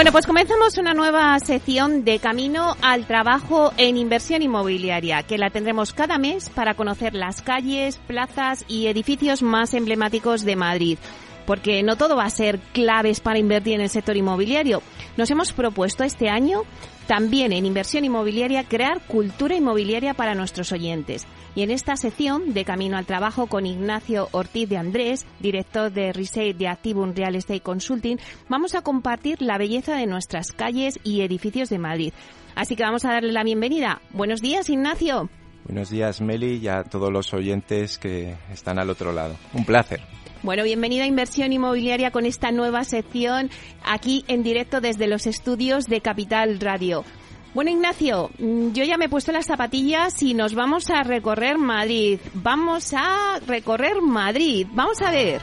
Bueno, 0.00 0.12
pues 0.12 0.26
comenzamos 0.26 0.78
una 0.78 0.94
nueva 0.94 1.38
sección 1.40 2.06
de 2.06 2.20
Camino 2.20 2.74
al 2.80 3.06
Trabajo 3.06 3.74
en 3.76 3.98
Inversión 3.98 4.40
Inmobiliaria, 4.40 5.24
que 5.24 5.36
la 5.36 5.50
tendremos 5.50 5.92
cada 5.92 6.16
mes 6.16 6.48
para 6.48 6.72
conocer 6.72 7.12
las 7.12 7.42
calles, 7.42 7.98
plazas 8.06 8.64
y 8.66 8.86
edificios 8.86 9.42
más 9.42 9.74
emblemáticos 9.74 10.46
de 10.46 10.56
Madrid. 10.56 10.98
Porque 11.44 11.82
no 11.82 11.96
todo 11.96 12.16
va 12.16 12.24
a 12.24 12.30
ser 12.30 12.60
claves 12.72 13.20
para 13.20 13.40
invertir 13.40 13.74
en 13.74 13.82
el 13.82 13.90
sector 13.90 14.16
inmobiliario. 14.16 14.82
Nos 15.18 15.30
hemos 15.30 15.52
propuesto 15.52 16.02
este 16.02 16.30
año 16.30 16.62
también 17.06 17.52
en 17.52 17.66
inversión 17.66 18.06
inmobiliaria 18.06 18.64
crear 18.64 19.02
cultura 19.02 19.54
inmobiliaria 19.54 20.14
para 20.14 20.34
nuestros 20.34 20.72
oyentes. 20.72 21.26
Y 21.54 21.62
en 21.62 21.70
esta 21.70 21.96
sección 21.96 22.54
de 22.54 22.64
Camino 22.64 22.96
al 22.96 23.06
Trabajo 23.06 23.46
con 23.48 23.66
Ignacio 23.66 24.28
Ortiz 24.30 24.68
de 24.68 24.76
Andrés, 24.76 25.26
director 25.40 25.90
de 25.90 26.12
Resale 26.12 26.54
de 26.54 26.68
Activum 26.68 27.12
Real 27.14 27.34
Estate 27.34 27.60
Consulting, 27.60 28.18
vamos 28.48 28.74
a 28.74 28.82
compartir 28.82 29.42
la 29.42 29.58
belleza 29.58 29.96
de 29.96 30.06
nuestras 30.06 30.52
calles 30.52 31.00
y 31.02 31.22
edificios 31.22 31.68
de 31.68 31.78
Madrid. 31.78 32.12
Así 32.54 32.76
que 32.76 32.84
vamos 32.84 33.04
a 33.04 33.12
darle 33.12 33.32
la 33.32 33.42
bienvenida. 33.42 34.00
Buenos 34.12 34.40
días, 34.40 34.70
Ignacio. 34.70 35.28
Buenos 35.64 35.90
días, 35.90 36.20
Meli, 36.20 36.56
y 36.56 36.68
a 36.68 36.84
todos 36.84 37.12
los 37.12 37.32
oyentes 37.34 37.98
que 37.98 38.36
están 38.52 38.78
al 38.78 38.90
otro 38.90 39.12
lado. 39.12 39.36
Un 39.52 39.64
placer. 39.64 40.00
Bueno, 40.42 40.64
bienvenida 40.64 41.04
a 41.04 41.06
Inversión 41.06 41.52
Inmobiliaria 41.52 42.10
con 42.10 42.24
esta 42.24 42.50
nueva 42.50 42.84
sección 42.84 43.50
aquí 43.84 44.24
en 44.26 44.42
directo 44.42 44.80
desde 44.80 45.06
los 45.06 45.26
estudios 45.26 45.84
de 45.84 46.00
Capital 46.00 46.58
Radio. 46.60 47.04
Bueno, 47.52 47.70
Ignacio, 47.70 48.30
mm, 48.38 48.72
yo 48.72 48.84
ya 48.84 48.96
me 48.96 49.06
he 49.06 49.08
puesto 49.08 49.32
las 49.32 49.46
zapatillas 49.46 50.22
y 50.22 50.34
nos 50.34 50.54
vamos 50.54 50.88
a 50.90 51.02
recorrer 51.02 51.58
Madrid. 51.58 52.20
Vamos 52.34 52.92
a 52.94 53.40
recorrer 53.46 54.00
Madrid. 54.02 54.66
Vamos 54.72 55.00
a 55.02 55.10
ver. 55.10 55.40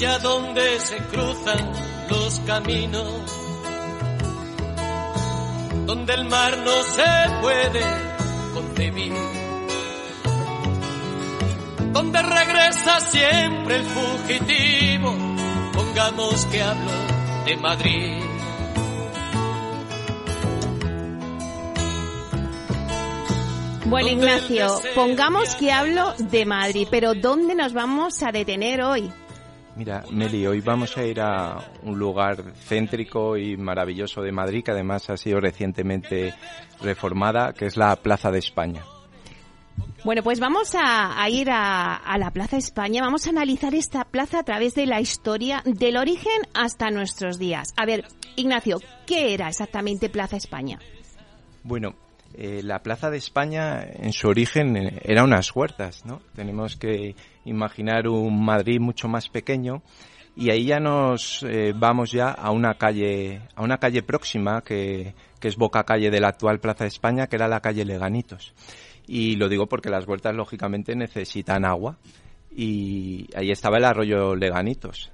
allá 0.00 0.18
donde 0.20 0.80
se 0.80 0.96
cruzan 1.10 1.89
los 2.10 2.40
caminos, 2.40 3.06
donde 5.86 6.14
el 6.14 6.24
mar 6.24 6.58
no 6.58 6.82
se 6.82 7.40
puede 7.40 7.84
concebir, 8.52 9.14
donde 11.92 12.22
regresa 12.22 13.00
siempre 13.00 13.76
el 13.76 13.84
fugitivo, 13.84 15.14
pongamos 15.72 16.44
que 16.46 16.62
hablo 16.62 16.90
de 17.46 17.56
Madrid. 17.56 18.22
Bueno, 23.86 24.08
Ignacio, 24.08 24.80
pongamos 24.94 25.56
que 25.56 25.72
hablo 25.72 26.14
de 26.18 26.44
Madrid, 26.44 26.86
pero 26.90 27.14
¿dónde 27.14 27.56
nos 27.56 27.72
vamos 27.72 28.22
a 28.22 28.30
detener 28.30 28.82
hoy? 28.82 29.10
Mira, 29.76 30.04
Meli, 30.10 30.46
hoy 30.46 30.60
vamos 30.60 30.96
a 30.96 31.04
ir 31.04 31.20
a 31.20 31.72
un 31.82 31.98
lugar 31.98 32.52
céntrico 32.54 33.36
y 33.36 33.56
maravilloso 33.56 34.20
de 34.20 34.32
Madrid, 34.32 34.64
que 34.64 34.72
además 34.72 35.08
ha 35.10 35.16
sido 35.16 35.40
recientemente 35.40 36.34
reformada, 36.80 37.52
que 37.52 37.66
es 37.66 37.76
la 37.76 37.94
Plaza 37.96 38.30
de 38.30 38.40
España. 38.40 38.84
Bueno, 40.04 40.22
pues 40.22 40.40
vamos 40.40 40.74
a, 40.74 41.28
ir 41.28 41.50
a, 41.50 41.96
a, 41.96 42.18
la 42.18 42.30
Plaza 42.30 42.56
España. 42.56 43.02
Vamos 43.02 43.26
a 43.26 43.30
analizar 43.30 43.74
esta 43.74 44.04
plaza 44.04 44.40
a 44.40 44.42
través 44.42 44.74
de 44.74 44.86
la 44.86 45.00
historia, 45.00 45.62
del 45.64 45.96
origen 45.96 46.42
hasta 46.54 46.90
nuestros 46.90 47.38
días. 47.38 47.72
A 47.76 47.86
ver, 47.86 48.04
Ignacio, 48.36 48.78
¿qué 49.06 49.34
era 49.34 49.48
exactamente 49.48 50.08
Plaza 50.08 50.36
España? 50.36 50.78
Bueno, 51.62 51.94
eh, 52.34 52.62
la 52.62 52.82
Plaza 52.82 53.10
de 53.10 53.18
España 53.18 53.82
en 53.82 54.12
su 54.12 54.28
origen 54.28 54.76
eh, 54.76 55.00
era 55.04 55.24
unas 55.24 55.54
huertas, 55.54 56.04
¿no? 56.06 56.20
Tenemos 56.34 56.76
que 56.76 57.14
imaginar 57.44 58.08
un 58.08 58.44
Madrid 58.44 58.80
mucho 58.80 59.08
más 59.08 59.28
pequeño. 59.28 59.82
Y 60.36 60.50
ahí 60.50 60.66
ya 60.66 60.78
nos 60.78 61.42
eh, 61.42 61.72
vamos 61.74 62.12
ya 62.12 62.30
a 62.30 62.50
una 62.50 62.74
calle 62.74 63.42
a 63.54 63.62
una 63.62 63.78
calle 63.78 64.02
próxima 64.02 64.62
que, 64.62 65.14
que 65.40 65.48
es 65.48 65.56
boca 65.56 65.84
calle 65.84 66.10
de 66.10 66.20
la 66.20 66.28
actual 66.28 66.60
Plaza 66.60 66.84
de 66.84 66.88
España, 66.88 67.26
que 67.26 67.36
era 67.36 67.48
la 67.48 67.60
calle 67.60 67.84
Leganitos. 67.84 68.54
Y 69.06 69.36
lo 69.36 69.48
digo 69.48 69.66
porque 69.66 69.90
las 69.90 70.06
huertas 70.06 70.34
lógicamente 70.34 70.94
necesitan 70.94 71.64
agua. 71.64 71.98
Y 72.54 73.28
ahí 73.34 73.50
estaba 73.50 73.78
el 73.78 73.84
arroyo 73.84 74.34
Leganitos. 74.36 75.10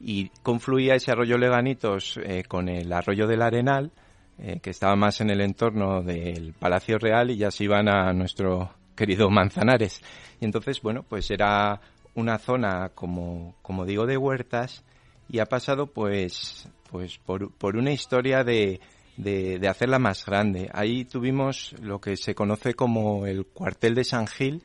Y 0.00 0.30
confluía 0.42 0.94
ese 0.94 1.12
arroyo 1.12 1.38
Leganitos 1.38 2.18
con 2.48 2.68
el 2.68 2.92
arroyo 2.92 3.26
del 3.26 3.42
Arenal 3.42 3.92
eh, 4.38 4.58
que 4.60 4.70
estaba 4.70 4.96
más 4.96 5.20
en 5.20 5.30
el 5.30 5.40
entorno 5.40 6.02
del 6.02 6.54
Palacio 6.54 6.98
Real 6.98 7.30
y 7.30 7.36
ya 7.36 7.50
se 7.50 7.64
iban 7.64 7.88
a 7.88 8.12
nuestro 8.12 8.70
querido 9.02 9.28
Manzanares. 9.30 10.00
Y 10.40 10.44
entonces, 10.44 10.80
bueno, 10.80 11.02
pues 11.02 11.28
era 11.32 11.80
una 12.14 12.38
zona, 12.38 12.90
como, 12.94 13.56
como 13.60 13.84
digo, 13.84 14.06
de 14.06 14.16
huertas 14.16 14.84
y 15.28 15.40
ha 15.40 15.46
pasado 15.46 15.88
pues, 15.88 16.68
pues 16.88 17.18
por, 17.18 17.52
por 17.52 17.76
una 17.76 17.90
historia 17.90 18.44
de, 18.44 18.80
de, 19.16 19.68
hacerla 19.68 19.98
más 19.98 20.24
grande. 20.24 20.70
Ahí 20.72 21.04
tuvimos 21.04 21.74
lo 21.80 22.00
que 22.00 22.16
se 22.16 22.36
conoce 22.36 22.74
como 22.74 23.26
el 23.26 23.44
cuartel 23.46 23.96
de 23.96 24.04
San 24.04 24.28
Gil, 24.28 24.62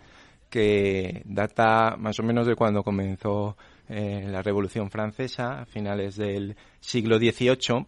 que 0.52 1.24
data 1.26 1.96
más 1.98 2.20
o 2.20 2.24
menos 2.24 2.46
de 2.46 2.56
cuando 2.56 2.84
comenzó 2.84 3.58
eh, 3.90 4.24
la 4.28 4.44
Revolución 4.44 4.92
Francesa, 4.92 5.62
a 5.62 5.66
finales 5.66 6.16
del 6.16 6.56
siglo 6.80 7.18
XVIII, 7.18 7.88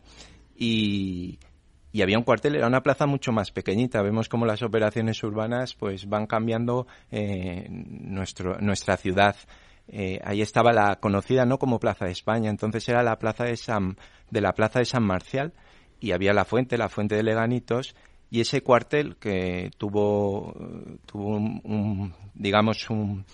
y, 0.58 1.38
y 1.92 2.02
había 2.02 2.18
un 2.18 2.24
cuartel, 2.24 2.56
era 2.56 2.68
una 2.68 2.82
plaza 2.82 3.06
mucho 3.06 3.32
más 3.32 3.52
pequeñita. 3.52 4.02
Vemos 4.02 4.30
cómo 4.30 4.46
las 4.46 4.62
operaciones 4.62 5.24
urbanas 5.24 5.74
pues 5.74 6.08
van 6.08 6.28
cambiando 6.28 6.88
eh, 7.12 7.68
nuestro, 7.70 8.60
nuestra 8.60 8.98
ciudad. 8.98 9.36
Eh, 9.88 10.20
ahí 10.24 10.42
estaba 10.42 10.72
la 10.72 10.98
conocida 10.98 11.46
no 11.46 11.58
como 11.58 11.80
Plaza 11.80 12.06
de 12.06 12.12
España, 12.12 12.52
entonces 12.52 12.88
era 12.88 13.02
la 13.02 13.18
plaza 13.18 13.46
de 13.46 13.58
San, 13.58 13.98
de 14.30 14.42
la 14.42 14.54
Plaza 14.54 14.80
de 14.80 14.86
San 14.86 15.04
Marcial 15.04 15.54
y 16.00 16.12
había 16.12 16.32
la 16.32 16.46
fuente, 16.46 16.78
la 16.78 16.90
fuente 16.90 17.16
de 17.16 17.24
Leganitos 17.24 17.96
y 18.30 18.42
ese 18.42 18.62
cuartel 18.62 19.16
que 19.16 19.72
tuvo, 19.80 20.54
tuvo 21.08 21.38
un 21.38 22.14
digamos 22.36 22.88
un, 22.92 23.26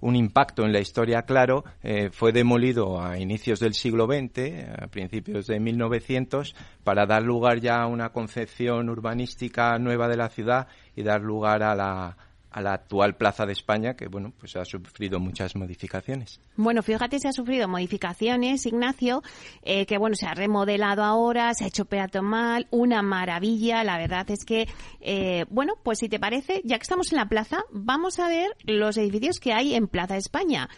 un 0.00 0.16
impacto 0.16 0.64
en 0.64 0.72
la 0.72 0.80
historia 0.80 1.22
claro, 1.22 1.64
eh, 1.82 2.10
fue 2.12 2.32
demolido 2.32 3.02
a 3.02 3.18
inicios 3.18 3.58
del 3.58 3.74
siglo 3.74 4.06
XX, 4.06 4.68
a 4.82 4.86
principios 4.86 5.46
de 5.46 5.58
1900, 5.58 6.54
para 6.84 7.06
dar 7.06 7.22
lugar 7.22 7.60
ya 7.60 7.82
a 7.82 7.86
una 7.86 8.10
concepción 8.10 8.88
urbanística 8.88 9.78
nueva 9.78 10.08
de 10.08 10.16
la 10.16 10.28
ciudad 10.28 10.68
y 10.94 11.00
y 11.00 11.02
dar 11.02 11.22
lugar 11.22 11.62
a 11.62 11.74
la, 11.74 12.16
a 12.50 12.60
la 12.60 12.74
actual 12.74 13.16
Plaza 13.16 13.46
de 13.46 13.52
España, 13.52 13.94
que 13.94 14.08
bueno, 14.08 14.32
pues 14.38 14.56
ha 14.56 14.64
sufrido 14.64 15.20
muchas 15.20 15.54
modificaciones. 15.56 16.40
Bueno, 16.56 16.82
fíjate, 16.82 17.18
se 17.18 17.28
ha 17.28 17.32
sufrido 17.32 17.68
modificaciones, 17.68 18.66
Ignacio, 18.66 19.22
eh, 19.62 19.86
que 19.86 19.98
bueno, 19.98 20.16
se 20.16 20.26
ha 20.26 20.34
remodelado 20.34 21.04
ahora, 21.04 21.54
se 21.54 21.64
ha 21.64 21.68
hecho 21.68 21.84
peatonal, 21.84 22.66
una 22.70 23.02
maravilla. 23.02 23.84
La 23.84 23.98
verdad 23.98 24.28
es 24.30 24.44
que, 24.44 24.68
eh, 25.00 25.44
bueno, 25.48 25.74
pues 25.82 25.98
si 25.98 26.08
te 26.08 26.18
parece, 26.18 26.60
ya 26.64 26.78
que 26.78 26.82
estamos 26.82 27.12
en 27.12 27.18
la 27.18 27.28
plaza, 27.28 27.64
vamos 27.70 28.18
a 28.18 28.28
ver 28.28 28.50
los 28.64 28.96
edificios 28.96 29.38
que 29.38 29.52
hay 29.52 29.74
en 29.74 29.86
Plaza 29.86 30.14
de 30.14 30.20
España. 30.20 30.68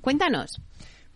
Cuéntanos. 0.00 0.60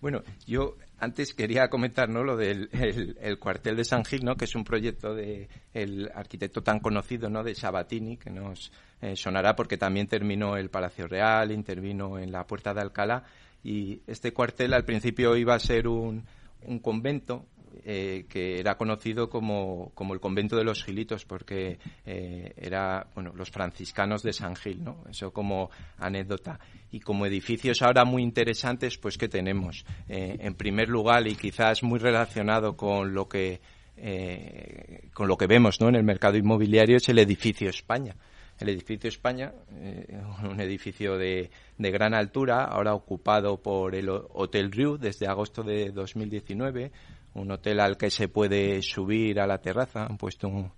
Bueno, 0.01 0.23
yo 0.47 0.77
antes 0.99 1.35
quería 1.35 1.69
comentar 1.69 2.09
¿no? 2.09 2.23
lo 2.23 2.37
del 2.37 2.69
el, 2.73 3.39
cuartel 3.39 3.77
de 3.77 3.85
San 3.85 4.05
Gil, 4.05 4.25
¿no? 4.25 4.37
que 4.37 4.45
es 4.45 4.55
un 4.55 4.65
proyecto 4.65 5.15
del 5.15 5.49
el 5.73 6.11
arquitecto 6.15 6.63
tan 6.63 6.81
conocido 6.81 7.29
¿no? 7.29 7.43
de 7.43 7.55
Sabatini, 7.55 8.17
que 8.17 8.31
nos 8.31 8.73
eh, 9.05 9.17
sonará 9.17 9.55
porque 9.55 9.77
también 9.77 10.07
terminó 10.07 10.57
el 10.57 10.71
Palacio 10.71 11.07
Real, 11.07 11.53
intervino 11.53 12.19
en 12.19 12.33
la 12.33 12.47
Puerta 12.47 12.73
de 12.73 12.81
Alcalá, 12.81 13.25
y 13.63 14.01
este 14.07 14.33
cuartel 14.33 14.73
al 14.73 14.85
principio 14.85 15.37
iba 15.37 15.55
a 15.55 15.59
ser 15.59 15.89
un, 15.89 16.25
un 16.63 16.79
convento 16.79 17.47
eh, 17.85 18.25
que 18.29 18.61
era 18.61 18.77
conocido 18.77 19.29
como, 19.29 19.93
el 20.11 20.21
convento 20.21 20.57
de 20.57 20.65
los 20.65 20.83
Gilitos, 20.85 21.25
porque 21.25 21.79
eh, 22.07 22.53
era, 22.57 23.07
bueno, 23.15 23.33
los 23.35 23.51
franciscanos 23.51 24.23
de 24.23 24.33
San 24.33 24.57
Gil, 24.57 24.83
¿no? 24.83 25.05
Eso 25.11 25.33
como 25.33 25.71
anécdota. 25.99 26.59
Y 26.93 27.01
como 27.01 27.27
edificios 27.27 27.83
ahora 27.83 28.05
muy 28.05 28.23
interesantes, 28.23 28.97
pues 28.97 29.19
que 29.19 29.29
tenemos. 29.29 29.85
Eh, 30.09 30.39
en 30.41 30.55
primer 30.55 30.89
lugar, 30.89 31.27
y 31.27 31.35
quizás 31.35 31.83
muy 31.83 31.99
relacionado 31.99 32.77
con 32.77 33.13
lo 33.13 33.29
que, 33.29 33.61
con 35.13 35.29
lo 35.29 35.37
que 35.37 35.47
vemos, 35.47 35.81
¿no? 35.81 35.89
En 35.89 35.97
el 35.97 36.05
mercado 36.05 36.37
inmobiliario, 36.37 36.97
es 36.97 37.09
el 37.09 37.19
edificio 37.19 37.69
España 37.69 38.17
el 38.59 38.69
edificio 38.69 39.09
España, 39.09 39.53
un 40.51 40.61
edificio 40.61 41.17
de, 41.19 41.51
de, 41.79 41.91
gran 41.91 42.15
altura, 42.15 42.65
ahora 42.65 42.95
ocupado 42.95 43.61
por 43.61 43.95
el 43.95 44.09
Hotel 44.09 44.71
Riu 44.71 44.97
desde 44.97 45.27
agosto 45.27 45.63
de 45.63 45.91
2019, 45.91 46.93
un 47.35 47.51
hotel 47.51 47.81
al 47.81 47.97
que 47.97 48.11
se 48.11 48.29
puede 48.29 48.81
subir 48.83 49.41
a 49.41 49.47
la 49.47 49.59
terraza, 49.59 50.07
han 50.07 50.17
puesto 50.17 50.49
un, 50.49 50.71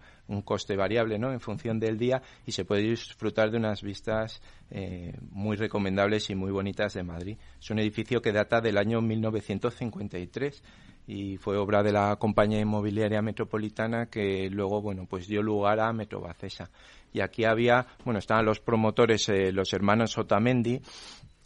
coste 0.42 0.74
variable 0.74 1.18
¿no? 1.20 1.32
en 1.32 1.38
función 1.38 1.78
del 1.78 1.96
día 1.98 2.20
y 2.44 2.50
se 2.50 2.64
puede 2.64 2.82
disfrutar 2.82 3.50
de 3.50 3.58
unas 3.58 3.82
vistas 3.82 4.42
eh, 4.70 5.14
muy 5.30 5.56
recomendables 5.56 6.30
y 6.30 6.34
muy 6.34 6.50
bonitas 6.50 6.94
de 6.94 7.04
Madrid. 7.04 7.38
Es 7.60 7.70
un 7.70 7.78
edificio 7.78 8.20
que 8.20 8.32
data 8.32 8.60
del 8.60 8.76
año 8.76 9.00
1953 9.00 10.62
y 11.06 11.36
fue 11.36 11.56
obra 11.56 11.82
de 11.82 11.92
la 11.92 12.16
compañía 12.16 12.60
inmobiliaria 12.60 13.22
metropolitana 13.22 14.06
que 14.06 14.48
luego 14.50 14.82
bueno 14.82 15.06
pues 15.08 15.26
dio 15.28 15.42
lugar 15.42 15.80
a 15.80 15.92
Metrobacesa 15.92 16.70
y 17.12 17.20
aquí 17.20 17.44
había 17.44 17.86
bueno 18.04 18.18
estaban 18.18 18.44
los 18.44 18.60
promotores 18.60 19.28
eh, 19.28 19.52
los 19.52 19.72
hermanos 19.72 20.18
Otamendi 20.18 20.80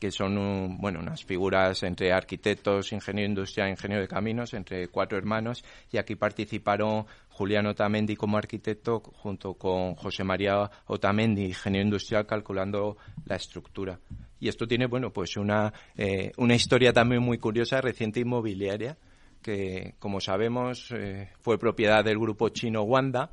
que 0.01 0.11
son 0.11 0.79
bueno, 0.79 0.99
unas 1.01 1.23
figuras 1.25 1.83
entre 1.83 2.11
arquitectos, 2.11 2.91
ingeniero 2.93 3.29
industrial, 3.29 3.69
ingeniero 3.69 4.01
de 4.01 4.09
caminos, 4.09 4.55
entre 4.55 4.89
cuatro 4.89 5.19
hermanos, 5.19 5.63
y 5.93 5.99
aquí 5.99 6.17
participaron 6.17 7.05
Julián 7.29 7.67
Otamendi 7.67 8.17
como 8.17 8.39
arquitecto 8.39 9.01
junto 9.01 9.55
con 9.55 9.95
José 9.97 10.25
María 10.25 10.71
Otamendi, 10.87 11.45
ingeniero 11.45 11.85
industrial, 11.85 12.27
calculando 12.27 12.97
la 13.27 13.37
estructura. 13.37 14.01
Y 14.41 14.49
esto 14.49 14.67
tiene, 14.67 14.87
bueno, 14.87 15.13
pues 15.13 15.37
una, 15.37 15.71
eh, 15.95 16.33
una 16.39 16.55
historia 16.55 16.95
también 16.95 17.23
muy 17.23 17.37
curiosa, 17.37 17.83
reciente 17.83 18.21
inmobiliaria, 18.21 18.97
que, 19.43 19.95
como 19.99 20.21
sabemos, 20.21 20.91
eh, 20.93 21.31
fue 21.41 21.59
propiedad 21.59 22.05
del 22.05 22.19
grupo 22.19 22.49
chino 22.49 22.83
Wanda 22.83 23.31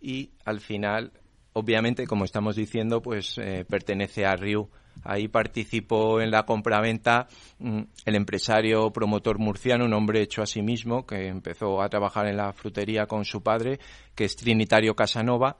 y 0.00 0.30
al 0.44 0.60
final, 0.60 1.12
obviamente, 1.52 2.06
como 2.06 2.24
estamos 2.24 2.56
diciendo, 2.56 3.02
pues 3.02 3.38
eh, 3.38 3.64
pertenece 3.68 4.26
a 4.26 4.36
Riu 4.36 4.68
Ahí 5.02 5.28
participó 5.28 6.20
en 6.20 6.30
la 6.30 6.44
compraventa 6.44 7.26
mm, 7.58 7.80
el 8.04 8.14
empresario 8.14 8.90
promotor 8.92 9.38
murciano, 9.38 9.84
un 9.86 9.94
hombre 9.94 10.20
hecho 10.20 10.42
a 10.42 10.46
sí 10.46 10.62
mismo, 10.62 11.06
que 11.06 11.28
empezó 11.28 11.80
a 11.80 11.88
trabajar 11.88 12.26
en 12.26 12.36
la 12.36 12.52
frutería 12.52 13.06
con 13.06 13.24
su 13.24 13.42
padre, 13.42 13.78
que 14.14 14.24
es 14.24 14.36
Trinitario 14.36 14.94
Casanova, 14.94 15.56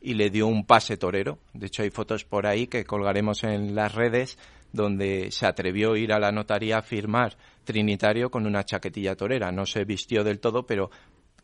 y 0.00 0.14
le 0.14 0.30
dio 0.30 0.46
un 0.46 0.64
pase 0.64 0.96
torero. 0.96 1.38
De 1.54 1.66
hecho, 1.66 1.82
hay 1.82 1.90
fotos 1.90 2.24
por 2.24 2.46
ahí 2.46 2.66
que 2.66 2.84
colgaremos 2.84 3.42
en 3.42 3.74
las 3.74 3.94
redes 3.94 4.38
donde 4.74 5.30
se 5.30 5.46
atrevió 5.46 5.92
a 5.92 5.98
ir 5.98 6.12
a 6.12 6.18
la 6.18 6.32
notaría 6.32 6.78
a 6.78 6.82
firmar 6.82 7.36
Trinitario 7.62 8.28
con 8.30 8.46
una 8.46 8.64
chaquetilla 8.64 9.14
torera. 9.14 9.50
No 9.52 9.64
se 9.64 9.84
vistió 9.84 10.24
del 10.24 10.40
todo, 10.40 10.66
pero 10.66 10.90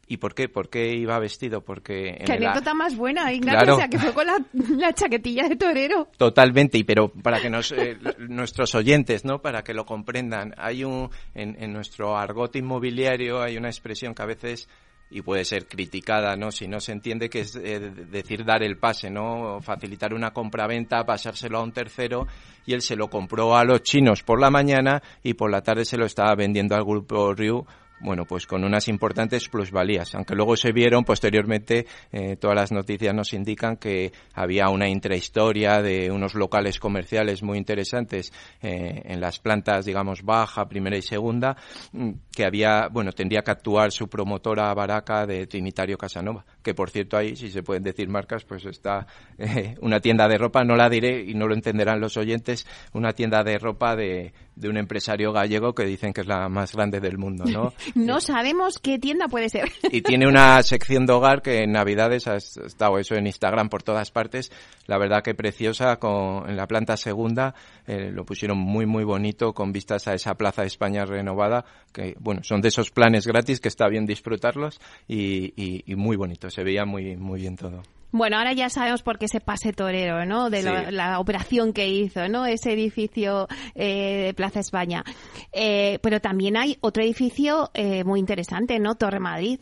¿Y 0.09 0.16
por 0.16 0.35
qué? 0.35 0.49
¿Por 0.49 0.68
qué 0.68 0.93
iba 0.97 1.16
vestido? 1.20 1.61
Porque... 1.61 2.20
Qué 2.26 2.33
anécdota 2.33 2.74
más 2.74 2.97
buena, 2.97 3.33
Ignacio, 3.33 3.74
o 3.74 3.76
sea, 3.76 3.87
que 3.87 3.97
fue 3.97 4.12
con 4.12 4.26
la, 4.26 4.93
chaquetilla 4.93 5.49
de 5.49 5.55
torero. 5.55 6.09
Totalmente, 6.16 6.78
y 6.78 6.83
pero 6.83 7.12
para 7.12 7.41
que 7.41 7.49
nos, 7.49 7.70
eh, 7.70 7.97
nuestros 8.18 8.74
oyentes, 8.74 9.24
¿no? 9.24 9.41
Para 9.41 9.62
que 9.62 9.72
lo 9.72 9.87
comprendan, 9.87 10.53
hay 10.59 10.83
un... 10.83 11.11
En, 11.33 11.72
nuestro 11.72 12.16
argot 12.16 12.57
inmobiliario 12.57 13.41
hay 13.41 13.57
una 13.57 13.68
expresión 13.68 14.12
que 14.12 14.22
a 14.22 14.26
veces 14.26 14.68
y 15.11 15.22
puede 15.22 15.44
ser 15.44 15.66
criticada, 15.66 16.36
¿no? 16.36 16.52
Si 16.52 16.68
no 16.68 16.80
se 16.80 16.92
entiende 16.92 17.28
que 17.28 17.40
es 17.40 17.56
eh, 17.56 17.80
decir 17.80 18.44
dar 18.44 18.62
el 18.62 18.78
pase, 18.78 19.11
¿no? 19.11 19.61
Facilitar 19.61 20.14
una 20.14 20.30
compraventa, 20.30 21.04
pasárselo 21.04 21.58
a 21.58 21.62
un 21.62 21.72
tercero 21.72 22.26
y 22.64 22.74
él 22.74 22.82
se 22.82 22.96
lo 22.96 23.08
compró 23.08 23.56
a 23.56 23.64
los 23.64 23.82
chinos 23.82 24.22
por 24.22 24.40
la 24.40 24.50
mañana 24.50 25.02
y 25.22 25.34
por 25.34 25.50
la 25.50 25.62
tarde 25.62 25.84
se 25.84 25.96
lo 25.96 26.06
estaba 26.06 26.34
vendiendo 26.36 26.76
al 26.76 26.84
grupo 26.84 27.34
Ryu 27.34 27.66
bueno, 28.01 28.24
pues 28.24 28.46
con 28.46 28.64
unas 28.64 28.88
importantes 28.88 29.48
plusvalías, 29.48 30.14
aunque 30.14 30.34
luego 30.34 30.57
se 30.57 30.72
vieron 30.72 31.05
posteriormente, 31.05 31.86
eh, 32.12 32.36
todas 32.36 32.57
las 32.57 32.72
noticias 32.72 33.14
nos 33.14 33.32
indican 33.32 33.76
que 33.76 34.12
había 34.34 34.68
una 34.68 34.88
intrahistoria 34.88 35.82
de 35.82 36.11
unos 36.11 36.34
locales 36.34 36.78
comerciales 36.78 37.42
muy 37.42 37.59
interesantes 37.59 38.32
eh, 38.62 39.03
en 39.05 39.20
las 39.20 39.38
plantas, 39.38 39.84
digamos, 39.84 40.22
baja, 40.22 40.68
primera 40.68 40.96
y 40.96 41.03
segunda, 41.03 41.57
mm, 41.92 42.11
que 42.34 42.44
había, 42.44 42.88
bueno, 42.88 43.12
tendría 43.12 43.42
que 43.42 43.51
actuar 43.51 43.92
su 43.92 44.09
promotora 44.09 44.72
Baraca 44.74 45.26
de 45.26 45.46
Trinitario 45.46 45.98
Casanova, 45.98 46.44
que 46.62 46.74
por 46.74 46.90
cierto 46.90 47.16
ahí, 47.16 47.36
si 47.36 47.50
se 47.50 47.62
pueden 47.62 47.82
decir 47.82 48.08
marcas, 48.08 48.44
pues 48.44 48.64
está 48.66 49.06
eh, 49.38 49.76
una 49.80 50.00
tienda 50.00 50.28
de 50.28 50.38
ropa, 50.38 50.64
no 50.64 50.76
la 50.76 50.88
diré 50.88 51.22
y 51.22 51.34
no 51.34 51.46
lo 51.46 51.54
entenderán 51.54 52.00
los 52.00 52.16
oyentes, 52.16 52.66
una 52.92 53.12
tienda 53.12 53.42
de 53.42 53.58
ropa 53.58 53.96
de, 53.96 54.32
de 54.61 54.68
un 54.68 54.76
empresario 54.76 55.32
gallego 55.32 55.74
que 55.74 55.84
dicen 55.84 56.12
que 56.12 56.20
es 56.20 56.26
la 56.26 56.48
más 56.48 56.74
grande 56.74 57.00
del 57.00 57.18
mundo, 57.18 57.44
¿no? 57.46 57.72
no 57.94 58.20
sabemos 58.20 58.78
qué 58.78 58.98
tienda 58.98 59.26
puede 59.28 59.48
ser. 59.48 59.70
y 59.90 60.02
tiene 60.02 60.28
una 60.28 60.62
sección 60.62 61.06
de 61.06 61.12
hogar 61.14 61.42
que 61.42 61.62
en 61.62 61.72
Navidades 61.72 62.26
ha 62.26 62.36
estado 62.36 62.98
eso 62.98 63.14
en 63.14 63.26
Instagram 63.26 63.68
por 63.68 63.82
todas 63.82 64.11
partes. 64.11 64.52
La 64.86 64.98
verdad 64.98 65.22
que 65.22 65.34
preciosa, 65.34 65.96
con, 65.96 66.48
en 66.48 66.56
la 66.56 66.66
planta 66.66 66.96
segunda 66.96 67.54
eh, 67.86 68.11
lo 68.12 68.24
pusieron 68.24 68.58
muy, 68.58 68.86
muy 68.86 69.04
bonito 69.04 69.54
con 69.54 69.72
vistas 69.72 70.06
a 70.08 70.14
esa 70.14 70.34
Plaza 70.34 70.62
de 70.62 70.68
España 70.68 71.04
renovada, 71.04 71.64
que 71.92 72.14
bueno, 72.18 72.42
son 72.44 72.61
de 72.61 72.68
esos 72.68 72.90
planes 72.90 73.26
gratis 73.26 73.61
que 73.61 73.68
está 73.68 73.88
bien 73.88 74.04
disfrutarlos 74.04 74.80
y, 75.08 75.52
y 75.56 75.94
muy 75.94 76.16
bonito, 76.16 76.49
se 76.51 76.64
veía 76.64 76.84
muy, 76.84 77.16
muy 77.16 77.40
bien 77.40 77.57
todo. 77.57 77.82
Bueno, 78.12 78.38
ahora 78.38 78.53
ya 78.53 78.68
sabemos 78.70 79.03
por 79.03 79.18
qué 79.18 79.26
ese 79.26 79.40
pase 79.40 79.72
torero, 79.72 80.26
¿no? 80.26 80.51
De 80.51 80.62
la 80.90 81.20
operación 81.20 81.72
que 81.72 81.88
hizo, 81.88 82.28
¿no? 82.28 82.44
Ese 82.44 82.72
edificio 82.72 83.46
eh, 83.76 84.24
de 84.26 84.34
Plaza 84.34 84.61
España. 84.61 85.05
Eh, 85.53 86.01
pero 86.03 86.20
también 86.20 86.57
hay 86.57 86.76
otro 86.80 87.05
edificio 87.05 87.70
eh, 87.72 88.03
muy 88.03 88.18
interesante, 88.18 88.78
¿no? 88.80 88.96
Torre 88.96 89.20
Madrid. 89.20 89.61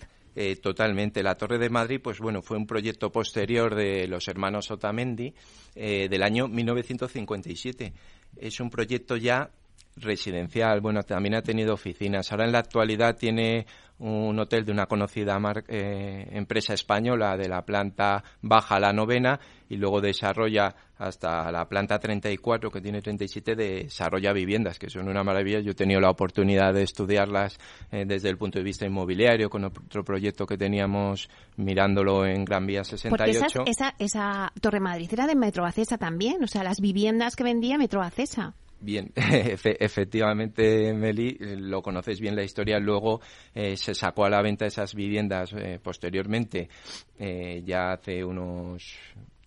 totalmente. 0.63 1.23
La 1.23 1.35
Torre 1.35 1.59
de 1.59 1.69
Madrid, 1.69 2.01
pues 2.03 2.21
bueno, 2.21 2.41
fue 2.41 2.57
un 2.57 2.67
proyecto 2.67 3.11
posterior 3.11 3.75
de 3.75 4.07
los 4.07 4.29
hermanos 4.29 4.71
Otamendi 4.71 5.35
del 5.75 6.23
año 6.23 6.49
1957. 6.49 7.93
Es 8.37 8.61
un 8.61 8.71
proyecto 8.71 9.17
ya 9.17 9.51
residencial, 9.97 10.81
bueno, 10.81 11.03
también 11.03 11.35
ha 11.35 11.43
tenido 11.43 11.75
oficinas. 11.75 12.31
Ahora 12.31 12.45
en 12.45 12.53
la 12.53 12.61
actualidad 12.61 13.17
tiene 13.17 13.67
un 13.99 14.39
hotel 14.39 14.65
de 14.65 14.73
una 14.73 14.87
conocida 14.87 15.39
eh, 15.67 16.29
empresa 16.33 16.75
española 16.75 17.37
de 17.37 17.49
la 17.49 17.63
planta 17.63 18.23
baja 18.43 18.79
la 18.79 18.93
novena 18.93 19.41
y 19.69 19.77
luego 19.77 20.01
desarrolla 20.01 20.75
hasta 20.99 21.51
la 21.53 21.69
planta 21.69 21.99
34 21.99 22.71
que 22.71 22.81
tiene 22.81 23.01
37 23.01 23.55
desarrolla 23.55 24.33
viviendas 24.33 24.79
que 24.79 24.89
son 24.89 25.09
una 25.09 25.23
maravilla. 25.23 25.61
Yo 25.61 25.73
he 25.73 25.75
tenido 25.75 26.01
la 26.01 26.11
oportunidad 26.11 26.75
de 26.75 26.83
estudiarlas 26.83 27.59
eh, 27.91 28.05
desde 28.07 28.29
el 28.29 28.37
punto 28.37 28.59
de 28.59 28.65
vista 28.65 28.87
inmobiliario 28.87 29.51
con 29.51 29.65
otro 29.65 30.05
proyecto 30.05 30.47
que 30.47 30.57
teníamos 30.57 31.29
mirándolo 31.57 32.25
en 32.25 32.45
Gran 32.45 32.67
Vía 32.67 32.85
68. 32.85 33.41
Porque 33.55 33.71
esa, 33.71 33.95
esa 33.99 34.53
Torre 34.61 34.81
Madrid 34.81 35.09
era 35.13 35.27
de 35.27 35.35
Metro 35.35 35.65
Acesa 35.65 35.99
también, 35.99 36.43
o 36.43 36.47
sea, 36.47 36.63
las 36.63 36.81
viviendas 36.81 37.37
que 37.37 37.45
vendía 37.45 37.79
Metro 37.79 38.03
Acesa. 38.03 38.55
Bien, 38.81 39.13
efectivamente, 39.17 40.93
Meli, 40.95 41.37
eh, 41.41 41.57
lo 41.57 41.83
conoces 41.83 42.21
bien 42.21 42.37
la 42.37 42.45
historia. 42.45 42.79
Luego 42.79 43.21
eh, 43.55 43.77
se 43.77 43.95
sacó 43.95 44.25
a 44.25 44.31
la 44.31 44.41
venta 44.41 44.67
esas 44.67 44.95
viviendas 44.95 45.53
eh, 45.53 45.81
posteriormente, 45.83 46.69
ya 47.19 47.93
hace 47.93 48.25
unos 48.25 48.97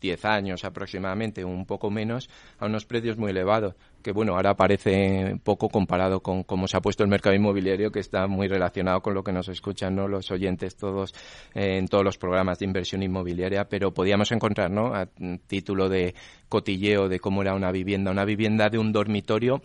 10 0.02 0.26
años 0.26 0.66
aproximadamente, 0.66 1.46
un 1.46 1.66
poco 1.66 1.90
menos, 1.90 2.30
a 2.60 2.66
unos 2.66 2.86
precios 2.86 3.18
muy 3.18 3.32
elevados, 3.32 3.76
que 4.02 4.12
bueno, 4.12 4.36
ahora 4.36 4.56
parece 4.56 5.38
poco 5.44 5.70
comparado 5.70 6.22
con 6.22 6.44
cómo 6.44 6.68
se 6.68 6.78
ha 6.78 6.82
puesto 6.82 7.04
el 7.04 7.10
mercado 7.10 7.36
inmobiliario, 7.36 7.92
que 7.92 8.00
está 8.00 8.28
muy 8.28 8.48
relacionado 8.48 9.02
con 9.02 9.14
lo 9.14 9.24
que 9.24 9.32
nos 9.32 9.48
escuchan 9.48 9.96
¿no? 9.96 10.08
los 10.08 10.32
oyentes 10.32 10.76
todos 10.76 11.14
eh, 11.54 11.78
en 11.78 11.88
todos 11.88 12.04
los 12.04 12.18
programas 12.18 12.60
de 12.60 12.66
inversión 12.66 13.04
inmobiliaria, 13.04 13.66
pero 13.66 13.94
podíamos 13.94 14.32
encontrar, 14.32 14.72
¿no? 14.72 14.94
a 14.94 15.08
título 15.48 15.90
de 15.90 16.16
cotilleo 16.50 17.08
de 17.08 17.20
cómo 17.20 17.42
era 17.42 17.56
una 17.56 17.72
vivienda, 17.72 18.12
una 18.12 18.26
vivienda 18.26 18.70
de 18.70 18.78
un 18.78 18.92
dormitorio 18.92 19.62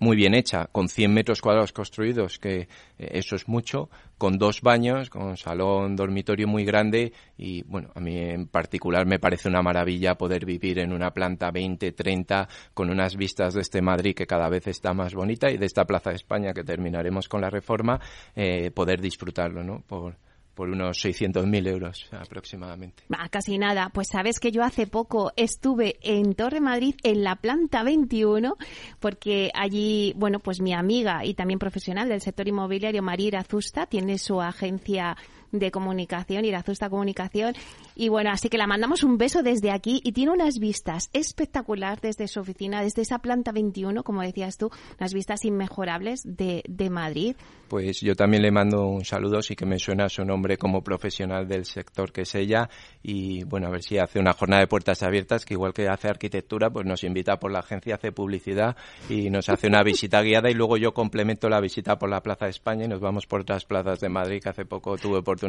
muy 0.00 0.16
bien 0.16 0.34
hecha, 0.34 0.66
con 0.72 0.88
100 0.88 1.12
metros 1.12 1.40
cuadrados 1.40 1.72
construidos, 1.72 2.38
que 2.38 2.60
eh, 2.60 2.68
eso 2.98 3.36
es 3.36 3.48
mucho, 3.48 3.88
con 4.18 4.38
dos 4.38 4.60
baños, 4.60 5.10
con 5.10 5.36
salón, 5.36 5.96
dormitorio 5.96 6.46
muy 6.46 6.64
grande 6.64 7.12
y, 7.36 7.62
bueno, 7.62 7.90
a 7.94 8.00
mí 8.00 8.16
en 8.16 8.46
particular 8.46 9.06
me 9.06 9.18
parece 9.18 9.48
una 9.48 9.62
maravilla 9.62 10.16
poder 10.16 10.44
vivir 10.44 10.78
en 10.78 10.92
una 10.92 11.12
planta 11.12 11.50
20, 11.50 11.92
30, 11.92 12.48
con 12.72 12.90
unas 12.90 13.16
vistas 13.16 13.54
de 13.54 13.60
este 13.60 13.82
Madrid 13.82 14.14
que 14.14 14.26
cada 14.26 14.48
vez 14.48 14.66
está 14.66 14.94
más 14.94 15.14
bonita 15.14 15.50
y 15.50 15.58
de 15.58 15.66
esta 15.66 15.84
Plaza 15.84 16.10
de 16.10 16.16
España 16.16 16.54
que 16.54 16.64
terminaremos 16.64 17.28
con 17.28 17.40
la 17.40 17.50
reforma, 17.50 18.00
eh, 18.34 18.70
poder 18.70 19.00
disfrutarlo, 19.00 19.62
¿no? 19.62 19.82
Por, 19.86 20.16
por 20.54 20.70
unos 20.70 21.04
600.000 21.04 21.68
euros 21.68 22.08
aproximadamente. 22.12 23.04
casi 23.30 23.58
nada. 23.58 23.90
Pues 23.92 24.08
sabes 24.10 24.38
que 24.38 24.52
yo 24.52 24.62
hace 24.62 24.86
poco 24.86 25.32
estuve 25.36 25.96
en 26.02 26.34
Torre 26.34 26.60
Madrid, 26.60 26.94
en 27.02 27.24
la 27.24 27.36
planta 27.36 27.82
21, 27.82 28.56
porque 29.00 29.50
allí, 29.54 30.14
bueno, 30.16 30.38
pues 30.38 30.60
mi 30.60 30.72
amiga 30.72 31.24
y 31.24 31.34
también 31.34 31.58
profesional 31.58 32.08
del 32.08 32.20
sector 32.20 32.48
inmobiliario, 32.48 33.02
María 33.02 33.40
Azusta, 33.40 33.86
tiene 33.86 34.18
su 34.18 34.40
agencia 34.40 35.16
de 35.58 35.70
comunicación, 35.70 36.44
Irazusta 36.44 36.90
Comunicación. 36.90 37.54
Y 37.94 38.08
bueno, 38.08 38.30
así 38.30 38.48
que 38.48 38.58
la 38.58 38.66
mandamos 38.66 39.04
un 39.04 39.18
beso 39.18 39.42
desde 39.42 39.70
aquí 39.70 40.00
y 40.02 40.12
tiene 40.12 40.32
unas 40.32 40.58
vistas 40.58 41.10
espectacular 41.12 42.00
desde 42.00 42.26
su 42.26 42.40
oficina, 42.40 42.82
desde 42.82 43.02
esa 43.02 43.20
planta 43.20 43.52
21, 43.52 44.02
como 44.02 44.22
decías 44.22 44.58
tú, 44.58 44.70
unas 44.98 45.14
vistas 45.14 45.44
inmejorables 45.44 46.22
de, 46.24 46.62
de 46.68 46.90
Madrid. 46.90 47.36
Pues 47.68 48.00
yo 48.00 48.14
también 48.14 48.42
le 48.42 48.50
mando 48.50 48.86
un 48.86 49.04
saludo, 49.04 49.42
sí 49.42 49.54
que 49.56 49.64
me 49.64 49.78
suena 49.78 50.08
su 50.08 50.24
nombre 50.24 50.58
como 50.58 50.82
profesional 50.82 51.48
del 51.48 51.64
sector 51.64 52.12
que 52.12 52.22
es 52.22 52.34
ella 52.34 52.68
y 53.02 53.44
bueno, 53.44 53.68
a 53.68 53.70
ver 53.70 53.82
si 53.82 53.98
hace 53.98 54.18
una 54.18 54.32
jornada 54.32 54.60
de 54.60 54.68
puertas 54.68 55.02
abiertas 55.02 55.44
que 55.44 55.54
igual 55.54 55.72
que 55.72 55.88
hace 55.88 56.08
arquitectura, 56.08 56.70
pues 56.70 56.84
nos 56.84 57.04
invita 57.04 57.38
por 57.38 57.52
la 57.52 57.60
agencia, 57.60 57.94
hace 57.94 58.12
publicidad 58.12 58.76
y 59.08 59.30
nos 59.30 59.48
hace 59.48 59.68
una 59.68 59.82
visita 59.82 60.20
guiada 60.20 60.50
y 60.50 60.54
luego 60.54 60.76
yo 60.76 60.92
complemento 60.92 61.48
la 61.48 61.60
visita 61.60 61.96
por 61.98 62.10
la 62.10 62.22
Plaza 62.22 62.46
de 62.46 62.50
España 62.50 62.84
y 62.84 62.88
nos 62.88 63.00
vamos 63.00 63.26
por 63.26 63.40
otras 63.40 63.64
plazas 63.64 64.00
de 64.00 64.08
Madrid 64.08 64.40
que 64.42 64.50
hace 64.50 64.64
poco 64.64 64.96
tuve 64.96 65.18
oportunidad 65.18 65.43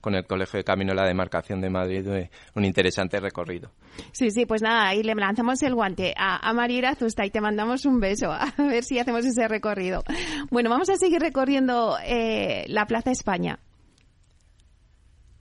con 0.00 0.14
el 0.14 0.26
Colegio 0.26 0.58
de 0.58 0.64
Camino 0.64 0.92
de 0.92 0.96
la 0.96 1.06
Demarcación 1.06 1.60
de 1.60 1.70
Madrid, 1.70 2.06
un 2.54 2.64
interesante 2.64 3.20
recorrido. 3.20 3.70
Sí, 4.12 4.30
sí, 4.30 4.46
pues 4.46 4.62
nada, 4.62 4.88
ahí 4.88 5.02
le 5.02 5.14
lanzamos 5.14 5.62
el 5.62 5.74
guante 5.74 6.14
a, 6.16 6.48
a 6.48 6.52
María 6.52 6.90
Azusta 6.90 7.24
y 7.26 7.30
te 7.30 7.40
mandamos 7.40 7.84
un 7.84 8.00
beso, 8.00 8.32
a 8.32 8.52
ver 8.58 8.84
si 8.84 8.98
hacemos 8.98 9.24
ese 9.24 9.48
recorrido. 9.48 10.02
Bueno, 10.50 10.70
vamos 10.70 10.88
a 10.90 10.96
seguir 10.96 11.20
recorriendo 11.20 11.96
eh, 12.04 12.64
la 12.68 12.86
Plaza 12.86 13.10
España. 13.10 13.58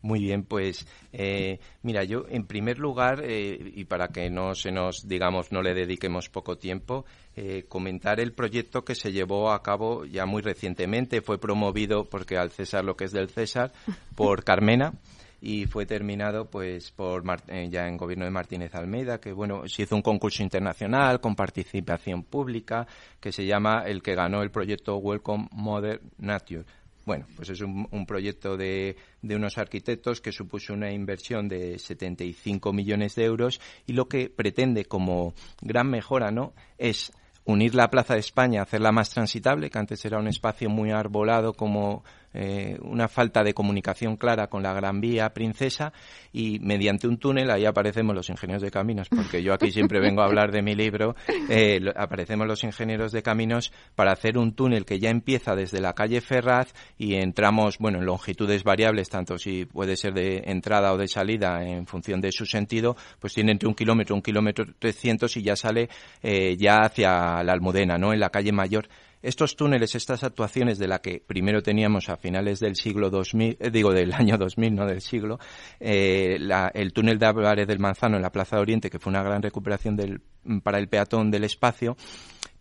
Muy 0.02 0.22
bien, 0.22 0.44
pues 0.44 0.88
eh, 1.12 1.60
mira, 1.82 2.04
yo 2.04 2.26
en 2.30 2.46
primer 2.46 2.80
lugar, 2.80 3.22
eh, 3.24 3.74
y 3.76 3.84
para 3.86 4.08
que 4.08 4.30
no 4.30 4.56
se 4.56 4.72
nos, 4.72 5.08
digamos, 5.08 5.52
no 5.52 5.62
le 5.62 5.74
dediquemos 5.74 6.30
poco 6.30 6.58
tiempo, 6.58 7.06
eh, 7.36 7.66
comentar 7.68 8.20
el 8.20 8.34
proyecto 8.34 8.86
que 8.86 8.96
se 8.96 9.12
llevó 9.12 9.52
a 9.52 9.62
cabo 9.62 10.06
ya 10.06 10.26
muy 10.26 10.42
recientemente. 10.42 11.22
Fue 11.22 11.38
promovido, 11.38 12.06
porque 12.06 12.38
al 12.38 12.52
César 12.52 12.86
lo 12.86 12.96
que 12.96 13.06
es 13.06 13.12
del 13.12 13.30
César, 13.30 13.74
por 14.16 14.44
Carmena 14.46 14.94
y 15.42 15.66
fue 15.68 15.86
terminado 15.86 16.50
pues 16.50 16.92
por 16.92 17.24
ya 17.70 17.88
en 17.88 17.98
gobierno 17.98 18.26
de 18.26 18.32
Martínez 18.32 18.76
Almeida 18.76 19.20
que 19.20 19.32
bueno 19.32 19.68
se 19.68 19.84
hizo 19.84 19.96
un 19.96 20.02
concurso 20.02 20.44
internacional 20.44 21.22
con 21.22 21.36
participación 21.36 22.24
pública 22.24 22.86
que 23.20 23.32
se 23.32 23.46
llama 23.46 23.84
el 23.86 24.02
que 24.02 24.16
ganó 24.16 24.42
el 24.42 24.52
proyecto 24.52 24.98
Welcome 24.98 25.48
Modern 25.52 26.02
Nature 26.18 26.66
bueno, 27.10 27.26
pues 27.36 27.50
es 27.50 27.62
un, 27.62 28.06
proyecto 28.06 28.56
de, 28.56 28.96
de, 29.24 29.36
unos 29.36 29.58
arquitectos 29.58 30.22
que 30.22 30.32
supuso 30.32 30.76
una 30.76 30.92
inversión 30.92 31.48
de 31.48 31.80
75 31.80 32.72
millones 32.72 33.16
de 33.16 33.26
euros 33.26 33.60
y 33.88 33.94
lo 33.94 34.08
que 34.08 34.30
pretende 34.30 34.86
como 34.86 35.34
gran 35.60 35.90
mejora, 35.90 36.30
¿no? 36.30 36.54
Es 36.78 37.12
unir 37.46 37.74
la 37.74 37.90
Plaza 37.90 38.14
de 38.14 38.20
España, 38.20 38.62
hacerla 38.62 38.92
más 38.92 39.10
transitable, 39.10 39.72
que 39.72 39.80
antes 39.80 40.06
era 40.06 40.20
un 40.20 40.28
espacio 40.28 40.70
muy 40.70 40.92
arbolado 40.92 41.54
como 41.54 42.04
eh, 42.34 42.78
una 42.82 43.08
falta 43.08 43.44
de 43.44 43.54
comunicación 43.54 44.18
clara 44.18 44.48
con 44.48 44.64
la 44.64 44.74
Gran 44.74 45.02
Vía 45.02 45.30
Princesa 45.34 45.94
y 46.32 46.60
mediante 46.60 47.08
un 47.08 47.18
túnel, 47.18 47.50
ahí 47.50 47.66
aparecemos 47.66 48.16
los 48.16 48.30
ingenieros 48.30 48.62
de 48.62 48.72
caminos, 48.72 49.10
porque 49.10 49.42
yo 49.42 49.54
aquí 49.54 49.72
siempre 49.72 50.00
vengo 50.02 50.22
a 50.22 50.26
hablar 50.26 50.52
de 50.52 50.62
mi 50.62 50.76
libro, 50.76 51.16
eh, 51.50 51.80
aparecemos 51.96 52.48
los 52.48 52.64
ingenieros 52.64 53.12
de 53.12 53.24
caminos 53.24 53.72
para 53.96 54.12
hacer 54.12 54.38
un 54.38 54.54
túnel 54.54 54.86
que 54.86 55.00
ya 55.00 55.10
empieza 55.10 55.56
desde 55.56 55.82
la 55.82 55.94
calle 55.94 56.22
Ferraz 56.22 56.74
y 56.98 57.16
entramos, 57.16 57.78
bueno, 57.80 58.00
en 58.00 58.06
longitudes 58.06 58.64
variables, 58.64 59.10
tanto 59.10 59.38
si 59.38 59.66
puede 59.66 59.96
ser 59.96 60.14
de 60.14 60.44
entrada 60.46 60.94
o 60.94 60.98
de 60.98 61.08
salida 61.08 61.64
en 61.64 61.86
función 61.88 62.22
de 62.22 62.32
su 62.32 62.46
sentido, 62.46 62.96
pues 63.20 63.34
tiene 63.34 63.52
entre 63.52 63.68
un 63.68 63.76
kilómetro, 63.76 64.16
un 64.16 64.22
kilómetro 64.22 64.66
trescientos 64.78 65.36
y 65.38 65.42
ya 65.42 65.56
sale 65.56 65.90
eh, 66.22 66.56
ya 66.58 66.82
hacia 66.84 67.44
la 67.44 67.54
Almudena, 67.54 67.98
¿no? 67.98 68.14
En 68.14 68.20
la 68.20 68.30
calle 68.30 68.52
Mayor 68.52 68.88
estos 69.22 69.56
túneles, 69.56 69.96
estas 69.96 70.24
actuaciones 70.24 70.80
de 70.80 70.88
la 70.88 71.00
que 71.00 71.22
primero 71.26 71.62
teníamos 71.62 72.10
a 72.10 72.18
finales 72.18 72.60
del 72.60 72.76
siglo 72.76 73.10
2000, 73.10 73.58
eh, 73.60 73.70
digo 73.72 73.94
del 73.94 74.14
año 74.14 74.38
2000, 74.38 74.76
no 74.76 74.86
del 74.86 75.02
siglo, 75.02 75.40
eh, 75.80 76.38
el 76.74 76.94
túnel 76.94 77.20
de 77.20 77.26
Álvarez 77.26 77.68
del 77.68 77.80
Manzano 77.80 78.16
en 78.16 78.22
la 78.22 78.32
Plaza 78.32 78.56
de 78.56 78.62
Oriente, 78.62 78.90
que 78.90 79.00
fue 79.00 79.12
una 79.12 79.24
gran 79.24 79.42
recuperación 79.42 79.96
del, 79.96 80.22
para 80.64 80.80
el 80.80 80.88
peatón 80.88 81.32
del 81.32 81.44
espacio, 81.44 81.98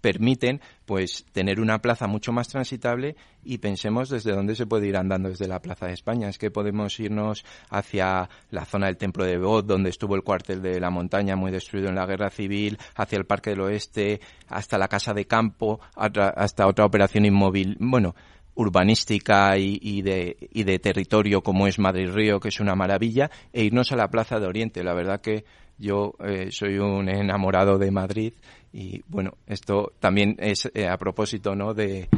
permiten 0.00 0.60
pues 0.86 1.26
tener 1.32 1.60
una 1.60 1.80
plaza 1.80 2.06
mucho 2.06 2.32
más 2.32 2.48
transitable 2.48 3.16
y 3.44 3.58
pensemos 3.58 4.08
desde 4.08 4.32
dónde 4.32 4.54
se 4.54 4.66
puede 4.66 4.86
ir 4.86 4.96
andando 4.96 5.28
desde 5.28 5.48
la 5.48 5.60
Plaza 5.60 5.86
de 5.86 5.92
España. 5.94 6.28
Es 6.28 6.38
que 6.38 6.50
podemos 6.50 6.98
irnos 7.00 7.44
hacia 7.70 8.28
la 8.50 8.64
zona 8.64 8.86
del 8.86 8.96
Templo 8.96 9.24
de 9.24 9.38
Bod, 9.38 9.64
donde 9.64 9.90
estuvo 9.90 10.14
el 10.14 10.22
cuartel 10.22 10.62
de 10.62 10.80
la 10.80 10.90
montaña 10.90 11.36
muy 11.36 11.50
destruido 11.50 11.88
en 11.88 11.94
la 11.94 12.06
Guerra 12.06 12.30
Civil, 12.30 12.78
hacia 12.94 13.18
el 13.18 13.26
Parque 13.26 13.50
del 13.50 13.60
Oeste, 13.60 14.20
hasta 14.48 14.78
la 14.78 14.88
Casa 14.88 15.14
de 15.14 15.26
Campo, 15.26 15.80
hasta 15.94 16.66
otra 16.66 16.84
operación 16.84 17.24
inmóvil, 17.24 17.76
bueno, 17.80 18.14
urbanística 18.54 19.56
y, 19.56 20.02
de, 20.02 20.36
y 20.52 20.64
de 20.64 20.78
territorio 20.80 21.42
como 21.42 21.68
es 21.68 21.78
Madrid 21.78 22.10
Río, 22.10 22.40
que 22.40 22.48
es 22.48 22.58
una 22.58 22.74
maravilla, 22.74 23.30
e 23.52 23.64
irnos 23.64 23.92
a 23.92 23.96
la 23.96 24.08
Plaza 24.08 24.40
de 24.40 24.46
Oriente. 24.46 24.82
La 24.82 24.94
verdad 24.94 25.20
que 25.20 25.44
yo 25.78 26.14
eh, 26.24 26.48
soy 26.50 26.78
un 26.78 27.08
enamorado 27.08 27.78
de 27.78 27.92
Madrid 27.92 28.34
y 28.72 29.02
bueno, 29.08 29.32
esto 29.46 29.92
también 29.98 30.36
es 30.38 30.70
eh, 30.74 30.88
a 30.88 30.96
propósito 30.98 31.54
¿no? 31.54 31.74
de, 31.74 32.08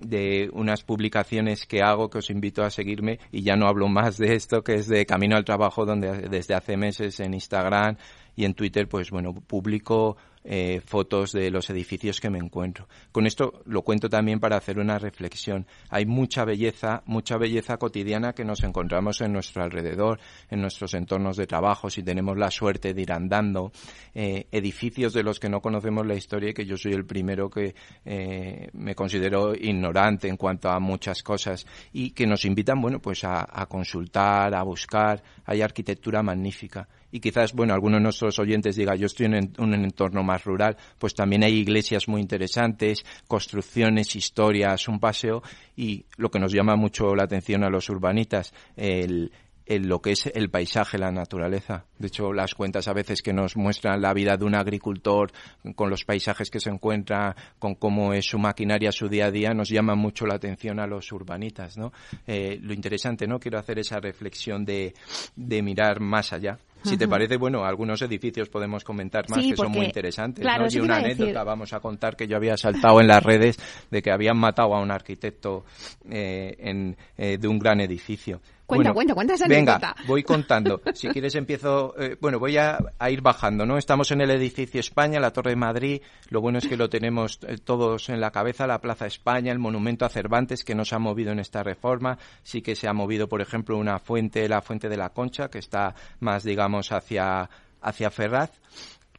de 0.00 0.48
unas 0.52 0.82
publicaciones 0.84 1.66
que 1.66 1.82
hago 1.82 2.08
que 2.08 2.18
os 2.18 2.30
invito 2.30 2.62
a 2.62 2.70
seguirme 2.70 3.18
y 3.32 3.42
ya 3.42 3.56
no 3.56 3.66
hablo 3.66 3.88
más 3.88 4.16
de 4.16 4.34
esto 4.34 4.62
que 4.62 4.74
es 4.74 4.88
de 4.88 5.06
Camino 5.06 5.36
al 5.36 5.44
Trabajo 5.44 5.84
donde 5.84 6.28
desde 6.28 6.54
hace 6.54 6.76
meses 6.76 7.18
en 7.20 7.34
Instagram 7.34 7.96
y 8.36 8.44
en 8.44 8.54
Twitter 8.54 8.88
pues 8.88 9.10
bueno 9.10 9.34
publico 9.34 10.16
eh, 10.44 10.80
fotos 10.84 11.32
de 11.32 11.50
los 11.50 11.70
edificios 11.70 12.20
que 12.20 12.30
me 12.30 12.38
encuentro. 12.38 12.88
Con 13.12 13.26
esto 13.26 13.62
lo 13.66 13.82
cuento 13.82 14.08
también 14.08 14.40
para 14.40 14.56
hacer 14.56 14.78
una 14.78 14.98
reflexión. 14.98 15.66
Hay 15.90 16.06
mucha 16.06 16.44
belleza, 16.44 17.02
mucha 17.06 17.36
belleza 17.36 17.76
cotidiana 17.76 18.32
que 18.32 18.44
nos 18.44 18.62
encontramos 18.62 19.20
en 19.20 19.32
nuestro 19.32 19.62
alrededor, 19.62 20.20
en 20.50 20.60
nuestros 20.60 20.94
entornos 20.94 21.36
de 21.36 21.46
trabajo, 21.46 21.90
si 21.90 22.02
tenemos 22.02 22.36
la 22.36 22.50
suerte 22.50 22.94
de 22.94 23.02
ir 23.02 23.12
andando, 23.12 23.72
eh, 24.14 24.46
edificios 24.52 25.12
de 25.12 25.22
los 25.22 25.38
que 25.38 25.48
no 25.48 25.60
conocemos 25.60 26.06
la 26.06 26.14
historia 26.14 26.50
y 26.50 26.54
que 26.54 26.66
yo 26.66 26.76
soy 26.76 26.92
el 26.92 27.04
primero 27.04 27.50
que 27.50 27.74
eh, 28.04 28.68
me 28.72 28.94
considero 28.94 29.54
ignorante 29.54 30.28
en 30.28 30.36
cuanto 30.36 30.68
a 30.70 30.80
muchas 30.80 31.22
cosas 31.22 31.66
y 31.92 32.10
que 32.10 32.26
nos 32.26 32.44
invitan, 32.44 32.80
bueno, 32.80 33.00
pues 33.00 33.24
a, 33.24 33.46
a 33.50 33.66
consultar, 33.66 34.54
a 34.54 34.62
buscar. 34.62 35.22
Hay 35.44 35.62
arquitectura 35.62 36.22
magnífica 36.22 36.88
y 37.10 37.20
quizás, 37.20 37.52
bueno, 37.52 37.74
alguno 37.74 37.96
de 37.96 38.02
nuestros 38.02 38.38
oyentes 38.38 38.76
diga, 38.76 38.94
yo 38.94 39.06
estoy 39.06 39.26
en 39.26 39.52
un 39.58 39.74
entorno 39.74 40.22
más 40.22 40.44
rural, 40.44 40.76
pues 40.98 41.14
también 41.14 41.44
hay 41.44 41.54
iglesias 41.54 42.08
muy 42.08 42.20
interesantes, 42.20 43.04
construcciones, 43.26 44.14
historias, 44.16 44.88
un 44.88 45.00
paseo 45.00 45.42
y 45.76 46.04
lo 46.16 46.30
que 46.30 46.38
nos 46.38 46.52
llama 46.52 46.76
mucho 46.76 47.14
la 47.14 47.24
atención 47.24 47.64
a 47.64 47.70
los 47.70 47.88
urbanitas, 47.88 48.52
el, 48.76 49.30
lo 49.68 50.00
que 50.00 50.12
es 50.12 50.26
el 50.26 50.50
paisaje, 50.50 50.98
la 50.98 51.10
naturaleza. 51.10 51.84
De 51.98 52.06
hecho, 52.08 52.32
las 52.32 52.54
cuentas 52.54 52.88
a 52.88 52.94
veces 52.94 53.20
que 53.20 53.32
nos 53.32 53.56
muestran 53.56 54.00
la 54.00 54.14
vida 54.14 54.36
de 54.36 54.44
un 54.44 54.54
agricultor 54.54 55.30
con 55.74 55.90
los 55.90 56.04
paisajes 56.04 56.50
que 56.50 56.60
se 56.60 56.70
encuentra, 56.70 57.36
con 57.58 57.74
cómo 57.74 58.14
es 58.14 58.26
su 58.26 58.38
maquinaria, 58.38 58.92
su 58.92 59.08
día 59.08 59.26
a 59.26 59.30
día, 59.30 59.50
nos 59.50 59.68
llaman 59.68 59.98
mucho 59.98 60.26
la 60.26 60.36
atención 60.36 60.80
a 60.80 60.86
los 60.86 61.12
urbanitas, 61.12 61.76
¿no? 61.76 61.92
Eh, 62.26 62.58
lo 62.62 62.72
interesante, 62.72 63.26
¿no? 63.26 63.38
Quiero 63.38 63.58
hacer 63.58 63.78
esa 63.78 64.00
reflexión 64.00 64.64
de, 64.64 64.94
de 65.36 65.62
mirar 65.62 66.00
más 66.00 66.32
allá. 66.32 66.58
Si 66.82 66.96
te 66.96 67.08
parece, 67.08 67.36
bueno, 67.36 67.64
algunos 67.64 68.00
edificios 68.02 68.48
podemos 68.48 68.84
comentar 68.84 69.28
más 69.28 69.40
que 69.40 69.56
son 69.56 69.72
muy 69.72 69.86
interesantes. 69.86 70.44
Y 70.70 70.80
una 70.80 70.96
anécdota 70.96 71.44
vamos 71.44 71.72
a 71.72 71.80
contar 71.80 72.16
que 72.16 72.26
yo 72.26 72.36
había 72.36 72.56
saltado 72.56 73.00
en 73.00 73.08
las 73.08 73.22
redes 73.22 73.58
de 73.90 74.02
que 74.02 74.10
habían 74.10 74.36
matado 74.36 74.74
a 74.74 74.80
un 74.80 74.90
arquitecto 74.90 75.64
eh, 76.10 76.56
en, 76.58 76.96
eh, 77.16 77.38
de 77.38 77.48
un 77.48 77.58
gran 77.58 77.80
edificio. 77.80 78.40
Cuenta, 78.68 78.92
Bueno, 78.92 78.94
cuenta, 78.94 79.14
cuenta 79.14 79.34
esa 79.34 79.48
Venga, 79.48 79.76
anécdota. 79.76 79.96
voy 80.06 80.22
contando. 80.22 80.82
Si 80.92 81.08
quieres 81.08 81.34
empiezo, 81.36 81.94
eh, 81.98 82.18
bueno, 82.20 82.38
voy 82.38 82.58
a, 82.58 82.78
a 82.98 83.10
ir 83.10 83.22
bajando, 83.22 83.64
¿no? 83.64 83.78
Estamos 83.78 84.10
en 84.10 84.20
el 84.20 84.30
edificio 84.30 84.78
España, 84.78 85.18
la 85.18 85.32
Torre 85.32 85.52
de 85.52 85.56
Madrid. 85.56 86.02
Lo 86.28 86.42
bueno 86.42 86.58
es 86.58 86.68
que 86.68 86.76
lo 86.76 86.90
tenemos 86.90 87.38
eh, 87.48 87.56
todos 87.64 88.10
en 88.10 88.20
la 88.20 88.30
cabeza, 88.30 88.66
la 88.66 88.82
Plaza 88.82 89.06
España, 89.06 89.52
el 89.52 89.58
monumento 89.58 90.04
a 90.04 90.10
Cervantes 90.10 90.64
que 90.64 90.74
nos 90.74 90.92
ha 90.92 90.98
movido 90.98 91.32
en 91.32 91.38
esta 91.38 91.62
reforma. 91.62 92.18
Sí 92.42 92.60
que 92.60 92.76
se 92.76 92.86
ha 92.86 92.92
movido, 92.92 93.26
por 93.26 93.40
ejemplo, 93.40 93.78
una 93.78 93.98
fuente, 94.00 94.46
la 94.50 94.60
fuente 94.60 94.90
de 94.90 94.98
la 94.98 95.08
Concha, 95.14 95.48
que 95.48 95.60
está 95.60 95.94
más, 96.20 96.44
digamos, 96.44 96.92
hacia, 96.92 97.48
hacia 97.80 98.10
Ferraz. 98.10 98.50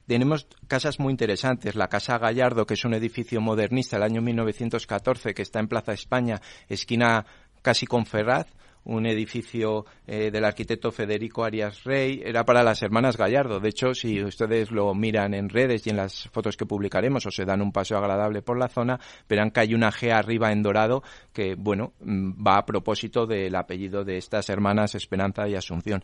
Tenemos 0.06 0.46
casas 0.68 1.00
muy 1.00 1.10
interesantes. 1.10 1.74
La 1.74 1.88
Casa 1.88 2.20
Gallardo, 2.20 2.68
que 2.68 2.76
es 2.76 2.86
un 2.86 2.94
edificio 2.94 3.42
modernista 3.42 3.96
del 3.96 4.04
año 4.04 4.22
1914, 4.22 5.34
que 5.34 5.42
está 5.42 5.60
en 5.60 5.68
Plaza 5.68 5.94
España, 5.94 6.40
esquina 6.68 7.26
casi 7.64 7.88
con 7.88 8.06
Ferraz 8.06 8.46
un 8.86 9.06
edificio 9.06 9.86
eh, 10.08 10.32
del 10.32 10.46
arquitecto 10.46 10.92
Federico 10.92 11.44
Arias 11.44 11.84
Rey, 11.84 12.22
era 12.24 12.46
para 12.46 12.64
las 12.64 12.82
hermanas 12.82 13.18
Gallardo. 13.18 13.60
De 13.60 13.70
hecho, 13.70 13.94
si 13.94 14.24
ustedes 14.24 14.72
lo 14.72 14.94
miran 14.94 15.34
en 15.34 15.50
redes 15.50 15.86
y 15.86 15.90
en 15.90 15.98
las 15.98 16.30
fotos 16.32 16.58
que 16.58 16.66
publicaremos 16.66 17.26
o 17.26 17.32
se 17.32 17.46
dan 17.46 17.62
un 17.62 17.72
paseo 17.72 17.98
agradable 17.98 18.42
por 18.42 18.58
la 18.58 18.68
zona, 18.68 19.00
verán 19.28 19.52
que 19.52 19.62
hay 19.62 19.74
una 19.74 19.92
G 19.92 20.12
arriba 20.12 20.52
en 20.52 20.64
dorado 20.64 21.04
que, 21.34 21.56
bueno, 21.56 21.94
mm, 22.00 22.46
va 22.46 22.58
a 22.58 22.66
propósito 22.66 23.26
del 23.26 23.56
apellido 23.56 24.04
de 24.04 24.18
estas 24.18 24.50
hermanas 24.50 24.96
Esperanza 24.96 25.48
y 25.48 25.56
Asunción 25.56 26.04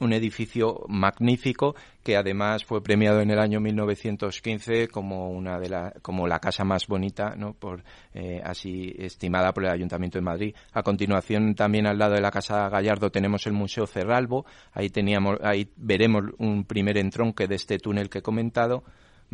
un 0.00 0.12
edificio 0.12 0.84
magnífico 0.88 1.74
que 2.02 2.16
además 2.16 2.64
fue 2.64 2.82
premiado 2.82 3.20
en 3.20 3.30
el 3.30 3.38
año 3.38 3.60
1915 3.60 4.88
como 4.88 5.30
una 5.30 5.58
de 5.58 5.68
la 5.68 5.92
como 6.02 6.26
la 6.26 6.40
casa 6.40 6.64
más 6.64 6.86
bonita 6.86 7.34
no 7.36 7.54
por 7.54 7.82
eh, 8.12 8.40
así 8.44 8.94
estimada 8.98 9.52
por 9.52 9.64
el 9.64 9.70
Ayuntamiento 9.70 10.18
de 10.18 10.22
Madrid. 10.22 10.54
A 10.72 10.82
continuación 10.82 11.54
también 11.54 11.86
al 11.86 11.98
lado 11.98 12.14
de 12.14 12.20
la 12.20 12.30
casa 12.30 12.68
Gallardo 12.68 13.10
tenemos 13.10 13.46
el 13.46 13.52
Museo 13.52 13.86
Cerralbo. 13.86 14.44
Ahí 14.72 14.90
teníamos 14.90 15.38
ahí 15.42 15.70
veremos 15.76 16.24
un 16.38 16.64
primer 16.64 16.98
entronque 16.98 17.46
de 17.46 17.54
este 17.54 17.78
túnel 17.78 18.10
que 18.10 18.18
he 18.18 18.22
comentado 18.22 18.84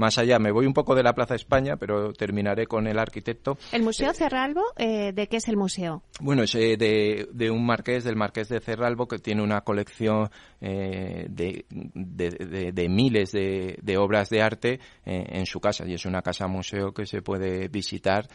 más 0.00 0.18
allá. 0.18 0.40
Me 0.40 0.50
voy 0.50 0.66
un 0.66 0.74
poco 0.74 0.96
de 0.96 1.04
la 1.04 1.14
Plaza 1.14 1.36
España, 1.36 1.76
pero 1.76 2.12
terminaré 2.12 2.66
con 2.66 2.88
el 2.88 2.98
arquitecto. 2.98 3.58
¿El 3.70 3.84
Museo 3.84 4.12
Cerralbo? 4.12 4.62
Eh, 4.76 5.12
¿De 5.12 5.28
qué 5.28 5.36
es 5.36 5.46
el 5.48 5.56
museo? 5.56 6.02
Bueno, 6.20 6.42
es 6.42 6.54
eh, 6.56 6.76
de, 6.76 7.28
de, 7.32 7.50
un 7.50 7.64
marqués, 7.64 8.02
del 8.02 8.16
marqués 8.16 8.48
de 8.48 8.60
Cerralbo, 8.60 9.06
que 9.06 9.18
tiene 9.18 9.42
una 9.42 9.60
colección 9.60 10.28
eh, 10.60 11.26
de, 11.28 11.66
de, 11.68 12.72
de, 12.72 12.88
miles 12.88 13.30
de, 13.30 13.96
obras 13.96 14.30
de 14.30 14.42
arte 14.42 14.80
en 15.04 15.46
su 15.46 15.60
casa. 15.60 15.84
Y 15.86 15.94
es 15.94 16.04
una 16.04 16.22
casa 16.22 16.48
museo 16.48 16.92
que 16.92 17.06
se 17.06 17.22
puede 17.22 17.68
visitar 17.68 18.26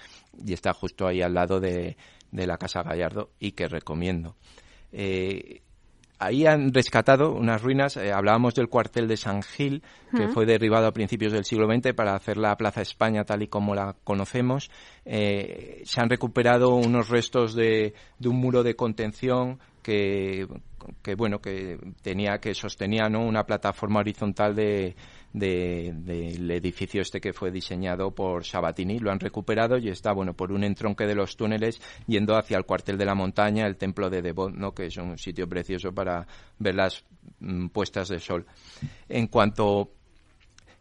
y 0.43 0.53
está 0.53 0.73
justo 0.73 1.07
ahí 1.07 1.21
al 1.21 1.33
lado 1.33 1.59
de, 1.59 1.97
la 2.31 2.57
Casa 2.57 2.83
Gallardo 2.83 3.31
y 3.39 3.53
que 3.53 3.67
recomiendo. 3.67 4.35
Eh, 4.91 5.61
ahí 6.19 6.45
han 6.45 6.73
rescatado 6.73 7.33
unas 7.33 7.61
ruinas. 7.61 7.97
Eh, 7.97 8.11
hablábamos 8.11 8.55
del 8.55 8.67
cuartel 8.67 9.07
de 9.07 9.17
San 9.17 9.41
Gil, 9.43 9.83
que 10.15 10.27
fue 10.29 10.45
derribado 10.45 10.87
a 10.87 10.93
principios 10.93 11.33
del 11.33 11.45
siglo 11.45 11.67
XX 11.67 11.93
para 11.93 12.15
hacer 12.15 12.37
la 12.37 12.55
Plaza 12.55 12.81
España 12.81 13.25
tal 13.25 13.43
y 13.43 13.47
como 13.47 13.75
la 13.75 13.95
conocemos. 14.03 14.69
Eh, 15.05 15.81
se 15.85 16.01
han 16.01 16.09
recuperado 16.09 16.75
unos 16.75 17.09
restos 17.09 17.53
de, 17.53 17.93
de 18.19 18.29
un 18.29 18.37
muro 18.37 18.63
de 18.63 18.75
contención 18.75 19.59
que, 19.83 20.47
que, 21.01 21.15
bueno 21.15 21.39
que 21.39 21.77
tenía 22.01 22.39
que 22.39 22.53
sostenía 22.53 23.09
¿no? 23.09 23.25
una 23.25 23.45
plataforma 23.45 23.99
horizontal 23.99 24.55
de, 24.55 24.95
del 25.33 26.05
de, 26.05 26.55
edificio 26.55 27.01
este 27.01 27.19
que 27.19 27.33
fue 27.33 27.51
diseñado 27.51 28.11
por 28.11 28.45
Sabatini. 28.45 28.99
Lo 28.99 29.11
han 29.11 29.19
recuperado 29.19 29.77
y 29.77 29.89
está, 29.89 30.13
bueno, 30.13 30.33
por 30.33 30.51
un 30.51 30.63
entronque 30.63 31.05
de 31.05 31.15
los 31.15 31.35
túneles 31.35 31.81
yendo 32.07 32.37
hacia 32.37 32.57
el 32.57 32.65
cuartel 32.65 32.97
de 32.97 33.05
la 33.05 33.15
montaña, 33.15 33.67
el 33.67 33.75
templo 33.75 34.09
de 34.09 34.21
Devot, 34.21 34.53
¿no? 34.53 34.73
que 34.73 34.85
es 34.87 34.97
un 34.97 35.17
sitio 35.17 35.47
precioso 35.47 35.93
para 35.93 36.25
ver 36.59 36.75
las 36.75 37.03
mm, 37.39 37.67
puestas 37.67 38.07
de 38.07 38.19
sol. 38.19 38.45
En 39.09 39.27
cuanto, 39.27 39.91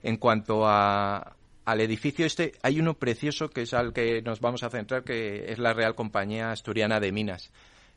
en 0.03 0.17
cuanto 0.19 0.67
a, 0.67 1.37
al 1.65 1.81
edificio 1.81 2.27
este, 2.27 2.53
hay 2.63 2.79
uno 2.79 2.95
precioso 2.95 3.51
que 3.51 3.63
es 3.63 3.75
al 3.75 3.93
que 3.93 4.23
nos 4.23 4.41
vamos 4.41 4.63
a 4.63 4.71
centrar, 4.71 5.03
que 5.03 5.51
es 5.51 5.59
la 5.59 5.73
Real 5.73 5.95
Compañía 5.95 6.53
Asturiana 6.53 7.01
de 7.01 7.13
Minas. 7.13 7.51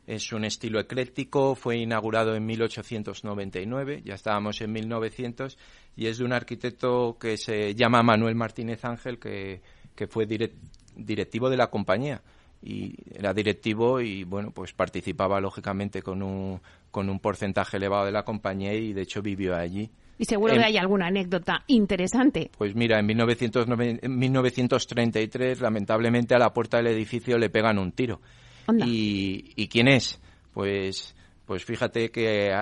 Es 0.08 0.32
un 0.32 0.46
estilo 0.46 0.80
ecléctico, 0.80 1.54
fue 1.54 1.76
inaugurado 1.76 2.34
en 2.34 2.46
1899, 2.46 4.00
ya 4.06 4.14
estábamos 4.14 4.58
en 4.62 4.72
1900, 4.72 5.58
y 5.96 6.06
es 6.06 6.16
de 6.16 6.24
un 6.24 6.32
arquitecto 6.32 7.18
que 7.20 7.36
se 7.36 7.74
llama 7.74 8.02
Manuel 8.02 8.34
Martínez 8.34 8.86
Ángel, 8.86 9.18
que, 9.18 9.60
que 9.94 10.06
fue 10.06 10.24
directivo 10.24 11.50
de 11.50 11.58
la 11.58 11.66
compañía. 11.66 12.22
Y 12.62 12.94
era 13.14 13.34
directivo 13.34 14.00
y, 14.00 14.24
bueno, 14.24 14.50
pues 14.50 14.72
participaba 14.72 15.42
lógicamente 15.42 16.00
con 16.00 16.22
un, 16.22 16.58
con 16.90 17.10
un 17.10 17.20
porcentaje 17.20 17.76
elevado 17.76 18.06
de 18.06 18.12
la 18.12 18.24
compañía 18.24 18.72
y, 18.72 18.94
de 18.94 19.02
hecho, 19.02 19.20
vivió 19.20 19.54
allí. 19.54 19.90
Y 20.16 20.24
seguro 20.24 20.54
que 20.54 20.64
hay 20.64 20.78
alguna 20.78 21.08
anécdota 21.08 21.64
interesante. 21.66 22.50
Pues 22.56 22.74
mira, 22.74 22.98
en, 22.98 23.04
1909, 23.04 23.98
en 24.00 24.18
1933, 24.18 25.60
lamentablemente, 25.60 26.34
a 26.34 26.38
la 26.38 26.54
puerta 26.54 26.78
del 26.78 26.86
edificio 26.86 27.36
le 27.36 27.50
pegan 27.50 27.78
un 27.78 27.92
tiro 27.92 28.22
y, 28.84 29.52
¿Y 29.56 29.68
quién 29.68 29.88
es? 29.88 30.20
Pues 30.52 31.14
pues 31.48 31.64
fíjate 31.64 32.10
que, 32.10 32.52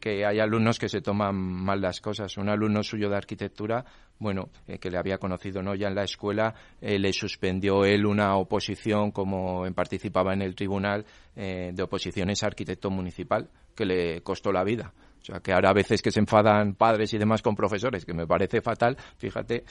que, 0.00 0.24
hay 0.24 0.40
alumnos 0.40 0.78
que 0.78 0.88
se 0.88 1.02
toman 1.02 1.36
mal 1.36 1.82
las 1.82 2.00
cosas. 2.00 2.38
Un 2.38 2.48
alumno 2.48 2.82
suyo 2.82 3.10
de 3.10 3.18
arquitectura, 3.18 3.84
bueno, 4.18 4.48
eh, 4.66 4.78
que 4.78 4.90
le 4.90 4.96
había 4.96 5.18
conocido 5.18 5.62
no 5.62 5.74
ya 5.74 5.88
en 5.88 5.94
la 5.94 6.04
escuela, 6.04 6.54
eh, 6.80 6.98
le 6.98 7.12
suspendió 7.12 7.84
él 7.84 8.06
una 8.06 8.36
oposición 8.36 9.10
como 9.10 9.70
participaba 9.74 10.32
en 10.32 10.40
el 10.40 10.54
tribunal 10.54 11.04
eh, 11.36 11.72
de 11.74 11.82
oposiciones 11.82 12.42
a 12.42 12.46
arquitecto 12.46 12.88
municipal, 12.88 13.50
que 13.76 13.84
le 13.84 14.22
costó 14.22 14.52
la 14.52 14.64
vida. 14.64 14.94
O 15.24 15.26
sea, 15.26 15.40
que 15.40 15.54
ahora 15.54 15.70
a 15.70 15.72
veces 15.72 16.02
que 16.02 16.10
se 16.10 16.20
enfadan 16.20 16.74
padres 16.74 17.14
y 17.14 17.18
demás 17.18 17.40
con 17.40 17.56
profesores, 17.56 18.04
que 18.04 18.12
me 18.12 18.26
parece 18.26 18.60
fatal, 18.60 18.94
fíjate 19.16 19.64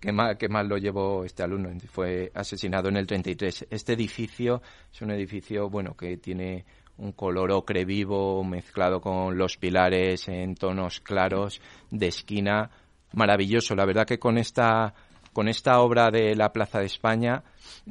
qué 0.00 0.12
mal, 0.12 0.38
qué 0.38 0.48
mal 0.48 0.68
lo 0.68 0.78
llevó 0.78 1.24
este 1.24 1.42
alumno. 1.42 1.70
Fue 1.90 2.30
asesinado 2.32 2.90
en 2.90 2.98
el 2.98 3.04
33. 3.04 3.66
Este 3.70 3.94
edificio 3.94 4.62
es 4.92 5.02
un 5.02 5.10
edificio, 5.10 5.68
bueno, 5.68 5.96
que 5.96 6.18
tiene 6.18 6.64
un 6.98 7.10
color 7.10 7.50
ocre 7.50 7.84
vivo 7.84 8.44
mezclado 8.44 9.00
con 9.00 9.36
los 9.36 9.56
pilares 9.56 10.28
en 10.28 10.54
tonos 10.54 11.00
claros 11.00 11.60
de 11.90 12.06
esquina. 12.06 12.70
Maravilloso. 13.14 13.74
La 13.74 13.86
verdad 13.86 14.06
que 14.06 14.20
con 14.20 14.38
esta 14.38 14.94
con 15.34 15.48
esta 15.48 15.80
obra 15.80 16.10
de 16.10 16.34
la 16.34 16.52
Plaza 16.52 16.78
de 16.78 16.86
España 16.86 17.42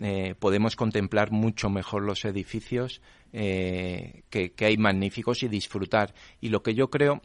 eh, 0.02 0.34
podemos 0.40 0.76
contemplar 0.76 1.32
mucho 1.32 1.70
mejor 1.70 2.02
los 2.04 2.26
edificios 2.26 3.02
eh, 3.34 4.24
que, 4.30 4.54
hay 4.62 4.78
magníficos 4.78 5.44
y 5.44 5.50
disfrutar. 5.50 6.16
Y 6.42 6.50
lo 6.50 6.64
que 6.64 6.74
yo 6.74 6.90
creo 6.90 7.22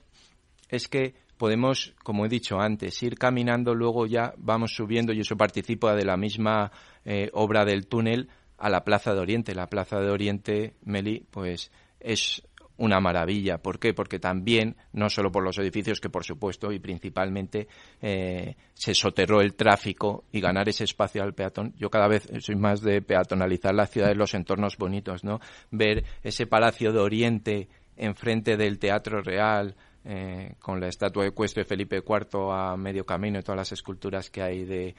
es 0.68 0.88
que 0.88 1.14
podemos, 1.38 1.94
como 2.02 2.26
he 2.26 2.28
dicho 2.28 2.60
antes, 2.60 3.02
ir 3.02 3.16
caminando, 3.16 3.74
luego 3.74 4.06
ya 4.06 4.34
vamos 4.36 4.74
subiendo, 4.74 5.12
y 5.12 5.20
eso 5.20 5.36
participa 5.36 5.94
de 5.94 6.04
la 6.04 6.16
misma 6.16 6.72
eh, 7.04 7.30
obra 7.32 7.64
del 7.64 7.86
túnel, 7.86 8.28
a 8.58 8.68
la 8.68 8.82
Plaza 8.82 9.14
de 9.14 9.20
Oriente. 9.20 9.54
La 9.54 9.68
Plaza 9.68 10.00
de 10.00 10.10
Oriente, 10.10 10.74
Meli, 10.82 11.24
pues 11.30 11.70
es 12.00 12.42
una 12.78 13.00
maravilla. 13.00 13.58
¿Por 13.58 13.78
qué? 13.78 13.92
Porque 13.92 14.18
también, 14.18 14.76
no 14.92 15.10
solo 15.10 15.30
por 15.30 15.44
los 15.44 15.58
edificios, 15.58 16.00
que 16.00 16.08
por 16.08 16.24
supuesto 16.24 16.72
y 16.72 16.78
principalmente 16.78 17.68
eh, 18.00 18.56
se 18.74 18.94
soterró 18.94 19.40
el 19.40 19.54
tráfico 19.54 20.24
y 20.32 20.40
ganar 20.40 20.68
ese 20.68 20.84
espacio 20.84 21.22
al 21.22 21.34
peatón. 21.34 21.74
Yo 21.76 21.90
cada 21.90 22.08
vez 22.08 22.28
soy 22.40 22.56
más 22.56 22.80
de 22.80 23.02
peatonalizar 23.02 23.74
la 23.74 23.86
ciudad 23.86 24.08
los 24.14 24.34
entornos 24.34 24.76
bonitos, 24.76 25.24
¿no? 25.24 25.40
Ver 25.70 26.04
ese 26.22 26.46
Palacio 26.46 26.92
de 26.92 26.98
Oriente 26.98 27.68
enfrente 27.96 28.56
del 28.56 28.78
Teatro 28.78 29.22
Real, 29.22 29.74
eh, 30.10 30.54
con 30.58 30.80
la 30.80 30.88
estatua 30.88 31.24
de 31.24 31.32
de 31.54 31.64
Felipe 31.66 31.96
IV 31.98 32.50
a 32.50 32.78
medio 32.78 33.04
camino 33.04 33.38
y 33.38 33.42
todas 33.42 33.58
las 33.58 33.72
esculturas 33.72 34.30
que 34.30 34.40
hay 34.40 34.64
de, 34.64 34.94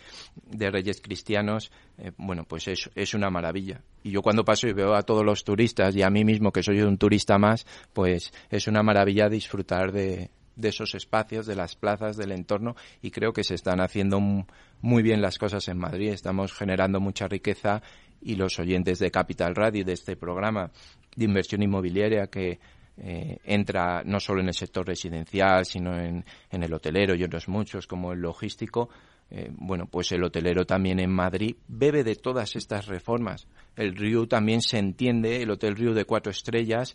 reyes 0.70 1.02
cristianos, 1.02 1.72
eh, 1.98 2.12
bueno, 2.16 2.44
pues 2.44 2.68
es, 2.68 2.92
es 2.94 3.16
una 3.16 3.32
maravilla. 3.32 3.82
Y 4.04 4.12
yo 4.12 4.22
cuando 4.22 4.46
paso 4.46 4.68
y 4.68 4.74
veo 4.74 4.94
a 4.94 5.02
todos 5.02 5.26
los 5.26 5.44
turistas 5.44 5.96
y 5.96 6.04
a 6.04 6.12
mí 6.12 6.24
mismo, 6.24 6.52
que 6.52 6.62
soy 6.62 6.82
un 6.82 7.00
turista 7.00 7.40
más, 7.40 7.66
pues 7.92 8.32
es 8.52 8.68
una 8.68 8.84
maravilla 8.84 9.30
disfrutar 9.30 9.92
de, 9.92 10.30
de 10.56 10.70
esos 10.70 10.94
espacios, 10.94 11.48
de 11.48 11.56
las 11.56 11.76
plazas, 11.76 12.16
del 12.16 12.32
entorno 12.32 12.76
y 13.02 13.10
creo 13.10 13.34
que 13.34 13.44
se 13.44 13.56
están 13.56 13.82
haciendo 13.82 14.20
muy 14.20 15.02
bien 15.02 15.24
las 15.24 15.40
cosas 15.40 15.68
en 15.70 15.80
Madrid. 15.80 16.10
Estamos 16.10 16.54
generando 16.54 17.00
mucha 17.00 17.28
riqueza 17.28 17.82
y 18.22 18.36
los 18.36 18.60
oyentes 18.60 19.00
de 19.00 19.10
Capital 19.10 19.56
Radio, 19.56 19.84
de 19.84 19.94
este 19.94 20.16
programa 20.16 20.72
de 21.16 21.26
inversión 21.26 21.64
inmobiliaria 21.64 22.28
que 22.28 22.60
eh, 23.02 23.38
entra 23.46 24.04
no 24.04 24.20
solo 24.20 24.42
en 24.42 24.50
el 24.50 24.54
sector 24.54 24.86
residencial, 24.86 25.66
sino 25.66 25.98
en, 25.98 26.26
el 26.52 26.74
hotelero 26.74 27.16
y 27.16 27.24
otros 27.24 27.48
muchos, 27.48 27.88
como 27.88 28.12
el 28.12 28.20
logístico, 28.20 28.90
eh, 29.32 29.50
bueno, 29.52 29.86
pues 29.86 30.12
el 30.12 30.24
hotelero 30.24 30.66
también 30.66 31.00
en 31.00 31.12
Madrid 31.12 31.56
bebe 31.68 32.04
de 32.04 32.16
todas 32.16 32.56
estas 32.56 32.88
reformas. 32.88 33.48
El 33.76 33.96
Río 33.96 34.28
también 34.28 34.62
se 34.62 34.80
entiende, 34.80 35.42
el 35.42 35.52
Hotel 35.52 35.76
Río 35.76 35.94
de 35.94 36.04
cuatro 36.04 36.32
estrellas, 36.32 36.94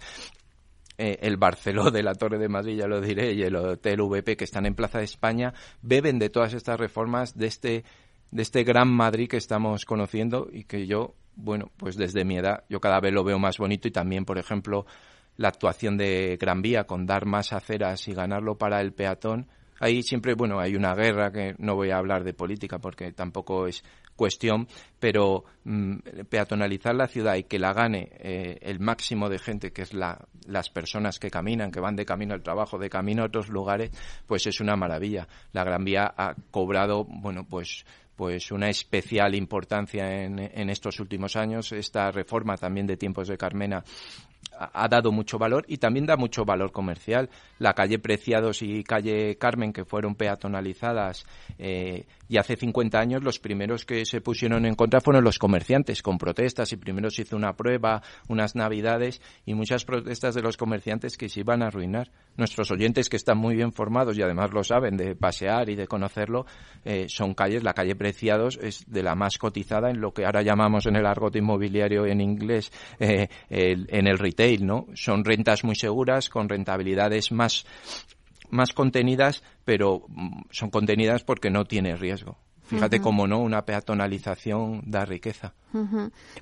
eh, 0.99 1.19
el 1.23 1.39
Barceló 1.39 1.91
de 1.91 2.03
la 2.03 2.15
Torre 2.15 2.39
de 2.39 2.49
Madrid, 2.49 2.77
ya 2.77 2.87
lo 2.87 3.01
diré, 3.01 3.33
y 3.33 3.43
el 3.43 3.57
Hotel 3.57 4.03
VP 4.03 4.37
que 4.37 4.45
están 4.45 4.67
en 4.67 4.75
Plaza 4.75 4.99
de 4.99 5.05
España, 5.05 5.55
beben 5.81 6.19
de 6.19 6.29
todas 6.29 6.53
estas 6.53 6.79
reformas 6.79 7.37
de 7.37 7.47
este, 7.47 7.85
de 8.31 8.43
este 8.43 8.63
gran 8.63 8.93
Madrid 8.93 9.29
que 9.29 9.39
estamos 9.39 9.87
conociendo 9.87 10.49
y 10.53 10.65
que 10.65 10.87
yo, 10.87 11.15
bueno, 11.35 11.71
pues 11.79 11.97
desde 11.97 12.25
mi 12.25 12.37
edad, 12.37 12.65
yo 12.69 12.81
cada 12.81 13.01
vez 13.01 13.13
lo 13.15 13.25
veo 13.25 13.39
más 13.39 13.57
bonito 13.57 13.89
y 13.89 13.91
también, 13.91 14.25
por 14.25 14.39
ejemplo, 14.39 14.87
la 15.37 15.49
actuación 15.49 15.97
de 15.97 16.37
Gran 16.41 16.63
Vía 16.63 16.85
con 16.85 17.07
dar 17.07 17.27
más 17.27 17.53
aceras 17.53 18.07
y 18.09 18.15
ganarlo 18.15 18.57
para 18.57 18.81
el 18.81 18.93
peatón, 18.93 19.49
ahí 19.81 20.03
siempre, 20.03 20.35
bueno, 20.35 20.61
hay 20.61 20.77
una 20.77 20.95
guerra 20.95 21.31
que 21.31 21.55
no 21.59 21.75
voy 21.75 21.91
a 21.91 21.99
hablar 21.99 22.25
de 22.25 22.35
política 22.35 22.79
porque 22.79 23.13
tampoco 23.13 23.67
es 23.67 23.83
cuestión, 24.17 24.69
pero 25.01 25.45
mm, 25.65 25.97
peatonalizar 26.29 26.95
la 26.95 27.09
ciudad 27.09 27.35
y 27.35 27.45
que 27.45 27.59
la 27.59 27.73
gane 27.73 28.11
eh, 28.19 28.59
el 28.63 28.81
máximo 28.81 29.29
de 29.29 29.39
gente, 29.39 29.73
que 29.73 29.83
es 29.83 29.93
la, 29.93 30.27
las 30.47 30.71
personas 30.71 31.19
que 31.19 31.31
caminan, 31.31 31.71
que 31.71 31.81
van 31.81 31.97
de 31.97 32.05
camino 32.05 32.35
al 32.35 32.43
trabajo, 32.43 32.79
de 32.79 32.91
camino 32.91 33.23
a 33.23 33.27
otros 33.27 33.49
lugares, 33.49 33.91
pues 34.27 34.47
es 34.47 34.61
una 34.61 34.77
maravilla. 34.77 35.27
La 35.53 35.65
Gran 35.65 35.85
Vía 35.85 36.15
ha 36.17 36.35
cobrado, 36.51 37.05
bueno, 37.05 37.45
pues 37.49 37.85
pues 38.17 38.53
una 38.53 38.69
especial 38.69 39.35
importancia 39.35 40.23
en, 40.23 40.39
en 40.39 40.71
estos 40.71 41.01
últimos 41.01 41.35
años. 41.35 41.73
Esta 41.73 42.13
reforma 42.13 42.57
también 42.57 42.87
de 42.87 42.97
tiempos 42.97 43.27
de 43.27 43.37
Carmena 43.37 43.83
ha 44.59 44.89
dado 44.89 45.13
mucho 45.13 45.39
valor 45.39 45.65
y 45.69 45.79
también 45.79 46.07
da 46.07 46.17
mucho 46.17 46.45
valor 46.45 46.73
comercial. 46.73 47.31
La 47.59 47.75
calle 47.75 47.99
Preciados 47.99 48.63
y 48.63 48.83
calle 48.85 49.37
Carmen, 49.37 49.73
que 49.73 49.85
fueron 49.85 50.15
peatonalizadas 50.15 51.27
eh, 51.59 52.07
y 52.29 52.37
hace 52.39 52.57
50 52.57 52.99
años, 52.99 53.23
los 53.23 53.39
primeros 53.39 53.85
que 53.85 54.05
se 54.05 54.21
pusieron 54.21 54.67
en 54.67 54.75
contra 54.75 55.01
fueron 55.01 55.25
los 55.25 55.39
comerciantes, 55.39 56.03
con 56.03 56.19
protestas 56.19 56.73
y 56.73 56.77
primero 56.77 57.11
se 57.11 57.23
hizo 57.23 57.37
una 57.37 57.55
prueba, 57.55 58.03
unas 58.29 58.55
navidades 58.55 59.21
y 59.45 59.55
muchas 59.55 59.85
protestas 59.85 60.35
de 60.35 60.43
los 60.43 60.57
comerciantes 60.57 61.17
que 61.17 61.29
se 61.29 61.41
iban 61.41 61.63
a 61.63 61.67
arruinar. 61.67 62.11
Nuestros 62.37 62.71
oyentes 62.71 63.09
que 63.09 63.17
están 63.17 63.39
muy 63.39 63.55
bien 63.55 63.73
formados 63.73 64.17
y 64.19 64.23
además 64.23 64.53
lo 64.53 64.65
saben 64.65 64.97
de 64.97 65.15
pasear 65.15 65.69
y 65.69 65.77
de 65.77 65.87
conocerlo, 65.87 66.47
eh, 66.85 67.07
son 67.09 67.35
calles, 67.35 67.63
la 67.63 67.75
calle 67.75 67.95
Preciados 67.95 68.59
es 68.63 68.91
de 68.91 69.03
la 69.03 69.15
más 69.15 69.39
cotizada 69.39 69.91
en 69.91 70.01
lo 70.01 70.13
que 70.13 70.25
ahora 70.25 70.43
llamamos 70.43 70.87
en 70.87 70.97
el 70.97 71.07
argot 71.07 71.35
inmobiliario 71.37 72.07
en 72.07 72.21
inglés, 72.21 72.73
eh, 72.99 73.29
en 73.49 74.07
el 74.07 74.19
retail 74.35 74.67
¿no? 74.67 74.87
Son 74.95 75.25
rentas 75.25 75.65
muy 75.65 75.77
seguras, 75.77 76.29
con 76.29 76.49
rentabilidades 76.49 77.31
más, 77.33 77.65
más 78.51 78.73
contenidas, 78.73 79.43
pero 79.65 80.05
mm, 80.09 80.43
son 80.51 80.71
contenidas 80.71 81.23
porque 81.23 81.51
no 81.51 81.65
tiene 81.65 81.97
riesgo. 81.97 82.37
Fíjate 82.65 83.01
cómo 83.01 83.27
no, 83.27 83.41
una 83.41 83.65
peatonalización 83.65 84.83
da 84.87 85.05
riqueza. 85.05 85.55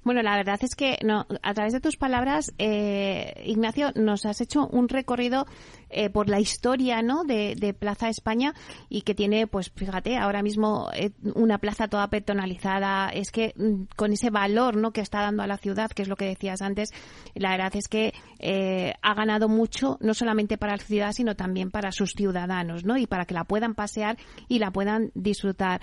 Bueno, 0.04 0.22
la 0.22 0.36
verdad 0.36 0.58
es 0.60 0.74
que 0.74 0.98
no, 1.02 1.26
a 1.42 1.54
través 1.54 1.72
de 1.72 1.80
tus 1.80 1.96
palabras, 1.96 2.52
eh, 2.58 3.42
Ignacio, 3.46 3.90
nos 3.94 4.26
has 4.26 4.42
hecho 4.42 4.66
un 4.66 4.88
recorrido 4.90 5.46
eh, 5.88 6.10
por 6.10 6.28
la 6.28 6.38
historia 6.38 7.00
¿no? 7.00 7.24
de, 7.24 7.74
Plaza 7.78 8.10
España 8.10 8.54
y 8.90 9.02
que 9.02 9.14
tiene, 9.14 9.46
pues 9.46 9.70
fíjate, 9.74 10.18
ahora 10.18 10.42
mismo 10.42 10.90
eh, 10.94 11.12
una 11.34 11.58
plaza 11.58 11.88
toda 11.88 12.08
peatonalizada. 12.08 13.08
Es 13.08 13.30
que 13.30 13.54
mm, 13.56 13.94
con 13.96 14.12
ese 14.12 14.28
valor 14.28 14.76
¿no? 14.76 14.92
que 14.92 15.00
está 15.00 15.22
dando 15.22 15.42
a 15.42 15.46
la 15.46 15.56
ciudad, 15.56 15.90
que 15.90 16.02
es 16.02 16.08
lo 16.08 16.16
que 16.16 16.26
decías 16.26 16.60
antes, 16.60 16.90
la 17.34 17.52
verdad 17.52 17.74
es 17.74 17.88
que 17.88 18.12
ha 19.00 19.14
ganado 19.14 19.48
mucho, 19.48 19.98
no 20.00 20.14
solamente 20.14 20.58
para 20.58 20.72
la 20.72 20.82
ciudad, 20.82 21.12
sino 21.12 21.36
también 21.36 21.70
para 21.70 21.92
sus 21.92 22.10
ciudadanos, 22.10 22.84
¿no? 22.84 22.96
Y 22.96 23.06
para 23.06 23.24
que 23.24 23.34
la 23.34 23.44
puedan 23.44 23.74
pasear 23.74 24.18
y 24.48 24.58
la 24.58 24.72
puedan 24.72 25.12
disfrutar. 25.14 25.80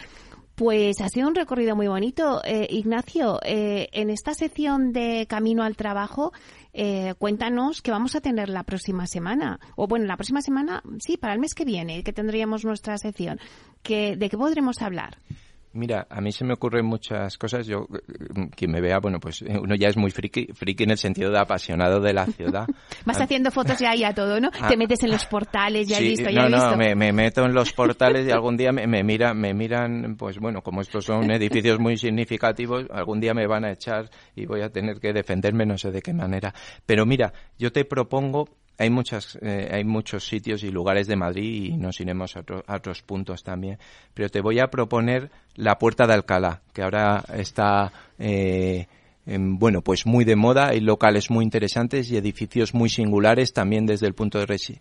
Pues 0.60 1.00
ha 1.00 1.08
sido 1.08 1.30
un 1.30 1.36
recorrido 1.36 1.74
muy 1.78 1.88
bonito. 1.88 2.42
Eh, 2.44 2.68
Ignacio, 2.70 3.40
eh, 3.46 3.88
en 3.94 4.10
esta 4.10 4.34
sección 4.34 4.92
de 4.92 5.26
Camino 5.26 5.64
al 5.64 5.78
Trabajo, 5.78 6.34
eh, 6.74 7.14
cuéntanos 7.18 7.82
qué 7.82 7.92
vamos 7.92 8.14
a 8.18 8.20
tener 8.20 8.50
la 8.50 8.64
próxima 8.64 9.08
semana. 9.08 9.62
O 9.78 9.88
bueno, 9.88 10.06
la 10.06 10.18
próxima 10.18 10.42
semana, 10.42 10.84
sí, 11.00 11.16
para 11.16 11.32
el 11.32 11.40
mes 11.40 11.54
que 11.54 11.64
viene, 11.64 12.04
que 12.04 12.12
tendríamos 12.12 12.66
nuestra 12.66 12.98
sección. 12.98 13.40
¿De 13.86 14.28
qué 14.30 14.38
podremos 14.38 14.82
hablar? 14.82 15.20
Mira, 15.72 16.08
a 16.10 16.20
mí 16.20 16.32
se 16.32 16.44
me 16.44 16.54
ocurren 16.54 16.86
muchas 16.86 17.38
cosas. 17.38 17.68
Yo, 17.68 17.86
quien 18.56 18.72
me 18.72 18.82
vea, 18.82 18.98
bueno, 19.00 19.20
pues 19.20 19.44
uno 19.44 19.76
ya 19.76 19.90
es 19.90 19.98
muy 19.98 20.10
friki, 20.10 20.48
friki 20.54 20.84
en 20.84 20.92
el 20.92 20.98
sentido 20.98 21.30
de 21.30 21.40
apasionado 21.40 22.00
de 22.00 22.12
la 22.12 22.26
ciudad. 22.26 22.66
Vas 23.06 23.22
haciendo 23.22 23.52
fotos 23.52 23.78
ya 23.78 23.96
y 23.96 24.04
a 24.04 24.14
todo, 24.14 24.40
¿no? 24.40 24.50
Ah. 24.60 24.68
Te 24.68 24.78
metes 24.78 25.04
en 25.04 25.12
los 25.12 25.26
portales, 25.28 25.88
ya 25.88 25.98
sí, 25.98 26.10
visto, 26.10 26.30
ya 26.30 26.44
no, 26.44 26.50
no, 26.50 26.58
visto. 26.58 26.78
Me, 26.78 26.96
me, 26.96 27.14
meto 27.14 27.46
en 27.46 27.54
los 27.54 27.72
portales 27.74 28.28
y 28.28 28.32
algún 28.32 28.58
día 28.58 28.72
me, 28.72 28.88
me, 28.88 29.04
mira, 29.04 29.36
me 29.36 29.54
miran, 29.54 30.16
pues 30.18 30.40
bueno, 30.40 30.64
como 30.64 30.82
estos 30.82 31.06
son 31.06 31.30
edificios 31.32 31.80
muy 31.80 31.98
significativos, 31.98 32.86
algún 32.92 33.20
día 33.20 33.36
me 33.36 33.46
van 33.46 33.66
a 33.66 33.72
echar 33.72 34.10
y 34.36 34.48
voy 34.48 34.62
a 34.62 34.70
tener 34.70 35.00
que 35.00 35.14
defenderme, 35.14 35.68
no 35.68 35.78
sé 35.78 35.92
de 35.92 36.02
qué 36.02 36.14
manera. 36.14 36.52
Pero 36.86 37.06
mira, 37.06 37.32
yo 37.60 37.72
te 37.72 37.86
propongo 37.86 38.50
hay 38.80 38.90
muchas 38.90 39.38
eh, 39.42 39.70
hay 39.72 39.84
muchos 39.84 40.26
sitios 40.26 40.64
y 40.64 40.72
lugares 40.72 41.06
de 41.06 41.18
Madrid 41.18 41.66
y 41.66 41.78
nos 41.78 42.00
iremos 42.00 42.36
a, 42.36 42.40
otro, 42.40 42.64
a, 42.66 42.78
otros 42.78 43.02
puntos 43.02 43.44
también. 43.44 43.78
Pero 44.14 44.30
te 44.30 44.40
voy 44.40 44.60
a 44.60 44.68
proponer 44.68 45.30
la 45.56 45.78
puerta 45.78 46.08
de 46.08 46.14
Alcalá 46.14 46.62
que 46.74 46.82
ahora 46.82 47.24
está 47.36 47.92
eh, 48.18 48.88
en, 49.26 49.60
bueno 49.60 49.82
pues 49.82 50.06
muy 50.06 50.24
de 50.24 50.38
moda. 50.38 50.70
Hay 50.70 50.80
locales 50.80 51.30
muy 51.30 51.44
interesantes 51.44 52.10
y 52.10 52.16
edificios 52.16 52.74
muy 52.74 52.90
singulares 52.90 53.52
también 53.52 53.86
desde 53.86 54.08
el 54.08 54.14
punto 54.14 54.40
de, 54.40 54.80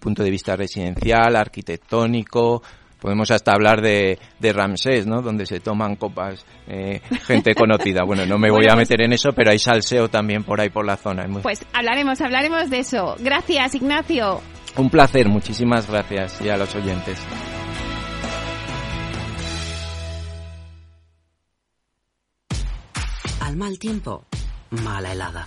punto 0.00 0.24
de 0.24 0.30
vista 0.30 0.56
residencial 0.56 1.36
arquitectónico 1.36 2.62
podemos 3.00 3.30
hasta 3.30 3.52
hablar 3.52 3.80
de, 3.82 4.18
de 4.38 4.52
Ramsés, 4.52 5.06
¿no? 5.06 5.22
Donde 5.22 5.46
se 5.46 5.60
toman 5.60 5.96
copas 5.96 6.44
eh, 6.66 7.00
gente 7.26 7.54
conocida. 7.54 8.04
Bueno, 8.04 8.26
no 8.26 8.38
me 8.38 8.50
voy 8.50 8.64
a 8.66 8.74
pues- 8.74 8.88
meter 8.88 9.02
en 9.02 9.12
eso, 9.12 9.30
pero 9.34 9.50
hay 9.50 9.58
salseo 9.58 10.08
también 10.08 10.44
por 10.44 10.60
ahí 10.60 10.70
por 10.70 10.84
la 10.86 10.96
zona. 10.96 11.26
Muy- 11.26 11.42
Pues 11.42 11.64
hablaremos, 11.72 12.20
hablaremos 12.20 12.70
de 12.70 12.78
eso. 12.80 13.16
Gracias, 13.20 13.74
Ignacio. 13.74 14.40
Un 14.76 14.90
placer, 14.90 15.28
muchísimas 15.28 15.88
gracias 15.88 16.40
y 16.42 16.48
a 16.50 16.56
los 16.56 16.74
oyentes. 16.74 17.18
Al 23.40 23.56
mal 23.56 23.78
tiempo, 23.78 24.24
mala 24.70 25.12
helada. 25.12 25.46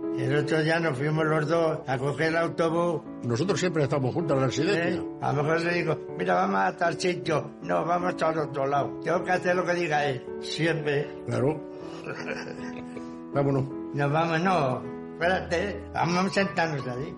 El 0.17 0.35
otro 0.35 0.61
día 0.61 0.79
nos 0.79 0.97
fuimos 0.97 1.25
los 1.25 1.47
dos 1.47 1.79
a 1.87 1.97
coger 1.97 2.27
el 2.27 2.37
autobús. 2.37 3.01
Nosotros 3.23 3.59
siempre 3.59 3.83
estamos 3.83 4.13
juntos 4.13 4.35
en 4.35 4.41
la 4.41 4.47
residencia. 4.47 5.01
¿eh? 5.01 5.05
A 5.21 5.33
lo 5.33 5.43
mejor 5.43 5.61
le 5.61 5.73
digo, 5.73 5.97
mira, 6.17 6.35
vamos 6.35 6.59
a 6.59 6.75
tal 6.75 6.99
sitio. 6.99 7.51
No, 7.61 7.85
vamos 7.85 8.21
al 8.21 8.37
otro 8.37 8.67
lado. 8.67 8.99
Tengo 9.03 9.23
que 9.23 9.31
hacer 9.31 9.55
lo 9.55 9.65
que 9.65 9.73
diga 9.73 10.05
él. 10.05 10.25
Siempre. 10.41 11.23
Claro. 11.25 11.59
Vámonos. 13.33 13.63
Nos 13.93 14.11
vamos, 14.11 14.41
no. 14.41 14.83
Espérate, 15.13 15.81
vamos 15.93 16.25
a 16.25 16.29
sentarnos 16.29 16.87
ahí. 16.87 17.15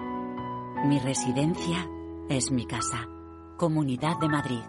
Mi 0.85 0.99
residencia 0.99 1.87
es 2.29 2.51
mi 2.51 2.65
casa. 2.67 3.07
Comunidad 3.57 4.17
de 4.19 4.29
Madrid. 4.29 4.61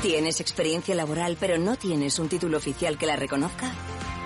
¿Tienes 0.00 0.40
experiencia 0.40 0.94
laboral 0.94 1.36
pero 1.38 1.58
no 1.58 1.76
tienes 1.76 2.18
un 2.18 2.28
título 2.28 2.56
oficial 2.58 2.98
que 2.98 3.06
la 3.06 3.16
reconozca? 3.16 3.72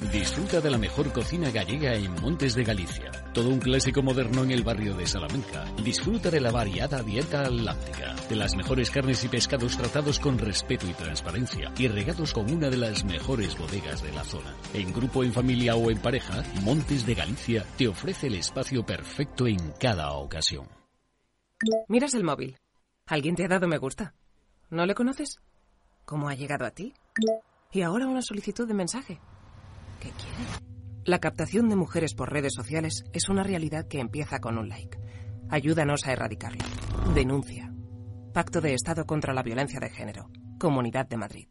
Disfruta 0.00 0.60
de 0.60 0.70
la 0.70 0.78
mejor 0.78 1.12
cocina 1.12 1.50
gallega 1.50 1.94
en 1.94 2.12
Montes 2.20 2.54
de 2.54 2.64
Galicia. 2.64 3.10
Todo 3.32 3.50
un 3.50 3.60
clásico 3.60 4.02
moderno 4.02 4.42
en 4.42 4.50
el 4.50 4.64
barrio 4.64 4.96
de 4.96 5.06
Salamanca. 5.06 5.64
Disfruta 5.84 6.30
de 6.30 6.40
la 6.40 6.50
variada 6.50 7.02
dieta 7.02 7.42
atlántica, 7.42 8.14
de 8.28 8.36
las 8.36 8.56
mejores 8.56 8.90
carnes 8.90 9.22
y 9.22 9.28
pescados 9.28 9.76
tratados 9.76 10.18
con 10.18 10.38
respeto 10.38 10.88
y 10.88 10.94
transparencia 10.94 11.72
y 11.78 11.88
regados 11.88 12.32
con 12.32 12.50
una 12.50 12.68
de 12.68 12.78
las 12.78 13.04
mejores 13.04 13.56
bodegas 13.56 14.02
de 14.02 14.12
la 14.12 14.24
zona. 14.24 14.54
En 14.74 14.92
grupo, 14.92 15.22
en 15.22 15.32
familia 15.32 15.76
o 15.76 15.90
en 15.90 15.98
pareja, 15.98 16.42
Montes 16.62 17.06
de 17.06 17.14
Galicia 17.14 17.64
te 17.76 17.86
ofrece 17.86 18.26
el 18.26 18.36
espacio 18.36 18.84
perfecto 18.84 19.46
en 19.46 19.72
cada 19.78 20.12
ocasión. 20.12 20.66
Miras 21.88 22.14
el 22.14 22.24
móvil. 22.24 22.56
Alguien 23.06 23.36
te 23.36 23.44
ha 23.44 23.48
dado 23.48 23.68
me 23.68 23.78
gusta. 23.78 24.14
¿No 24.70 24.84
le 24.86 24.94
conoces? 24.94 25.38
¿Cómo 26.04 26.28
ha 26.28 26.34
llegado 26.34 26.64
a 26.64 26.70
ti? 26.70 26.94
Y 27.70 27.82
ahora 27.82 28.06
una 28.06 28.22
solicitud 28.22 28.66
de 28.66 28.74
mensaje. 28.74 29.20
La 31.04 31.18
captación 31.18 31.68
de 31.68 31.76
mujeres 31.76 32.14
por 32.14 32.32
redes 32.32 32.54
sociales 32.54 33.04
es 33.12 33.28
una 33.28 33.42
realidad 33.42 33.88
que 33.88 34.00
empieza 34.00 34.38
con 34.38 34.58
un 34.58 34.68
like. 34.68 34.98
Ayúdanos 35.50 36.06
a 36.06 36.12
erradicarla. 36.12 36.64
Denuncia. 37.14 37.72
Pacto 38.32 38.60
de 38.60 38.74
Estado 38.74 39.04
contra 39.04 39.34
la 39.34 39.42
Violencia 39.42 39.80
de 39.80 39.90
Género. 39.90 40.30
Comunidad 40.58 41.08
de 41.08 41.16
Madrid. 41.16 41.48